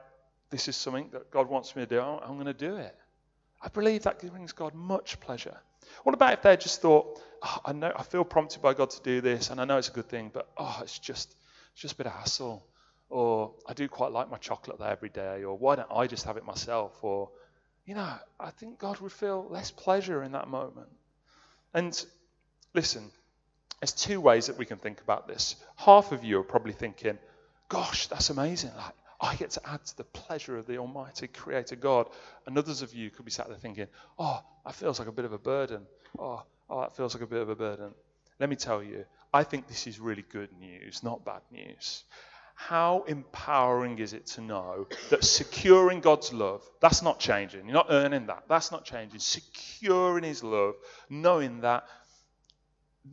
this 0.50 0.68
is 0.68 0.76
something 0.76 1.10
that 1.12 1.30
God 1.30 1.48
wants 1.48 1.76
me 1.76 1.82
to 1.82 1.86
do. 1.86 2.00
I'm 2.00 2.34
going 2.34 2.46
to 2.46 2.54
do 2.54 2.76
it. 2.76 2.96
I 3.60 3.68
believe 3.68 4.02
that 4.04 4.20
brings 4.20 4.52
God 4.52 4.74
much 4.74 5.18
pleasure. 5.20 5.56
What 6.04 6.14
about 6.14 6.34
if 6.34 6.42
they 6.42 6.56
just 6.56 6.80
thought, 6.80 7.20
oh, 7.42 7.58
I 7.64 7.72
know 7.72 7.92
I 7.94 8.02
feel 8.02 8.24
prompted 8.24 8.62
by 8.62 8.74
God 8.74 8.90
to 8.90 9.02
do 9.02 9.20
this, 9.20 9.50
and 9.50 9.60
I 9.60 9.64
know 9.64 9.78
it's 9.78 9.88
a 9.88 9.92
good 9.92 10.08
thing, 10.08 10.30
but 10.32 10.48
oh, 10.56 10.80
it's 10.82 10.98
just 10.98 11.34
it's 11.72 11.82
just 11.82 11.94
a 11.94 11.96
bit 11.96 12.06
of 12.06 12.12
hassle, 12.12 12.64
or 13.08 13.52
I 13.66 13.72
do 13.72 13.88
quite 13.88 14.12
like 14.12 14.30
my 14.30 14.38
chocolate 14.38 14.78
there 14.78 14.90
every 14.90 15.08
day, 15.08 15.44
or 15.44 15.56
why 15.56 15.76
don't 15.76 15.90
I 15.90 16.06
just 16.06 16.24
have 16.26 16.36
it 16.36 16.44
myself, 16.44 16.98
or 17.02 17.30
you 17.84 17.94
know, 17.94 18.14
I 18.38 18.50
think 18.50 18.78
God 18.78 18.98
would 19.00 19.12
feel 19.12 19.46
less 19.50 19.70
pleasure 19.70 20.22
in 20.22 20.32
that 20.32 20.48
moment. 20.48 20.88
And 21.72 22.04
listen, 22.74 23.10
there's 23.80 23.92
two 23.92 24.20
ways 24.20 24.46
that 24.46 24.58
we 24.58 24.66
can 24.66 24.78
think 24.78 25.00
about 25.00 25.26
this. 25.26 25.56
Half 25.76 26.12
of 26.12 26.22
you 26.22 26.38
are 26.38 26.44
probably 26.44 26.72
thinking, 26.72 27.18
gosh, 27.68 28.06
that's 28.08 28.30
amazing. 28.30 28.72
Like, 28.76 28.94
I 29.20 29.34
get 29.34 29.50
to 29.50 29.68
add 29.68 29.84
to 29.84 29.96
the 29.96 30.04
pleasure 30.04 30.56
of 30.56 30.66
the 30.66 30.78
Almighty 30.78 31.26
Creator 31.26 31.76
God. 31.76 32.08
And 32.46 32.56
others 32.56 32.82
of 32.82 32.94
you 32.94 33.10
could 33.10 33.24
be 33.24 33.30
sat 33.30 33.48
there 33.48 33.56
thinking, 33.56 33.86
oh, 34.18 34.40
that 34.64 34.74
feels 34.74 34.98
like 34.98 35.08
a 35.08 35.12
bit 35.12 35.24
of 35.24 35.32
a 35.32 35.38
burden. 35.38 35.86
Oh, 36.18 36.42
oh, 36.70 36.80
that 36.80 36.96
feels 36.96 37.14
like 37.14 37.22
a 37.22 37.26
bit 37.26 37.42
of 37.42 37.48
a 37.48 37.56
burden. 37.56 37.92
Let 38.38 38.48
me 38.48 38.56
tell 38.56 38.82
you, 38.82 39.04
I 39.32 39.42
think 39.42 39.66
this 39.66 39.86
is 39.86 39.98
really 39.98 40.24
good 40.30 40.50
news, 40.58 41.02
not 41.02 41.24
bad 41.24 41.42
news 41.50 42.04
how 42.58 43.04
empowering 43.06 44.00
is 44.00 44.12
it 44.12 44.26
to 44.26 44.40
know 44.40 44.88
that 45.10 45.22
securing 45.22 46.00
God's 46.00 46.32
love, 46.32 46.68
that's 46.80 47.02
not 47.02 47.20
changing. 47.20 47.66
You're 47.66 47.74
not 47.74 47.86
earning 47.88 48.26
that. 48.26 48.42
That's 48.48 48.72
not 48.72 48.84
changing. 48.84 49.20
Securing 49.20 50.24
His 50.24 50.42
love, 50.42 50.74
knowing 51.08 51.60
that 51.60 51.84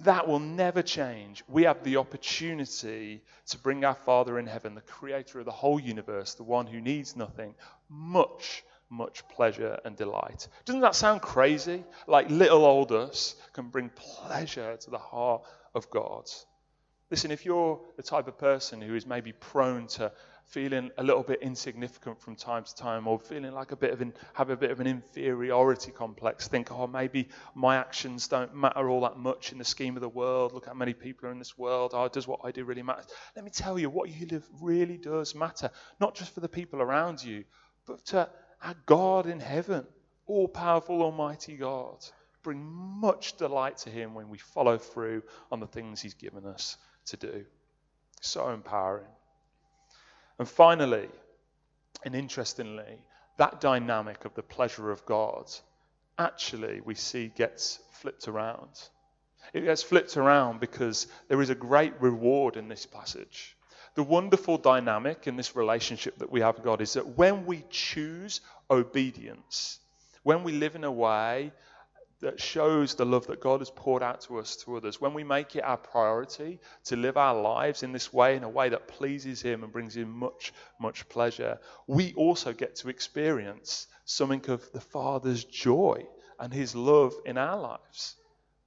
that 0.04 0.28
will 0.28 0.40
never 0.40 0.82
change. 0.82 1.44
We 1.48 1.64
have 1.64 1.84
the 1.84 1.98
opportunity 1.98 3.22
to 3.48 3.58
bring 3.58 3.86
our 3.86 3.96
Father 3.96 4.40
in 4.40 4.48
heaven, 4.48 4.76
the 4.76 4.82
creator 4.82 5.40
of 5.40 5.46
the 5.46 5.52
whole 5.52 5.80
universe, 5.80 6.34
the 6.34 6.44
one 6.44 6.68
who 6.68 6.82
needs 6.82 7.16
nothing, 7.16 7.56
much, 7.90 8.64
much 8.90 9.28
pleasure 9.30 9.80
and 9.86 9.96
delight. 9.96 10.48
Doesn't 10.66 10.82
that 10.82 10.96
sound 10.96 11.22
crazy? 11.22 11.84
Like 12.08 12.30
little 12.30 12.66
old 12.66 12.92
us 12.92 13.36
can 13.54 13.70
bring 13.70 13.90
pleasure 13.90 14.78
to 14.78 14.90
the 14.90 14.98
heart 14.98 15.44
of 15.74 15.90
God. 15.90 16.30
Listen, 17.12 17.32
if 17.32 17.46
you're 17.46 17.80
the 17.98 18.04
type 18.04 18.28
of 18.28 18.38
person 18.38 18.82
who 18.82 18.96
is 18.96 19.06
maybe 19.06 19.32
prone 19.32 19.88
to 19.88 20.12
feeling 20.48 20.92
a 20.98 21.04
little 21.04 21.24
bit 21.24 21.42
insignificant 21.42 22.20
from 22.22 22.36
time 22.36 22.64
to 22.64 22.76
time 22.76 23.08
or 23.08 23.20
feeling 23.20 23.52
like 23.54 23.72
a 23.72 23.76
bit 23.76 23.92
of 23.92 24.02
an, 24.02 24.14
have 24.34 24.50
a 24.50 24.58
bit 24.58 24.72
of 24.72 24.80
an 24.80 24.88
inferiority 24.88 25.92
complex 25.92 26.48
think 26.48 26.72
oh 26.72 26.88
maybe 26.88 27.28
my 27.54 27.78
actions 27.78 28.28
don't 28.28 28.56
matter 28.56 28.90
all 28.90 29.02
that 29.02 29.18
much 29.18 29.52
in 29.52 29.58
the 29.58 29.66
scheme 29.66 29.96
of 29.96 30.02
the 30.02 30.10
world 30.10 30.54
look 30.54 30.66
how 30.66 30.74
many 30.74 30.94
people 30.94 31.28
are 31.28 31.32
in 31.32 31.40
this 31.40 31.58
world 31.58 31.92
oh 31.94 32.08
does 32.08 32.28
what 32.28 32.40
i 32.44 32.52
do 32.52 32.64
really 32.64 32.84
matter 32.84 33.04
let 33.36 33.44
me 33.44 33.52
tell 33.52 33.78
you 33.78 33.90
what 33.90 34.10
you 34.10 34.26
live 34.28 34.48
really 34.62 34.98
does 34.98 35.36
matter 35.36 35.70
not 36.00 36.16
just 36.16 36.34
for 36.34 36.40
the 36.40 36.50
people 36.50 36.82
around 36.82 37.24
you 37.24 37.44
but 37.86 38.04
to 38.06 38.30
our 38.64 38.76
god 38.86 39.26
in 39.26 39.40
heaven 39.40 39.86
all 40.28 40.48
powerful 40.48 41.02
almighty 41.02 41.58
god 41.58 41.98
bring 42.46 42.64
much 42.64 43.38
delight 43.38 43.76
to 43.76 43.90
him 43.90 44.14
when 44.14 44.30
we 44.30 44.38
follow 44.38 44.78
through 44.78 45.24
on 45.52 45.60
the 45.60 45.66
things 45.66 46.00
he's 46.00 46.14
given 46.14 46.46
us 46.46 46.78
to 47.08 47.18
do. 47.18 47.44
So 48.22 48.50
empowering. 48.50 49.10
And 50.40 50.48
finally, 50.48 51.10
and 52.04 52.16
interestingly, 52.16 53.00
that 53.38 53.62
dynamic 53.62 54.26
of 54.26 54.34
the 54.36 54.44
pleasure 54.44 54.92
of 54.92 55.06
God 55.06 55.50
actually 56.18 56.82
we 56.82 56.96
see 56.96 57.32
gets 57.36 57.80
flipped 57.92 58.28
around. 58.28 58.70
It 59.54 59.62
gets 59.62 59.84
flipped 59.84 60.18
around 60.18 60.60
because 60.60 61.08
there 61.28 61.42
is 61.42 61.50
a 61.50 61.56
great 61.56 61.94
reward 62.02 62.58
in 62.58 62.68
this 62.68 62.86
passage. 62.86 63.56
The 63.96 64.04
wonderful 64.04 64.58
dynamic 64.58 65.28
in 65.28 65.38
this 65.38 65.56
relationship 65.56 66.18
that 66.18 66.32
we 66.32 66.42
have 66.42 66.56
with 66.56 66.66
God 66.66 66.82
is 66.82 66.94
that 66.94 67.18
when 67.18 67.46
we 67.46 67.64
choose 67.70 68.42
obedience, 68.70 69.80
when 70.24 70.44
we 70.44 70.52
live 70.54 70.76
in 70.76 70.84
a 70.84 70.92
way 70.92 71.54
that 72.22 72.40
shows 72.40 72.96
the 72.96 73.06
love 73.06 73.28
that 73.28 73.42
God 73.42 73.60
has 73.60 73.70
poured 73.70 74.02
out 74.02 74.22
to 74.22 74.40
us 74.40 74.56
to 74.58 74.78
others, 74.78 75.02
when 75.02 75.14
we 75.14 75.24
make 75.24 75.56
it 75.56 75.64
our 75.64 75.78
priority 75.78 76.60
to 76.86 76.96
live 76.96 77.18
our 77.18 77.40
lives 77.40 77.84
in 77.84 77.92
this 77.92 78.14
way, 78.14 78.36
in 78.36 78.44
a 78.44 78.50
way 78.50 78.70
that 78.70 78.88
pleases 78.88 79.42
Him 79.42 79.64
and 79.64 79.72
brings 79.72 79.96
Him 79.96 80.12
much, 80.12 80.54
much 80.80 81.08
pleasure, 81.10 81.60
we 81.88 82.14
also 82.14 82.54
get 82.54 82.76
to 82.78 82.90
experience 82.90 83.88
something 84.06 84.50
of 84.50 84.72
the 84.72 84.82
Father's 84.82 85.44
joy 85.44 86.06
and 86.40 86.54
His 86.54 86.76
love 86.76 87.14
in 87.26 87.38
our 87.38 87.60
lives. 87.60 88.16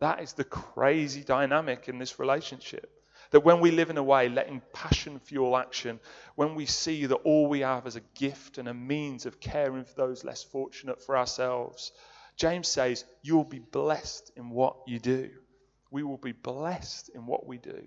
That 0.01 0.22
is 0.22 0.34
the 0.34 0.44
crazy 0.44 1.24
dynamic 1.24 1.88
in 1.88 1.99
this 1.99 2.18
relationship. 2.18 2.90
That 3.30 3.44
when 3.44 3.61
we 3.61 3.70
live 3.70 3.90
in 3.90 3.99
a 3.99 4.03
way 4.03 4.28
letting 4.28 4.62
passion 4.72 5.18
fuel 5.18 5.57
action, 5.57 6.01
when 6.34 6.55
we 6.55 6.66
see 6.66 7.07
that 7.07 7.16
all 7.16 7.46
we 7.46 7.61
have 7.61 7.86
is 7.86 7.96
a 7.96 8.03
gift 8.14 8.59
and 8.59 8.68
a 8.68 8.74
means 8.74 9.26
of 9.26 9.40
caring 9.40 9.84
for 9.84 9.94
those 9.94 10.24
less 10.24 10.42
fortunate 10.42 11.03
for 11.03 11.16
ourselves, 11.16 11.92
James 12.39 12.68
says, 12.68 13.05
You 13.22 13.36
will 13.36 13.45
be 13.45 13.59
blessed 13.59 14.32
in 14.36 14.51
what 14.51 14.76
you 14.86 15.01
do. 15.01 15.28
We 15.91 16.05
will 16.05 16.18
be 16.18 16.32
blessed 16.32 17.11
in 17.11 17.26
what 17.26 17.47
we 17.47 17.59
do. 17.59 17.82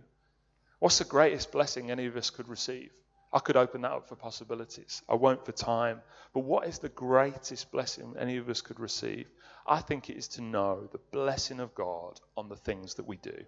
What's 0.79 0.97
the 0.97 1.05
greatest 1.05 1.51
blessing 1.51 1.89
any 1.89 2.05
of 2.05 2.17
us 2.17 2.29
could 2.29 2.49
receive? 2.49 2.91
I 3.33 3.39
could 3.39 3.55
open 3.55 3.81
that 3.81 3.91
up 3.91 4.09
for 4.09 4.15
possibilities. 4.15 5.01
I 5.07 5.15
won't 5.15 5.45
for 5.45 5.53
time. 5.53 6.01
But 6.33 6.41
what 6.41 6.67
is 6.67 6.79
the 6.79 6.89
greatest 6.89 7.71
blessing 7.71 8.15
any 8.19 8.37
of 8.37 8.49
us 8.49 8.59
could 8.59 8.79
receive? 8.79 9.27
I 9.65 9.79
think 9.79 10.09
it 10.09 10.17
is 10.17 10.27
to 10.29 10.41
know 10.41 10.89
the 10.91 10.99
blessing 11.11 11.61
of 11.61 11.73
God 11.73 12.19
on 12.35 12.49
the 12.49 12.57
things 12.57 12.95
that 12.95 13.07
we 13.07 13.17
do, 13.17 13.45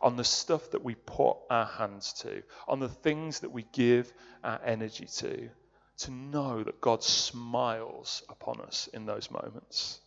on 0.00 0.16
the 0.16 0.24
stuff 0.24 0.70
that 0.70 0.82
we 0.82 0.94
put 0.94 1.36
our 1.50 1.66
hands 1.66 2.14
to, 2.22 2.42
on 2.66 2.80
the 2.80 2.88
things 2.88 3.40
that 3.40 3.52
we 3.52 3.66
give 3.72 4.10
our 4.42 4.60
energy 4.64 5.06
to, 5.16 5.50
to 5.98 6.10
know 6.10 6.62
that 6.62 6.80
God 6.80 7.02
smiles 7.02 8.22
upon 8.30 8.60
us 8.62 8.88
in 8.94 9.04
those 9.04 9.30
moments. 9.30 10.00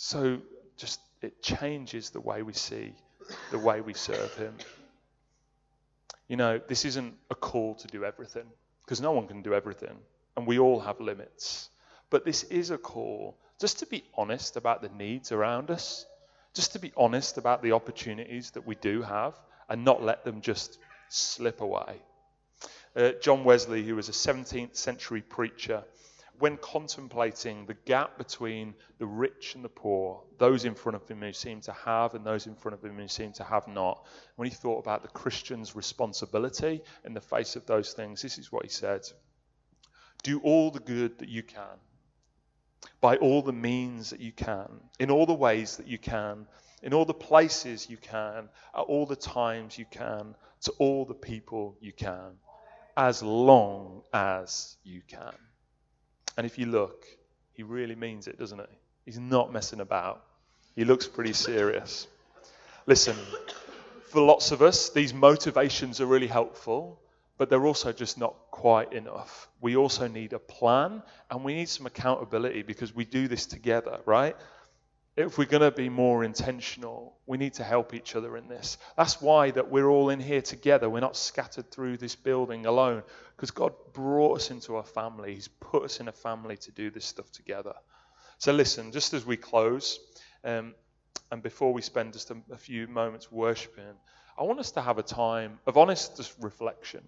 So 0.00 0.38
just 0.76 1.00
it 1.22 1.42
changes 1.42 2.10
the 2.10 2.20
way 2.20 2.42
we 2.42 2.52
see, 2.52 2.94
the 3.50 3.58
way 3.58 3.80
we 3.80 3.94
serve 3.94 4.32
Him. 4.36 4.54
You 6.28 6.36
know, 6.36 6.60
this 6.68 6.84
isn't 6.84 7.14
a 7.32 7.34
call 7.34 7.74
to 7.74 7.88
do 7.88 8.04
everything, 8.04 8.44
because 8.84 9.00
no 9.00 9.10
one 9.10 9.26
can 9.26 9.42
do 9.42 9.54
everything, 9.54 9.98
and 10.36 10.46
we 10.46 10.60
all 10.60 10.78
have 10.78 11.00
limits. 11.00 11.68
But 12.10 12.24
this 12.24 12.44
is 12.44 12.70
a 12.70 12.78
call 12.78 13.36
just 13.60 13.80
to 13.80 13.86
be 13.86 14.04
honest 14.14 14.56
about 14.56 14.82
the 14.82 14.88
needs 14.90 15.32
around 15.32 15.68
us, 15.68 16.06
just 16.54 16.74
to 16.74 16.78
be 16.78 16.92
honest 16.96 17.36
about 17.36 17.60
the 17.60 17.72
opportunities 17.72 18.52
that 18.52 18.64
we 18.64 18.76
do 18.76 19.02
have, 19.02 19.34
and 19.68 19.84
not 19.84 20.00
let 20.00 20.24
them 20.24 20.42
just 20.42 20.78
slip 21.08 21.60
away. 21.60 22.00
Uh, 22.94 23.10
John 23.20 23.42
Wesley, 23.42 23.82
who 23.82 23.96
was 23.96 24.08
a 24.08 24.12
17th 24.12 24.76
century 24.76 25.22
preacher, 25.22 25.82
when 26.38 26.56
contemplating 26.58 27.66
the 27.66 27.74
gap 27.74 28.16
between 28.16 28.74
the 28.98 29.06
rich 29.06 29.54
and 29.54 29.64
the 29.64 29.68
poor, 29.68 30.22
those 30.38 30.64
in 30.64 30.74
front 30.74 30.94
of 30.96 31.08
him 31.08 31.20
who 31.20 31.32
seem 31.32 31.60
to 31.62 31.72
have 31.72 32.14
and 32.14 32.24
those 32.24 32.46
in 32.46 32.54
front 32.54 32.74
of 32.74 32.84
him 32.84 32.96
who 32.96 33.08
seem 33.08 33.32
to 33.32 33.44
have 33.44 33.66
not, 33.66 34.06
when 34.36 34.48
he 34.48 34.54
thought 34.54 34.78
about 34.78 35.02
the 35.02 35.08
Christian's 35.08 35.74
responsibility 35.74 36.82
in 37.04 37.14
the 37.14 37.20
face 37.20 37.56
of 37.56 37.66
those 37.66 37.92
things, 37.92 38.22
this 38.22 38.38
is 38.38 38.52
what 38.52 38.64
he 38.64 38.68
said 38.68 39.02
Do 40.22 40.40
all 40.40 40.70
the 40.70 40.80
good 40.80 41.18
that 41.18 41.28
you 41.28 41.42
can, 41.42 41.78
by 43.00 43.16
all 43.16 43.42
the 43.42 43.52
means 43.52 44.10
that 44.10 44.20
you 44.20 44.32
can, 44.32 44.68
in 45.00 45.10
all 45.10 45.26
the 45.26 45.34
ways 45.34 45.76
that 45.78 45.88
you 45.88 45.98
can, 45.98 46.46
in 46.82 46.94
all 46.94 47.04
the 47.04 47.14
places 47.14 47.90
you 47.90 47.96
can, 47.96 48.48
at 48.74 48.80
all 48.80 49.06
the 49.06 49.16
times 49.16 49.76
you 49.76 49.86
can, 49.90 50.36
to 50.60 50.72
all 50.78 51.04
the 51.04 51.14
people 51.14 51.76
you 51.80 51.92
can, 51.92 52.38
as 52.96 53.22
long 53.22 54.02
as 54.12 54.76
you 54.84 55.02
can. 55.08 55.34
And 56.38 56.46
if 56.46 56.56
you 56.56 56.66
look, 56.66 57.04
he 57.52 57.64
really 57.64 57.96
means 57.96 58.28
it, 58.28 58.38
doesn't 58.38 58.60
he? 58.60 58.76
He's 59.04 59.18
not 59.18 59.52
messing 59.52 59.80
about. 59.80 60.24
He 60.76 60.84
looks 60.84 61.08
pretty 61.08 61.32
serious. 61.32 62.06
Listen, 62.86 63.16
for 64.10 64.22
lots 64.22 64.52
of 64.52 64.62
us, 64.62 64.90
these 64.90 65.12
motivations 65.12 66.00
are 66.00 66.06
really 66.06 66.28
helpful, 66.28 67.00
but 67.38 67.50
they're 67.50 67.66
also 67.66 67.92
just 67.92 68.18
not 68.18 68.36
quite 68.52 68.92
enough. 68.92 69.48
We 69.60 69.76
also 69.76 70.06
need 70.06 70.32
a 70.32 70.38
plan 70.38 71.02
and 71.28 71.42
we 71.42 71.54
need 71.54 71.68
some 71.68 71.86
accountability 71.86 72.62
because 72.62 72.94
we 72.94 73.04
do 73.04 73.26
this 73.26 73.44
together, 73.44 73.98
right? 74.06 74.36
If 75.18 75.36
we're 75.36 75.46
going 75.46 75.62
to 75.62 75.72
be 75.72 75.88
more 75.88 76.22
intentional, 76.22 77.18
we 77.26 77.38
need 77.38 77.54
to 77.54 77.64
help 77.64 77.92
each 77.92 78.14
other 78.14 78.36
in 78.36 78.46
this. 78.46 78.78
That's 78.96 79.20
why 79.20 79.50
that 79.50 79.68
we're 79.68 79.88
all 79.88 80.10
in 80.10 80.20
here 80.20 80.40
together. 80.40 80.88
We're 80.88 81.00
not 81.00 81.16
scattered 81.16 81.72
through 81.72 81.96
this 81.96 82.14
building 82.14 82.66
alone 82.66 83.02
because 83.34 83.50
God 83.50 83.72
brought 83.92 84.36
us 84.36 84.52
into 84.52 84.76
a 84.76 84.82
family. 84.84 85.34
He's 85.34 85.48
put 85.48 85.82
us 85.82 85.98
in 85.98 86.06
a 86.06 86.12
family 86.12 86.56
to 86.58 86.70
do 86.70 86.90
this 86.90 87.04
stuff 87.04 87.32
together. 87.32 87.74
So 88.38 88.52
listen, 88.52 88.92
just 88.92 89.12
as 89.12 89.26
we 89.26 89.36
close, 89.36 89.98
um, 90.44 90.76
and 91.32 91.42
before 91.42 91.72
we 91.72 91.82
spend 91.82 92.12
just 92.12 92.30
a, 92.30 92.36
a 92.52 92.56
few 92.56 92.86
moments 92.86 93.32
worshiping, 93.32 93.96
I 94.38 94.44
want 94.44 94.60
us 94.60 94.70
to 94.72 94.82
have 94.82 94.98
a 94.98 95.02
time 95.02 95.58
of 95.66 95.76
honest 95.76 96.32
reflection. 96.40 97.02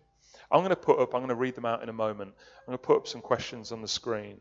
I'm 0.51 0.61
going 0.61 0.71
to 0.71 0.77
put 0.77 0.99
up, 0.99 1.15
I'm 1.15 1.21
going 1.21 1.29
to 1.29 1.37
read 1.37 1.55
them 1.55 1.65
out 1.65 1.81
in 1.85 1.89
a 1.89 1.93
moment. 1.93 2.35
I'm 2.59 2.67
going 2.67 2.79
to 2.79 2.85
put 2.85 2.97
up 2.97 3.07
some 3.07 3.21
questions 3.21 3.71
on 3.71 3.83
the 3.83 3.89
screen. 3.89 4.41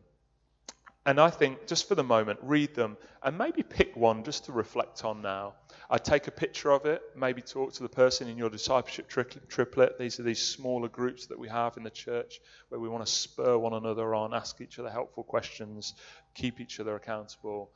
And 1.06 1.20
I 1.20 1.30
think, 1.30 1.66
just 1.66 1.88
for 1.88 1.96
the 1.96 2.04
moment, 2.04 2.40
read 2.44 2.76
them 2.76 2.98
and 3.24 3.38
maybe 3.38 3.64
pick 3.64 3.96
one 3.96 4.24
just 4.24 4.46
to 4.46 4.52
reflect 4.52 5.06
on 5.06 5.22
now. 5.22 5.54
I'd 5.90 6.04
take 6.04 6.28
a 6.28 6.32
picture 6.32 6.72
of 6.72 6.86
it, 6.86 7.02
maybe 7.16 7.42
talk 7.42 7.74
to 7.74 7.84
the 7.84 7.90
person 7.90 8.28
in 8.28 8.38
your 8.38 8.50
discipleship 8.50 9.08
triplet. 9.08 9.98
These 9.98 10.20
are 10.20 10.24
these 10.24 10.42
smaller 10.42 10.88
groups 10.88 11.26
that 11.28 11.40
we 11.40 11.48
have 11.48 11.78
in 11.78 11.84
the 11.84 11.90
church 11.90 12.40
where 12.68 12.80
we 12.80 12.90
want 12.90 13.06
to 13.06 13.12
spur 13.12 13.58
one 13.58 13.74
another 13.74 14.14
on, 14.14 14.34
ask 14.34 14.62
each 14.62 14.78
other 14.78 14.90
helpful 14.90 15.24
questions, 15.24 15.96
keep 16.36 16.60
each 16.60 16.80
other 16.80 16.96
accountable. 16.96 17.72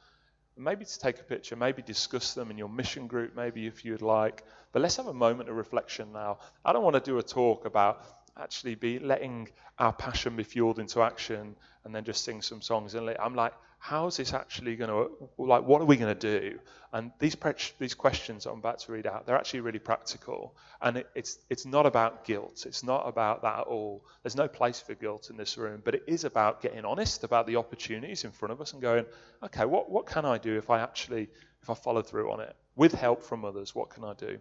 Maybe 0.55 0.85
to 0.85 0.99
take 0.99 1.19
a 1.19 1.23
picture, 1.23 1.55
maybe 1.55 1.81
discuss 1.81 2.35
them 2.35 2.51
in 2.51 2.57
your 2.59 2.69
mission 2.69 3.07
group, 3.07 3.35
maybe 3.35 3.65
if 3.65 3.83
you'd 3.83 4.03
like. 4.03 4.43
But 4.71 4.83
let's 4.83 4.97
have 4.97 5.07
a 5.07 5.13
moment 5.13 5.49
of 5.49 5.55
reflection 5.55 6.11
now. 6.13 6.37
I 6.63 6.73
don't 6.73 6.83
want 6.83 6.95
to 6.95 6.99
do 6.99 7.17
a 7.17 7.23
talk 7.23 7.65
about 7.65 8.05
actually 8.37 8.75
be 8.75 8.99
letting 8.99 9.49
our 9.79 9.93
passion 9.93 10.35
be 10.35 10.43
fueled 10.43 10.79
into 10.79 11.01
action 11.01 11.55
and 11.83 11.93
then 11.93 12.03
just 12.03 12.23
sing 12.23 12.41
some 12.41 12.61
songs. 12.61 12.95
And 12.95 13.09
I'm 13.19 13.35
like, 13.35 13.53
how 13.83 14.07
is 14.07 14.15
this 14.15 14.33
actually 14.33 14.77
going 14.77 14.89
to, 14.89 15.29
like, 15.37 15.63
what 15.63 15.81
are 15.81 15.85
we 15.85 15.97
going 15.97 16.15
to 16.15 16.39
do? 16.39 16.57
And 16.93 17.11
these, 17.19 17.35
these 17.79 17.93
questions 17.93 18.45
I'm 18.45 18.59
about 18.59 18.79
to 18.79 18.93
read 18.93 19.05
out, 19.05 19.25
they're 19.25 19.35
actually 19.35 19.59
really 19.59 19.79
practical. 19.79 20.55
And 20.81 20.97
it, 20.97 21.09
it's, 21.15 21.39
it's 21.49 21.65
not 21.65 21.85
about 21.85 22.23
guilt. 22.23 22.63
It's 22.65 22.83
not 22.83 23.07
about 23.07 23.41
that 23.41 23.59
at 23.59 23.67
all. 23.67 24.05
There's 24.21 24.37
no 24.37 24.47
place 24.47 24.79
for 24.79 24.93
guilt 24.93 25.29
in 25.29 25.35
this 25.35 25.57
room, 25.57 25.81
but 25.83 25.95
it 25.95 26.03
is 26.07 26.23
about 26.23 26.61
getting 26.61 26.85
honest 26.85 27.25
about 27.25 27.45
the 27.45 27.57
opportunities 27.57 28.23
in 28.23 28.31
front 28.31 28.53
of 28.53 28.61
us 28.61 28.71
and 28.71 28.81
going, 28.81 29.05
okay, 29.43 29.65
what, 29.65 29.91
what 29.91 30.05
can 30.05 30.23
I 30.23 30.37
do 30.37 30.57
if 30.57 30.69
I 30.69 30.79
actually, 30.79 31.27
if 31.61 31.69
I 31.69 31.73
follow 31.73 32.01
through 32.01 32.31
on 32.31 32.39
it? 32.39 32.55
With 32.77 32.93
help 32.93 33.21
from 33.21 33.43
others, 33.43 33.75
what 33.75 33.89
can 33.89 34.05
I 34.05 34.13
do? 34.13 34.39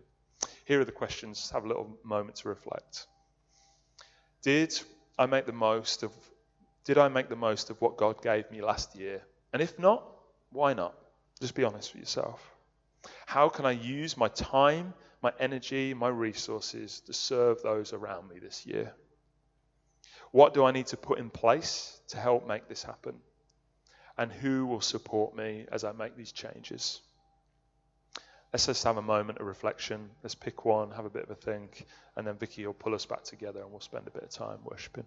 Here 0.64 0.80
are 0.80 0.84
the 0.84 0.92
questions. 0.92 1.50
Have 1.50 1.64
a 1.64 1.68
little 1.68 1.98
moment 2.04 2.36
to 2.36 2.48
reflect. 2.48 3.08
Did 4.42 4.78
I 5.18 5.26
make 5.26 5.46
the 5.46 5.52
most 5.52 6.02
of 6.02 6.12
did 6.84 6.98
I 6.98 7.08
make 7.08 7.28
the 7.28 7.36
most 7.36 7.70
of 7.70 7.80
what 7.80 7.96
God 7.96 8.22
gave 8.22 8.50
me 8.50 8.60
last 8.60 8.96
year? 8.96 9.22
And 9.52 9.62
if 9.62 9.78
not, 9.78 10.02
why 10.50 10.74
not? 10.74 10.94
Just 11.40 11.54
be 11.54 11.62
honest 11.62 11.92
with 11.92 12.00
yourself. 12.00 12.40
How 13.26 13.48
can 13.48 13.66
I 13.66 13.70
use 13.70 14.16
my 14.16 14.28
time, 14.28 14.94
my 15.22 15.32
energy, 15.38 15.94
my 15.94 16.08
resources 16.08 17.00
to 17.06 17.12
serve 17.12 17.62
those 17.62 17.92
around 17.92 18.28
me 18.28 18.40
this 18.40 18.66
year? 18.66 18.92
What 20.32 20.54
do 20.54 20.64
I 20.64 20.72
need 20.72 20.86
to 20.88 20.96
put 20.96 21.18
in 21.18 21.30
place 21.30 22.00
to 22.08 22.16
help 22.16 22.46
make 22.48 22.68
this 22.68 22.82
happen? 22.82 23.14
And 24.18 24.32
who 24.32 24.66
will 24.66 24.80
support 24.80 25.36
me 25.36 25.66
as 25.70 25.84
I 25.84 25.92
make 25.92 26.16
these 26.16 26.32
changes? 26.32 27.00
Let's 28.52 28.66
just 28.66 28.84
have 28.84 28.98
a 28.98 29.02
moment 29.02 29.38
of 29.38 29.46
reflection. 29.46 30.10
Let's 30.22 30.34
pick 30.34 30.66
one, 30.66 30.90
have 30.90 31.06
a 31.06 31.10
bit 31.10 31.22
of 31.24 31.30
a 31.30 31.34
think, 31.34 31.86
and 32.16 32.26
then 32.26 32.36
Vicky 32.36 32.66
will 32.66 32.74
pull 32.74 32.94
us 32.94 33.06
back 33.06 33.24
together 33.24 33.60
and 33.62 33.70
we'll 33.70 33.80
spend 33.80 34.06
a 34.06 34.10
bit 34.10 34.24
of 34.24 34.30
time 34.30 34.58
worshiping. 34.64 35.06